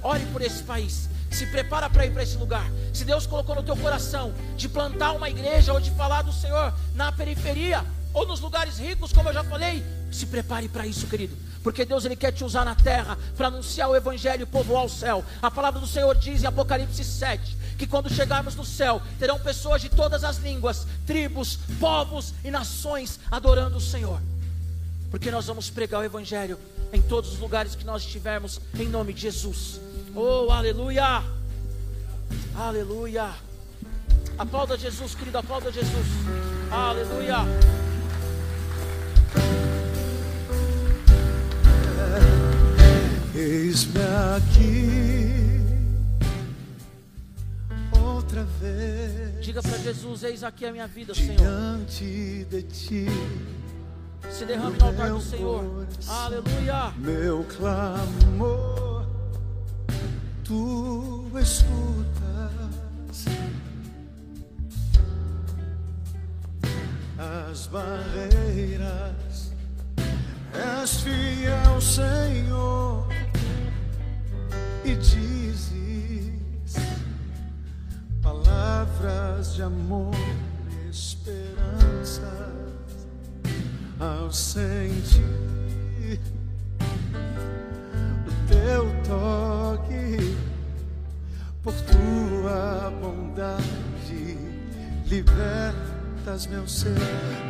ore 0.04 0.26
por 0.28 0.42
esse 0.42 0.64
país. 0.64 1.11
Se 1.32 1.46
prepara 1.48 1.90
para 1.90 2.06
ir 2.06 2.12
para 2.12 2.24
esse 2.24 2.38
lugar. 2.38 2.70
Se 2.94 3.06
Deus 3.06 3.26
colocou 3.26 3.56
no 3.56 3.64
teu 3.64 3.76
coração 3.78 4.34
de 4.56 4.68
plantar 4.70 5.14
uma 5.14 5.30
igreja 5.30 5.74
ou 5.74 5.80
de 5.80 5.90
falar 5.92 6.22
do 6.22 6.34
Senhor 6.34 6.74
na 6.94 7.12
periferia 7.12 7.84
ou 8.14 8.28
nos 8.28 8.40
lugares 8.40 8.78
ricos, 8.78 9.14
como 9.14 9.30
eu 9.30 9.34
já 9.34 9.44
falei, 9.44 9.84
se 10.12 10.26
prepare 10.26 10.68
para 10.68 10.86
isso, 10.86 11.08
querido. 11.08 11.36
Porque 11.64 11.86
Deus 11.86 12.06
ele 12.06 12.16
quer 12.16 12.32
te 12.32 12.44
usar 12.44 12.66
na 12.66 12.76
terra 12.76 13.18
para 13.38 13.48
anunciar 13.48 13.90
o 13.90 13.96
evangelho 13.96 14.44
e 14.44 14.46
povoar 14.46 14.84
o 14.84 14.90
céu. 14.90 15.24
A 15.42 15.50
palavra 15.50 15.80
do 15.80 15.88
Senhor 15.88 16.16
diz 16.16 16.44
em 16.44 16.48
Apocalipse 16.48 17.04
7 17.04 17.58
que 17.78 17.88
quando 17.88 18.14
chegarmos 18.14 18.56
no 18.56 18.66
céu, 18.66 19.02
terão 19.18 19.40
pessoas 19.40 19.82
de 19.82 19.90
todas 19.90 20.24
as 20.24 20.38
línguas, 20.38 20.86
tribos, 21.06 21.58
povos 21.80 22.34
e 22.44 22.52
nações 22.52 23.20
adorando 23.32 23.78
o 23.78 23.82
Senhor. 23.82 24.20
Porque 25.12 25.30
nós 25.30 25.46
vamos 25.46 25.70
pregar 25.70 26.00
o 26.00 26.04
evangelho 26.04 26.58
em 26.94 27.02
todos 27.02 27.34
os 27.34 27.40
lugares 27.40 27.76
que 27.76 27.84
nós 27.84 28.02
estivermos 28.02 28.62
em 28.80 28.88
nome 28.88 29.14
de 29.14 29.22
Jesus. 29.22 29.80
Oh, 30.16 30.50
aleluia! 30.50 31.22
Aleluia! 32.56 33.30
Aplauda 34.38 34.78
Jesus, 34.78 35.14
querido, 35.14 35.38
aplauda 35.38 35.70
Jesus. 35.72 36.08
Aleluia. 36.72 37.38
Eis-me 43.36 44.02
aqui 44.36 45.62
outra 48.00 48.44
vez 48.60 49.32
Diga 49.42 49.62
para 49.62 49.78
Jesus: 49.80 50.24
Eis 50.24 50.44
aqui 50.44 50.66
a 50.66 50.72
minha 50.72 50.88
vida, 50.88 51.14
Senhor. 51.14 51.36
diante 51.36 52.46
de 52.50 52.62
ti, 52.64 53.06
Se 54.30 54.46
derrame 54.46 54.78
no 54.78 54.86
altar 54.86 55.10
do 55.10 55.22
Senhor. 55.22 55.88
Aleluia. 56.08 56.94
meu 56.98 57.44
clamor. 57.46 59.06
Tu 60.44 61.32
escutas 61.40 62.12
as 67.18 67.68
barreiras, 67.68 69.54
és 70.54 71.02
fiel, 71.02 71.82
Senhor, 71.82 73.08
e 74.84 74.96
dizes 74.96 76.76
palavras 78.22 79.54
de 79.54 79.62
amor, 79.62 80.16
esperanças 80.90 82.61
ao 84.02 84.32
sentir 84.34 85.22
o 88.26 88.32
teu 88.50 88.92
toque, 89.08 90.36
por 91.62 91.74
tua 91.74 92.92
bondade, 93.00 94.38
libertas 95.06 96.48
meu 96.48 96.68
ser 96.68 96.90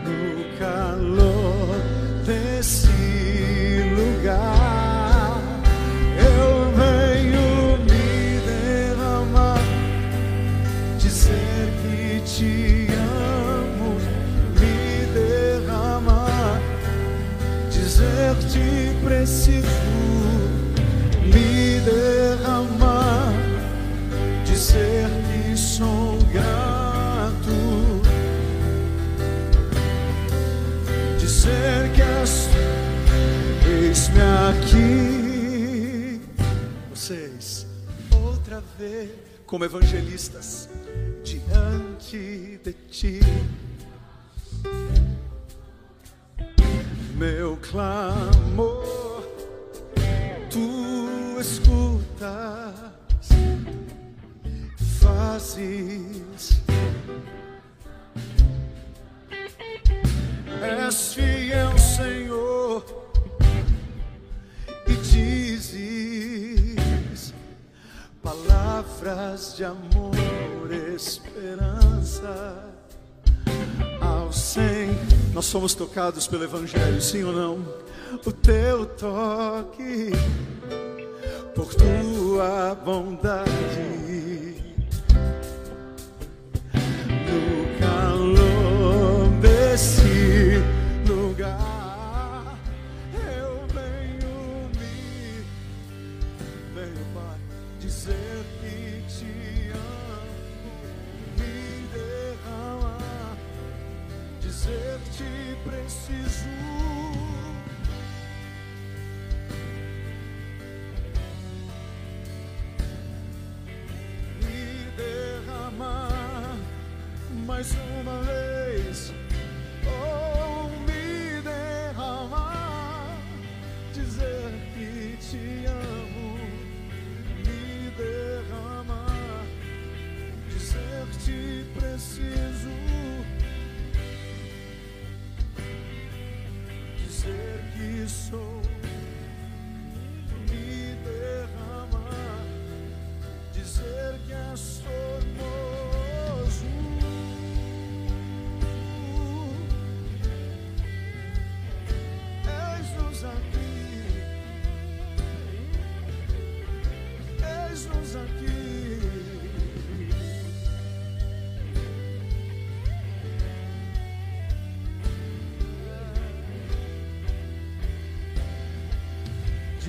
no 0.03 0.59
calor 0.59 1.77
desse 2.25 2.89
lugar. 3.95 4.60
Vez 38.77 39.09
como 39.45 39.65
evangelistas 39.65 40.60
tocados 75.91 76.25
pelo 76.25 76.45
Evangelho, 76.45 77.01
sim 77.01 77.21
ou 77.25 77.33
não? 77.33 77.59
O 78.25 78.31
teu 78.31 78.85
toque, 78.85 80.11
por 81.53 81.75
tua 81.75 82.73
bondade, 82.75 84.50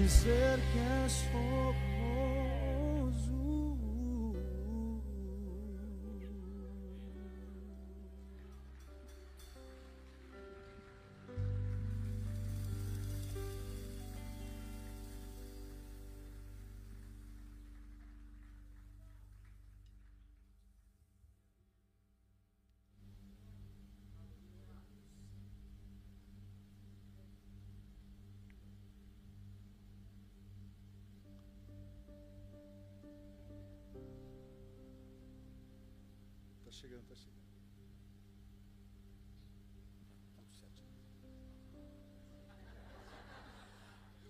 dizer 0.02 0.58
que 0.72 0.84
és 1.04 1.16
chegando, 36.82 37.06
tá 37.06 37.14
chegando. 37.14 37.32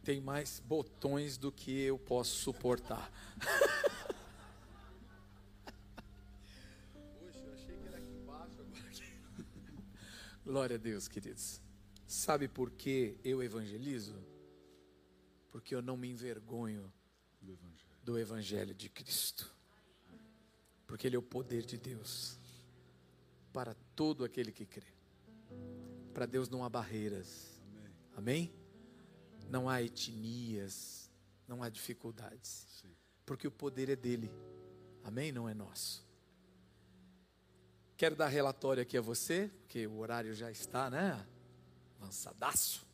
Tem 0.04 0.20
mais 0.20 0.60
botões 0.60 1.38
do 1.38 1.50
que 1.50 1.80
eu 1.80 1.98
posso 1.98 2.36
suportar. 2.36 3.10
Poxa, 7.18 7.38
eu 7.38 7.54
achei 7.54 7.74
que 7.76 7.86
era 7.86 7.96
aqui 7.96 8.12
embaixo, 8.12 8.60
agora 8.60 8.86
aqui. 8.88 9.02
Glória 10.44 10.76
a 10.76 10.78
Deus, 10.78 11.08
queridos. 11.08 11.62
Sabe 12.06 12.48
por 12.48 12.70
que 12.70 13.16
eu 13.24 13.42
evangelizo? 13.42 14.22
Porque 15.50 15.74
eu 15.74 15.80
não 15.80 15.96
me 15.96 16.10
envergonho 16.10 16.92
do 18.02 18.18
Evangelho 18.18 18.74
de 18.74 18.90
Cristo. 18.90 19.50
Porque 20.86 21.06
Ele 21.06 21.16
é 21.16 21.18
o 21.18 21.22
poder 21.22 21.64
de 21.64 21.78
Deus 21.78 22.41
para 23.52 23.74
todo 23.94 24.24
aquele 24.24 24.50
que 24.50 24.64
crê. 24.64 24.94
Para 26.14 26.26
Deus 26.26 26.48
não 26.48 26.64
há 26.64 26.68
barreiras. 26.68 27.60
Amém? 28.16 28.52
Não 29.48 29.68
há 29.68 29.82
etnias, 29.82 31.10
não 31.46 31.62
há 31.62 31.68
dificuldades. 31.68 32.84
Porque 33.26 33.46
o 33.46 33.50
poder 33.50 33.88
é 33.88 33.96
dele. 33.96 34.30
Amém? 35.04 35.32
Não 35.32 35.48
é 35.48 35.54
nosso. 35.54 36.06
Quero 37.96 38.16
dar 38.16 38.28
relatório 38.28 38.82
aqui 38.82 38.96
a 38.96 39.00
você, 39.00 39.50
porque 39.60 39.86
o 39.86 39.98
horário 39.98 40.34
já 40.34 40.50
está, 40.50 40.90
né? 40.90 41.24
Avançadaço. 42.00 42.86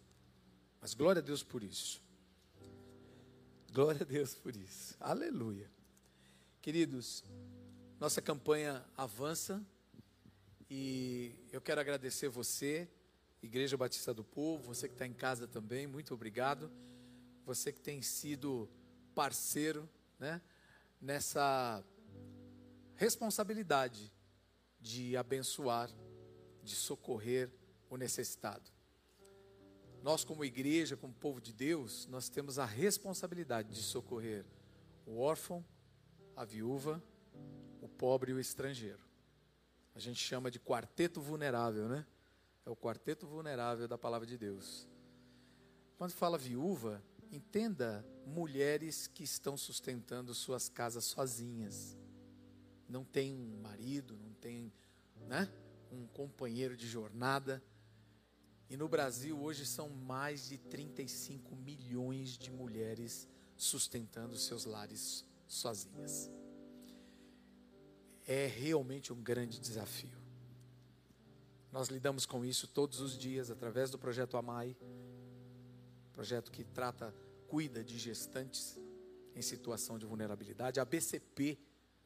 Mas 0.81 0.95
glória 0.95 1.21
a 1.21 1.25
Deus 1.25 1.43
por 1.43 1.63
isso. 1.63 2.03
Glória 3.73 4.03
a 4.03 4.05
Deus 4.05 4.35
por 4.35 4.55
isso. 4.55 4.97
Aleluia. 5.01 5.71
Queridos, 6.61 7.25
nossa 7.99 8.21
campanha 8.21 8.85
avança 8.97 9.65
e 10.71 11.35
eu 11.51 11.61
quero 11.61 11.81
agradecer 11.81 12.29
você, 12.29 12.89
Igreja 13.43 13.77
Batista 13.77 14.13
do 14.13 14.23
Povo, 14.23 14.75
você 14.75 14.89
que 14.89 14.95
está 14.95 15.07
em 15.07 15.13
casa 15.13 15.47
também, 15.47 15.87
muito 15.87 16.13
obrigado. 16.13 16.71
Você 17.47 17.73
que 17.73 17.81
tem 17.81 18.03
sido 18.03 18.69
parceiro, 19.15 19.89
né, 20.19 20.43
nessa 21.01 21.83
responsabilidade 22.97 24.13
de 24.81 25.17
abençoar, 25.17 25.91
de 26.63 26.75
socorrer 26.75 27.51
o 27.89 27.97
necessitado. 27.97 28.71
Nós, 30.03 30.25
como 30.25 30.45
igreja, 30.45 30.97
como 30.97 31.15
povo 31.15 31.41
de 31.41 31.53
Deus, 31.53 32.07
nós 32.07 32.29
temos 32.29 32.59
a 32.59 32.65
responsabilidade 32.65 33.71
de 33.71 33.83
socorrer 33.83 34.45
o 35.07 35.19
órfão, 35.19 35.65
a 36.37 36.45
viúva, 36.45 37.03
o 37.81 37.89
pobre 37.89 38.33
e 38.33 38.35
o 38.35 38.41
estrangeiro. 38.41 39.08
A 39.95 39.99
gente 39.99 40.23
chama 40.23 40.51
de 40.51 40.59
quarteto 40.61 41.21
vulnerável, 41.21 41.89
né? 41.89 42.07
É 42.65 42.71
o 42.71 42.77
quarteto 42.77 43.27
vulnerável 43.27 43.89
da 43.89 43.99
palavra 43.99 44.27
de 44.27 44.37
Deus. 44.37 44.89
Quando 45.97 46.13
fala 46.13 46.39
viúva, 46.39 47.03
entenda 47.33 48.07
mulheres 48.27 49.07
que 49.07 49.25
estão 49.25 49.57
sustentando 49.57 50.35
suas 50.35 50.69
casas 50.69 51.05
sozinhas. 51.05 51.97
Não 52.89 53.05
tem 53.05 53.35
um 53.35 53.61
marido, 53.61 54.17
não 54.17 54.33
tem, 54.35 54.73
né, 55.27 55.53
um 55.91 56.07
companheiro 56.07 56.77
de 56.77 56.87
jornada 56.87 57.63
e 58.71 58.77
no 58.77 58.87
Brasil 58.87 59.41
hoje 59.41 59.65
são 59.65 59.89
mais 59.89 60.49
de 60.49 60.59
35 60.59 61.57
milhões 61.57 62.37
de 62.37 62.51
mulheres 62.51 63.27
sustentando 63.57 64.37
seus 64.37 64.67
lares 64.67 65.25
sozinhas. 65.47 66.31
É 68.31 68.47
realmente 68.47 69.11
um 69.11 69.23
grande 69.23 69.59
desafio. 69.59 70.19
Nós 71.73 71.89
lidamos 71.89 72.27
com 72.27 72.45
isso 72.45 72.69
todos 72.69 73.01
os 73.01 73.17
dias 73.17 73.51
através 73.51 73.91
do 73.91 73.99
projeto 73.99 74.37
Amai, 74.37 74.77
projeto 76.13 76.53
que 76.53 76.63
trata, 76.63 77.15
cuida 77.47 77.83
de 77.83 77.99
gestantes 77.99 78.79
em 79.35 79.41
situação 79.41 79.99
de 79.99 80.05
vulnerabilidade. 80.05 80.79
A 80.79 80.85
BCP 80.85 81.53
está 81.53 81.61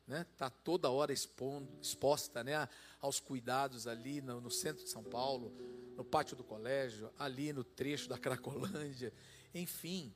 né, 0.06 0.26
tá 0.36 0.48
toda 0.48 0.88
hora 0.90 1.12
expondo, 1.12 1.68
exposta 1.80 2.44
né, 2.44 2.68
aos 3.00 3.18
cuidados 3.18 3.88
ali 3.88 4.20
no, 4.20 4.40
no 4.40 4.50
centro 4.50 4.84
de 4.84 4.90
São 4.90 5.02
Paulo, 5.02 5.52
no 5.96 6.04
pátio 6.04 6.36
do 6.36 6.44
colégio, 6.44 7.10
ali 7.18 7.52
no 7.52 7.64
trecho 7.64 8.08
da 8.08 8.16
Cracolândia, 8.16 9.12
enfim. 9.52 10.14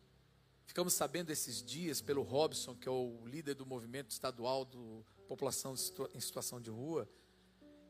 Ficamos 0.67 0.93
sabendo 0.93 1.31
esses 1.31 1.63
dias 1.63 2.01
pelo 2.01 2.23
Robson, 2.23 2.75
que 2.75 2.89
é 2.89 2.91
o 2.91 3.27
líder 3.27 3.55
do 3.55 3.65
movimento 3.65 4.11
estadual 4.11 4.65
do 4.65 5.05
população 5.27 5.75
em 6.15 6.21
situação 6.21 6.61
de 6.61 6.71
rua, 6.71 7.09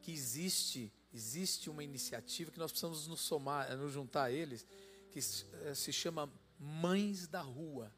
que 0.01 0.13
existe 0.13 0.93
existe 1.13 1.71
uma 1.71 1.83
iniciativa 1.83 2.51
que 2.51 2.59
nós 2.59 2.71
precisamos 2.71 3.07
nos 3.07 3.21
somar, 3.21 3.75
nos 3.77 3.93
juntar 3.93 4.25
a 4.25 4.31
eles, 4.31 4.67
que 5.11 5.19
eh, 5.19 5.75
se 5.75 5.93
chama 5.93 6.31
Mães 6.59 7.27
da 7.27 7.41
Rua. 7.41 7.93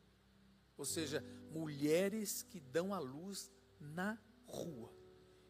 Ou 0.77 0.85
seja, 0.85 1.25
mulheres 1.51 2.43
que 2.43 2.61
dão 2.61 2.95
à 2.95 3.01
luz 3.01 3.51
na 3.81 4.17
rua. 4.47 4.93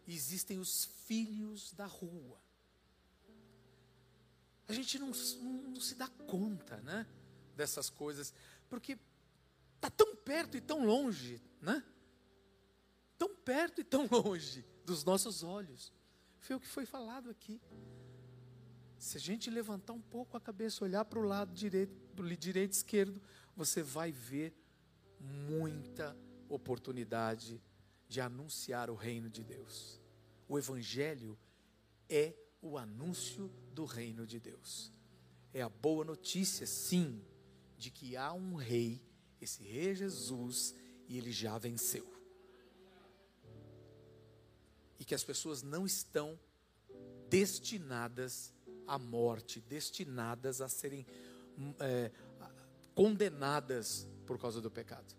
Existem 0.06 0.58
os 0.58 0.86
filhos 1.06 1.72
da 1.72 1.84
rua 1.84 2.40
a 4.68 4.72
gente 4.72 4.98
não, 4.98 5.10
não, 5.42 5.52
não 5.70 5.80
se 5.80 5.94
dá 5.94 6.06
conta, 6.26 6.76
né? 6.82 7.06
Dessas 7.56 7.88
coisas, 7.88 8.32
porque 8.68 8.98
está 9.78 9.88
tão 9.88 10.14
perto 10.16 10.56
e 10.56 10.60
tão 10.60 10.84
longe, 10.84 11.40
né? 11.62 11.82
Tão 13.16 13.34
perto 13.34 13.80
e 13.80 13.84
tão 13.84 14.06
longe 14.10 14.64
dos 14.84 15.04
nossos 15.04 15.42
olhos. 15.42 15.92
Foi 16.40 16.56
o 16.56 16.60
que 16.60 16.66
foi 16.66 16.84
falado 16.84 17.30
aqui. 17.30 17.60
Se 18.98 19.16
a 19.16 19.20
gente 19.20 19.48
levantar 19.48 19.92
um 19.92 20.00
pouco 20.00 20.36
a 20.36 20.40
cabeça, 20.40 20.84
olhar 20.84 21.04
para 21.04 21.18
o 21.18 21.22
lado 21.22 21.54
direito, 21.54 21.94
para 22.16 22.36
direito 22.36 22.72
esquerdo, 22.72 23.22
você 23.54 23.82
vai 23.82 24.10
ver 24.10 24.52
muita 25.20 26.16
oportunidade 26.48 27.62
de 28.08 28.20
anunciar 28.20 28.90
o 28.90 28.94
reino 28.94 29.30
de 29.30 29.44
Deus. 29.44 30.00
O 30.48 30.58
Evangelho 30.58 31.38
é 32.08 32.34
o 32.60 32.76
anúncio 32.76 33.52
do 33.72 33.84
reino 33.84 34.26
de 34.26 34.40
Deus. 34.40 34.92
É 35.52 35.62
a 35.62 35.68
boa 35.68 36.04
notícia, 36.04 36.66
sim, 36.66 37.22
de 37.76 37.90
que 37.90 38.16
há 38.16 38.32
um 38.32 38.56
rei, 38.56 39.00
esse 39.40 39.62
rei 39.62 39.94
Jesus, 39.94 40.74
e 41.08 41.16
ele 41.16 41.32
já 41.32 41.56
venceu. 41.58 42.06
E 44.98 45.04
que 45.04 45.14
as 45.14 45.24
pessoas 45.24 45.62
não 45.62 45.86
estão 45.86 46.38
destinadas 47.28 48.52
à 48.86 48.98
morte, 48.98 49.60
destinadas 49.60 50.60
a 50.60 50.68
serem 50.68 51.06
é, 51.80 52.10
condenadas 52.94 54.08
por 54.26 54.38
causa 54.38 54.60
do 54.60 54.70
pecado. 54.70 55.14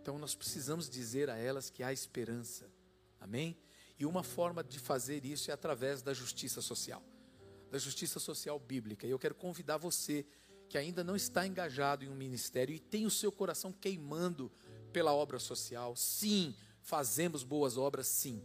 Então 0.00 0.18
nós 0.18 0.34
precisamos 0.34 0.88
dizer 0.88 1.28
a 1.28 1.36
elas 1.36 1.68
que 1.68 1.82
há 1.82 1.92
esperança. 1.92 2.70
Amém? 3.20 3.56
E 3.98 4.06
uma 4.06 4.22
forma 4.22 4.62
de 4.62 4.78
fazer 4.78 5.24
isso 5.24 5.50
é 5.50 5.54
através 5.54 6.02
da 6.02 6.14
justiça 6.14 6.62
social, 6.62 7.02
da 7.70 7.78
justiça 7.78 8.18
social 8.20 8.58
bíblica. 8.58 9.06
E 9.06 9.10
eu 9.10 9.18
quero 9.18 9.34
convidar 9.34 9.76
você 9.76 10.24
que 10.68 10.76
ainda 10.76 11.02
não 11.02 11.16
está 11.16 11.46
engajado 11.46 12.04
em 12.04 12.08
um 12.08 12.14
ministério 12.14 12.74
e 12.74 12.78
tem 12.78 13.06
o 13.06 13.10
seu 13.10 13.32
coração 13.32 13.72
queimando 13.72 14.52
pela 14.92 15.12
obra 15.12 15.38
social. 15.38 15.96
Sim, 15.96 16.54
fazemos 16.82 17.42
boas 17.42 17.76
obras, 17.76 18.06
sim, 18.06 18.42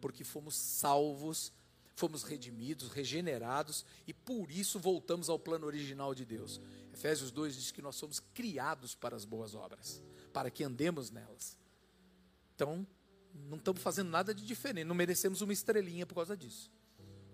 porque 0.00 0.24
fomos 0.24 0.54
salvos, 0.54 1.52
fomos 1.94 2.22
redimidos, 2.22 2.88
regenerados 2.88 3.84
e 4.06 4.12
por 4.12 4.50
isso 4.50 4.78
voltamos 4.80 5.28
ao 5.28 5.38
plano 5.38 5.66
original 5.66 6.14
de 6.14 6.24
Deus. 6.24 6.60
Efésios 6.92 7.30
2 7.30 7.54
diz 7.54 7.70
que 7.70 7.82
nós 7.82 7.96
somos 7.96 8.20
criados 8.20 8.94
para 8.94 9.14
as 9.14 9.24
boas 9.24 9.54
obras, 9.54 10.02
para 10.32 10.50
que 10.50 10.64
andemos 10.64 11.10
nelas. 11.10 11.56
Então, 12.54 12.86
não 13.48 13.58
estamos 13.58 13.80
fazendo 13.80 14.10
nada 14.10 14.34
de 14.34 14.44
diferente, 14.44 14.86
não 14.86 14.94
merecemos 14.94 15.40
uma 15.40 15.52
estrelinha 15.52 16.04
por 16.04 16.16
causa 16.16 16.36
disso. 16.36 16.70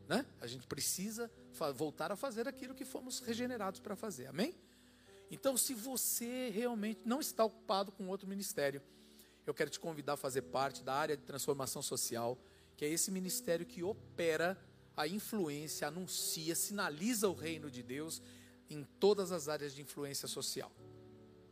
Né? 0.08 0.24
A 0.40 0.46
gente 0.46 0.66
precisa 0.66 1.30
voltar 1.74 2.12
a 2.12 2.16
fazer 2.16 2.46
aquilo 2.46 2.74
que 2.74 2.84
fomos 2.84 3.20
regenerados 3.20 3.80
para 3.80 3.96
fazer, 3.96 4.26
amém? 4.26 4.54
Então, 5.30 5.56
se 5.56 5.74
você 5.74 6.50
realmente 6.50 7.00
não 7.04 7.20
está 7.20 7.44
ocupado 7.44 7.90
com 7.90 8.06
outro 8.08 8.28
ministério, 8.28 8.80
eu 9.44 9.52
quero 9.52 9.70
te 9.70 9.80
convidar 9.80 10.12
a 10.12 10.16
fazer 10.16 10.42
parte 10.42 10.82
da 10.82 10.94
área 10.94 11.16
de 11.16 11.24
transformação 11.24 11.82
social, 11.82 12.38
que 12.76 12.84
é 12.84 12.88
esse 12.88 13.10
ministério 13.10 13.66
que 13.66 13.82
opera 13.82 14.56
a 14.96 15.08
influência, 15.08 15.88
anuncia, 15.88 16.54
sinaliza 16.54 17.28
o 17.28 17.34
reino 17.34 17.70
de 17.70 17.82
Deus 17.82 18.22
em 18.70 18.84
todas 18.84 19.32
as 19.32 19.48
áreas 19.48 19.74
de 19.74 19.82
influência 19.82 20.28
social, 20.28 20.72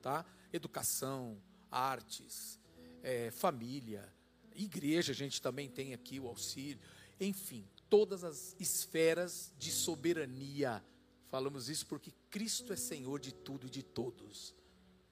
tá? 0.00 0.24
Educação, 0.52 1.36
artes, 1.70 2.58
é, 3.02 3.30
família, 3.30 4.12
Igreja, 4.54 5.12
a 5.12 5.14
gente 5.14 5.42
também 5.42 5.68
tem 5.68 5.92
aqui 5.92 6.20
o 6.20 6.28
auxílio. 6.28 6.80
Enfim, 7.20 7.66
todas 7.94 8.24
as 8.24 8.56
esferas 8.58 9.52
de 9.56 9.70
soberania. 9.70 10.84
Falamos 11.28 11.68
isso 11.68 11.86
porque 11.86 12.12
Cristo 12.28 12.72
é 12.72 12.76
Senhor 12.76 13.20
de 13.20 13.32
tudo 13.32 13.68
e 13.68 13.70
de 13.70 13.84
todos. 13.84 14.52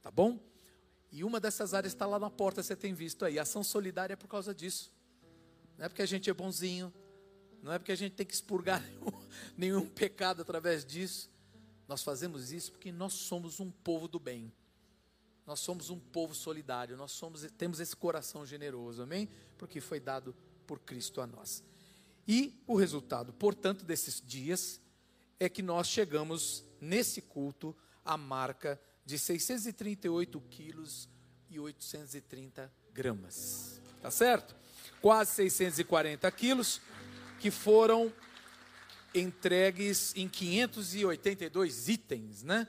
Tá 0.03 0.11
bom? 0.11 0.41
E 1.13 1.23
uma 1.23 1.39
dessas 1.39 1.75
áreas 1.75 1.93
está 1.93 2.07
lá 2.07 2.19
na 2.19 2.29
porta, 2.29 2.61
você 2.61 2.75
tem 2.75 2.93
visto 2.93 3.25
aí. 3.25 3.39
Ação 3.39 3.63
solidária 3.63 4.15
é 4.15 4.17
por 4.17 4.27
causa 4.27 4.53
disso. 4.53 4.93
Não 5.79 5.85
é 5.85 5.89
porque 5.89 6.03
a 6.03 6.07
gente 6.07 6.29
é 6.29 6.35
bonzinho. 6.35 6.93
Não 7.63 7.73
é 7.73 7.79
porque 7.79 7.93
a 7.93 7.97
gente 7.97 8.17
tem 8.17 8.27
que 8.27 8.35
expurgar 8.35 8.83
nenhum, 8.91 9.29
nenhum 9.57 9.89
pecado 9.89 10.43
através 10.43 10.85
disso. 10.85 11.31
Nós 11.87 12.03
fazemos 12.03 12.51
isso 12.51 12.73
porque 12.73 12.91
nós 12.91 13.13
somos 13.13 13.61
um 13.61 13.71
povo 13.71 14.09
do 14.09 14.19
bem. 14.19 14.53
Nós 15.47 15.61
somos 15.61 15.89
um 15.89 16.01
povo 16.01 16.35
solidário, 16.35 16.97
nós 16.97 17.13
somos, 17.13 17.47
temos 17.57 17.79
esse 17.79 17.95
coração 17.95 18.45
generoso, 18.45 19.03
amém? 19.03 19.29
Porque 19.57 19.81
foi 19.81 20.01
dado 20.01 20.35
por 20.67 20.81
Cristo 20.81 21.21
a 21.21 21.29
nós. 21.29 21.63
E 22.27 22.63
o 22.67 22.77
resultado, 22.77 23.33
portanto, 23.33 23.85
desses 23.85 24.21
dias 24.21 24.81
é 25.41 25.49
que 25.49 25.63
nós 25.63 25.89
chegamos 25.89 26.65
nesse 26.81 27.21
culto 27.21 27.77
à 28.05 28.17
marca 28.17 28.81
de 29.05 29.19
638 29.19 30.41
quilos 30.43 31.09
e 31.51 31.59
830 31.59 32.73
gramas. 32.93 33.81
Tá 34.01 34.11
certo? 34.11 34.55
quase 35.03 35.33
640 35.33 36.31
quilos, 36.31 36.81
que 37.41 37.51
foram 37.51 38.13
entregues 39.13 40.15
em 40.17 40.29
582 40.29 41.89
itens, 41.89 42.45
né? 42.45 42.69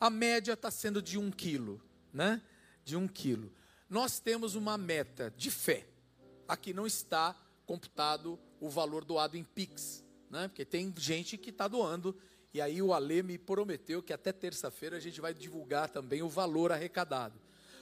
A 0.00 0.08
média 0.08 0.52
está 0.52 0.70
sendo 0.70 1.02
de 1.02 1.18
um 1.18 1.30
quilo, 1.30 1.82
né? 2.12 2.40
De 2.84 2.96
um 2.96 3.08
quilo. 3.08 3.52
Nós 3.90 4.20
temos 4.20 4.54
uma 4.54 4.78
meta 4.78 5.34
de 5.36 5.50
fé. 5.50 5.86
Aqui 6.46 6.72
não 6.72 6.86
está 6.86 7.36
computado 7.66 8.38
o 8.60 8.68
valor 8.68 9.04
doado 9.04 9.36
em 9.36 9.44
Pix, 9.44 10.04
né? 10.30 10.48
Porque 10.48 10.64
tem 10.64 10.92
gente 10.96 11.36
que 11.36 11.50
está 11.50 11.68
doando. 11.68 12.16
E 12.52 12.60
aí 12.60 12.80
o 12.80 12.92
Ale 12.92 13.22
me 13.22 13.36
prometeu 13.36 14.02
que 14.02 14.12
até 14.12 14.32
terça-feira 14.32 14.96
a 14.96 15.00
gente 15.00 15.20
vai 15.20 15.34
divulgar 15.34 15.90
também 15.90 16.22
o 16.22 16.28
valor 16.28 16.70
arrecadado. 16.70 17.38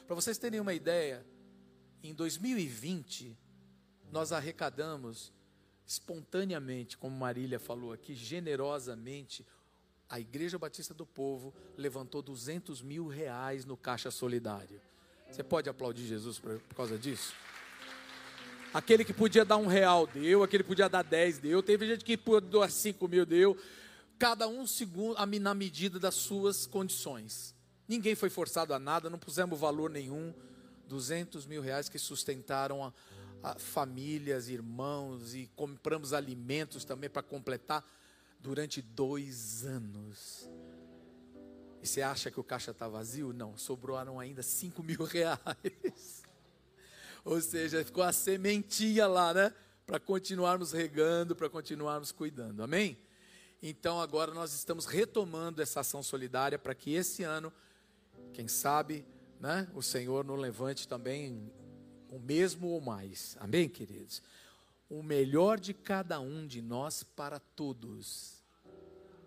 Para 0.07 0.15
vocês 0.15 0.39
terem 0.39 0.61
uma 0.61 0.75
ideia, 0.75 1.25
em 2.03 2.15
2020 2.15 3.37
nós 4.11 4.33
arrecadamos 4.33 5.33
espontaneamente, 5.87 6.97
como 6.97 7.17
Marília 7.17 7.59
falou 7.59 7.93
aqui, 7.93 8.15
generosamente, 8.15 9.47
a 10.09 10.21
Igreja 10.21 10.59
Batista 10.59 10.93
do 10.93 11.07
Povo 11.07 11.55
levantou 11.77 12.21
200 12.23 12.83
mil 12.83 13.09
reais 13.09 13.65
no 13.65 13.77
Caixa 13.77 14.11
Solidário. 14.11 14.81
Você 15.31 15.43
pode 15.43 15.71
aplaudir 15.71 16.05
Jesus 16.07 16.39
por, 16.39 16.61
causa 16.77 16.99
disso? 16.99 17.35
Aquele 18.73 19.05
que 19.05 19.13
podia 19.13 19.45
dar 19.45 19.59
um 19.59 19.67
real 19.67 20.07
deu, 20.07 20.43
aquele 20.43 20.63
que 20.63 20.69
podia 20.69 20.89
dar 20.89 21.03
dez 21.03 21.39
deu, 21.39 21.63
teve 21.63 21.87
gente 21.87 22.05
que 22.05 22.17
podia 22.17 22.61
dar 22.61 22.71
cinco 22.71 23.07
mil 23.07 23.27
deu, 23.27 23.57
cada 24.19 24.49
um 24.49 24.67
segundo, 24.67 25.17
na 25.41 25.55
medida 25.55 25.99
das 25.99 26.15
suas 26.15 26.67
condições. 26.67 27.55
Ninguém 27.87 28.15
foi 28.15 28.31
forçado 28.31 28.73
a 28.73 28.79
nada, 28.79 29.11
não 29.11 29.19
pusemos 29.19 29.59
valor 29.59 29.91
nenhum. 29.91 30.33
200 30.89 31.47
mil 31.47 31.63
reais 31.63 31.89
que 31.89 31.99
sustentaram 31.99 32.85
a, 32.85 32.93
a 33.43 33.59
famílias, 33.59 34.49
irmãos 34.49 35.35
e 35.35 35.51
compramos 35.57 36.13
alimentos 36.13 36.85
também 36.85 37.09
para 37.09 37.23
completar 37.23 37.85
durante 38.39 38.83
dois 38.83 39.65
anos. 39.65 40.49
E 41.83 41.87
você 41.87 42.03
acha 42.03 42.31
que 42.31 42.39
o 42.39 42.45
caixa 42.45 42.71
está 42.71 42.89
vazio? 42.89 43.33
Não, 43.33 43.57
sobraram 43.57 44.21
ainda 44.21 44.43
5 44.43 44.83
mil 44.83 45.03
reais. 45.05 46.23
Ou 47.25 47.41
seja, 47.41 47.85
ficou 47.85 48.03
a 48.03 48.13
sementinha 48.13 49.07
lá, 49.07 49.33
né? 49.33 49.55
Para 49.87 50.01
continuarmos 50.01 50.73
regando, 50.73 51.37
para 51.37 51.49
continuarmos 51.49 52.13
cuidando. 52.13 52.63
Amém? 52.63 52.99
Então 53.63 54.01
agora 54.01 54.35
nós 54.35 54.53
estamos 54.53 54.87
retomando 54.87 55.63
essa 55.63 55.81
ação 55.81 56.03
solidária 56.03 56.59
para 56.59 56.75
que 56.75 56.93
esse 56.93 57.23
ano, 57.23 57.53
quem 58.33 58.49
sabe, 58.49 59.05
né, 59.39 59.69
o 59.73 59.83
Senhor 59.83 60.25
nos 60.25 60.39
levante 60.39 60.89
também 60.89 61.53
o 62.09 62.19
mesmo 62.19 62.69
ou 62.69 62.81
mais. 62.81 63.37
Amém, 63.39 63.69
queridos? 63.69 64.21
O 64.91 65.03
melhor 65.03 65.61
de 65.61 65.73
cada 65.73 66.21
um 66.21 66.47
de 66.47 66.61
nós 66.61 67.05
para 67.05 67.39
todos. 67.39 68.43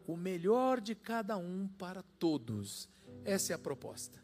O 0.06 0.18
melhor 0.18 0.82
de 0.82 0.94
cada 0.94 1.38
um 1.38 1.68
para 1.80 2.04
todos. 2.20 2.90
Essa 3.24 3.54
é 3.54 3.56
a 3.56 3.60
proposta. 3.60 4.24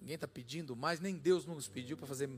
Ninguém 0.00 0.14
está 0.14 0.26
pedindo 0.26 0.74
mais, 0.74 1.00
nem 1.00 1.16
Deus 1.16 1.46
nos 1.46 1.68
pediu 1.68 1.96
para 1.96 2.06
fazer 2.06 2.30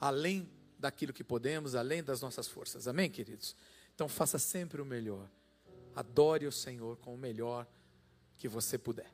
além 0.00 0.48
daquilo 0.78 1.12
que 1.12 1.24
podemos, 1.24 1.74
além 1.74 2.02
das 2.02 2.20
nossas 2.20 2.46
forças. 2.46 2.86
Amém, 2.86 3.10
queridos? 3.10 3.56
Então 3.94 4.08
faça 4.08 4.38
sempre 4.38 4.80
o 4.80 4.84
melhor. 4.84 5.28
Adore 5.94 6.46
o 6.46 6.52
Senhor 6.52 6.96
com 6.98 7.14
o 7.14 7.18
melhor 7.18 7.66
que 8.36 8.48
você 8.48 8.76
puder. 8.76 9.10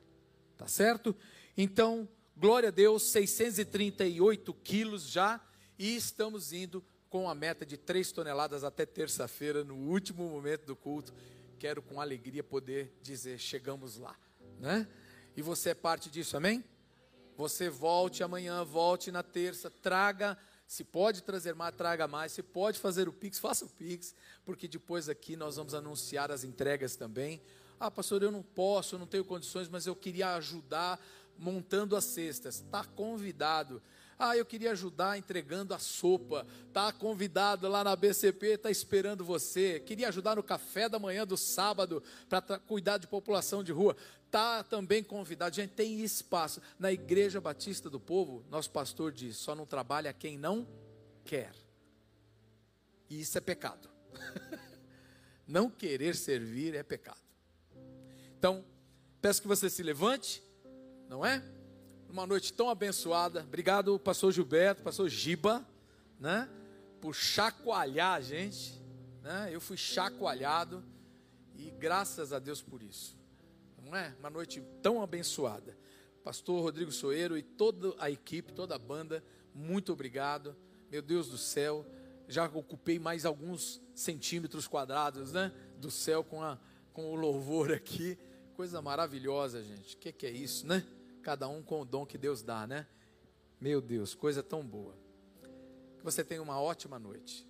Tá 0.57 0.67
certo? 0.67 1.15
Então, 1.57 2.07
glória 2.35 2.69
a 2.69 2.71
Deus, 2.71 3.03
638 3.03 4.53
quilos 4.55 5.09
já, 5.09 5.41
e 5.79 5.95
estamos 5.95 6.53
indo 6.53 6.83
com 7.09 7.29
a 7.29 7.35
meta 7.35 7.65
de 7.65 7.77
3 7.77 8.11
toneladas 8.11 8.63
até 8.63 8.85
terça-feira, 8.85 9.63
no 9.63 9.75
último 9.75 10.27
momento 10.29 10.65
do 10.65 10.75
culto. 10.75 11.13
Quero 11.57 11.81
com 11.81 12.01
alegria 12.01 12.43
poder 12.43 12.97
dizer: 13.01 13.39
chegamos 13.39 13.97
lá, 13.97 14.15
né? 14.59 14.87
E 15.35 15.41
você 15.41 15.69
é 15.69 15.73
parte 15.73 16.09
disso, 16.09 16.35
amém? 16.35 16.63
Você 17.37 17.69
volte 17.69 18.23
amanhã, 18.23 18.63
volte 18.63 19.11
na 19.11 19.23
terça, 19.23 19.69
traga 19.69 20.37
se 20.67 20.83
pode 20.83 21.23
trazer 21.23 21.53
mais, 21.55 21.75
traga 21.75 22.07
mais. 22.07 22.31
Se 22.31 22.41
pode 22.41 22.79
fazer 22.79 23.07
o 23.07 23.13
Pix, 23.13 23.39
faça 23.39 23.65
o 23.65 23.69
Pix, 23.69 24.15
porque 24.45 24.67
depois 24.67 25.09
aqui 25.09 25.35
nós 25.35 25.55
vamos 25.55 25.73
anunciar 25.73 26.31
as 26.31 26.43
entregas 26.43 26.95
também. 26.95 27.41
Ah, 27.79 27.91
pastor, 27.91 28.23
eu 28.23 28.31
não 28.31 28.41
posso, 28.41 28.95
eu 28.95 28.99
não 28.99 29.07
tenho 29.07 29.25
condições, 29.25 29.67
mas 29.67 29.85
eu 29.85 29.95
queria 29.95 30.35
ajudar 30.35 30.99
montando 31.37 31.95
as 31.95 32.05
cestas. 32.05 32.55
Está 32.55 32.83
convidado. 32.83 33.81
Ah, 34.17 34.37
eu 34.37 34.45
queria 34.45 34.71
ajudar 34.71 35.17
entregando 35.17 35.73
a 35.73 35.79
sopa. 35.79 36.45
Está 36.67 36.91
convidado 36.93 37.67
lá 37.67 37.83
na 37.83 37.95
BCP, 37.95 38.53
está 38.53 38.71
esperando 38.71 39.25
você. 39.25 39.79
Queria 39.79 40.07
ajudar 40.07 40.35
no 40.35 40.43
café 40.43 40.87
da 40.87 40.99
manhã 40.99 41.25
do 41.25 41.35
sábado 41.35 42.01
para 42.29 42.41
cuidar 42.59 42.97
de 42.97 43.07
população 43.07 43.63
de 43.63 43.71
rua. 43.71 43.97
Está 44.33 44.63
também 44.63 45.03
convidado. 45.03 45.55
Gente, 45.55 45.75
tem 45.75 45.99
espaço. 46.01 46.59
Na 46.79 46.91
Igreja 46.91 47.39
Batista 47.39 47.87
do 47.87 47.99
Povo, 47.99 48.43
nosso 48.49 48.71
pastor 48.71 49.11
diz: 49.11 49.37
só 49.37 49.53
não 49.53 49.63
trabalha 49.63 50.11
quem 50.11 50.39
não 50.39 50.67
quer. 51.23 51.53
E 53.11 53.21
isso 53.21 53.37
é 53.37 53.41
pecado. 53.41 53.87
não 55.47 55.69
querer 55.69 56.15
servir 56.15 56.73
é 56.73 56.81
pecado. 56.81 57.21
Então, 58.35 58.65
peço 59.21 59.39
que 59.39 59.47
você 59.47 59.69
se 59.69 59.83
levante, 59.83 60.41
não 61.07 61.23
é? 61.23 61.43
uma 62.09 62.25
noite 62.25 62.51
tão 62.53 62.71
abençoada. 62.71 63.41
Obrigado, 63.41 63.99
pastor 63.99 64.31
Gilberto, 64.31 64.81
pastor 64.81 65.09
Giba, 65.09 65.63
né? 66.19 66.49
Por 66.99 67.13
chacoalhar 67.13 68.15
a 68.15 68.21
gente, 68.21 68.81
né? 69.21 69.49
Eu 69.51 69.61
fui 69.61 69.77
chacoalhado 69.77 70.83
e 71.55 71.69
graças 71.69 72.33
a 72.33 72.39
Deus 72.39 72.63
por 72.63 72.81
isso. 72.81 73.22
Não 73.93 73.99
é? 73.99 74.11
Uma 74.19 74.31
noite 74.31 74.59
tão 74.81 75.03
abençoada. 75.03 75.77
Pastor 76.23 76.63
Rodrigo 76.63 76.91
Soeiro 76.91 77.37
e 77.37 77.43
toda 77.43 77.93
a 77.99 78.09
equipe, 78.09 78.51
toda 78.51 78.73
a 78.73 78.79
banda, 78.79 79.23
muito 79.53 79.93
obrigado. 79.93 80.55
Meu 80.89 80.99
Deus 80.99 81.29
do 81.29 81.37
céu, 81.37 81.85
já 82.27 82.45
ocupei 82.45 82.97
mais 82.97 83.23
alguns 83.23 83.79
centímetros 83.93 84.67
quadrados, 84.67 85.31
né? 85.31 85.53
Do 85.77 85.91
céu 85.91 86.23
com, 86.23 86.41
a, 86.41 86.57
com 86.91 87.11
o 87.11 87.13
louvor 87.13 87.71
aqui. 87.71 88.17
Coisa 88.55 88.81
maravilhosa, 88.81 89.63
gente. 89.63 89.95
O 89.95 89.99
que, 89.99 90.11
que 90.11 90.25
é 90.25 90.31
isso, 90.31 90.65
né? 90.65 90.83
cada 91.21 91.47
um 91.47 91.61
com 91.61 91.81
o 91.81 91.85
dom 91.85 92.03
que 92.03 92.17
Deus 92.17 92.41
dá, 92.41 92.65
né? 92.65 92.87
Meu 93.61 93.79
Deus, 93.79 94.15
coisa 94.15 94.41
tão 94.41 94.65
boa. 94.65 94.97
Que 95.99 96.03
você 96.03 96.23
tenha 96.23 96.41
uma 96.41 96.59
ótima 96.59 96.97
noite, 96.97 97.47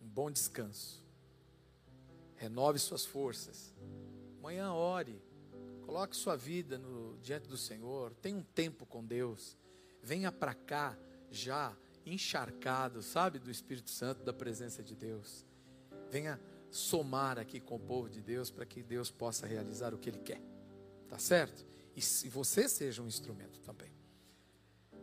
um 0.00 0.06
bom 0.06 0.30
descanso, 0.30 1.04
renove 2.36 2.78
suas 2.78 3.04
forças. 3.04 3.74
Amanhã 4.38 4.72
ore, 4.72 5.20
coloque 5.90 6.14
sua 6.14 6.36
vida 6.36 6.78
no, 6.78 7.18
diante 7.18 7.48
do 7.48 7.56
Senhor, 7.56 8.14
tenha 8.22 8.36
um 8.36 8.44
tempo 8.44 8.86
com 8.86 9.04
Deus. 9.04 9.58
Venha 10.00 10.30
para 10.30 10.54
cá 10.54 10.96
já 11.32 11.76
encharcado, 12.06 13.02
sabe, 13.02 13.40
do 13.40 13.50
Espírito 13.50 13.90
Santo, 13.90 14.22
da 14.22 14.32
presença 14.32 14.84
de 14.84 14.94
Deus. 14.94 15.44
Venha 16.08 16.40
somar 16.70 17.40
aqui 17.40 17.58
com 17.58 17.74
o 17.74 17.80
povo 17.80 18.08
de 18.08 18.22
Deus 18.22 18.52
para 18.52 18.64
que 18.64 18.84
Deus 18.84 19.10
possa 19.10 19.48
realizar 19.48 19.92
o 19.92 19.98
que 19.98 20.10
Ele 20.10 20.20
quer. 20.20 20.40
Tá 21.08 21.18
certo? 21.18 21.66
E 21.96 22.00
se 22.00 22.28
você 22.28 22.68
seja 22.68 23.02
um 23.02 23.08
instrumento 23.08 23.58
também. 23.58 23.90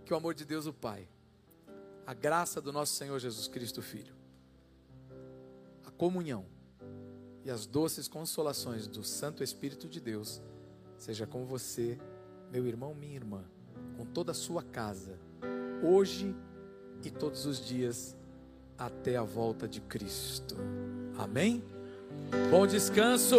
Que 0.06 0.14
o 0.14 0.16
amor 0.16 0.34
de 0.34 0.46
Deus, 0.46 0.68
o 0.68 0.74
Pai, 0.74 1.10
a 2.06 2.14
graça 2.14 2.62
do 2.62 2.72
nosso 2.72 2.94
Senhor 2.94 3.20
Jesus 3.20 3.50
Cristo, 3.50 3.82
Filho, 3.82 4.16
a 5.84 5.92
comunhão 5.92 6.46
e 7.44 7.52
as 7.52 7.66
doces 7.66 8.08
consolações 8.08 8.88
do 8.88 9.04
Santo 9.04 9.44
Espírito 9.44 9.90
de 9.90 10.00
Deus, 10.00 10.42
seja 10.98 11.26
com 11.26 11.46
você, 11.46 11.98
meu 12.52 12.66
irmão, 12.66 12.94
minha 12.94 13.16
irmã, 13.16 13.44
com 13.96 14.06
toda 14.06 14.32
a 14.32 14.36
sua 14.36 14.64
casa, 14.64 15.18
hoje 15.84 16.36
e 17.04 17.10
todos 17.10 17.46
os 17.46 17.66
dias, 17.66 18.18
até 18.78 19.16
a 19.18 19.24
volta 19.24 19.68
de 19.68 19.82
Cristo. 19.82 20.56
Amém? 21.18 21.64
Bom 22.52 22.68
descanso! 22.68 23.38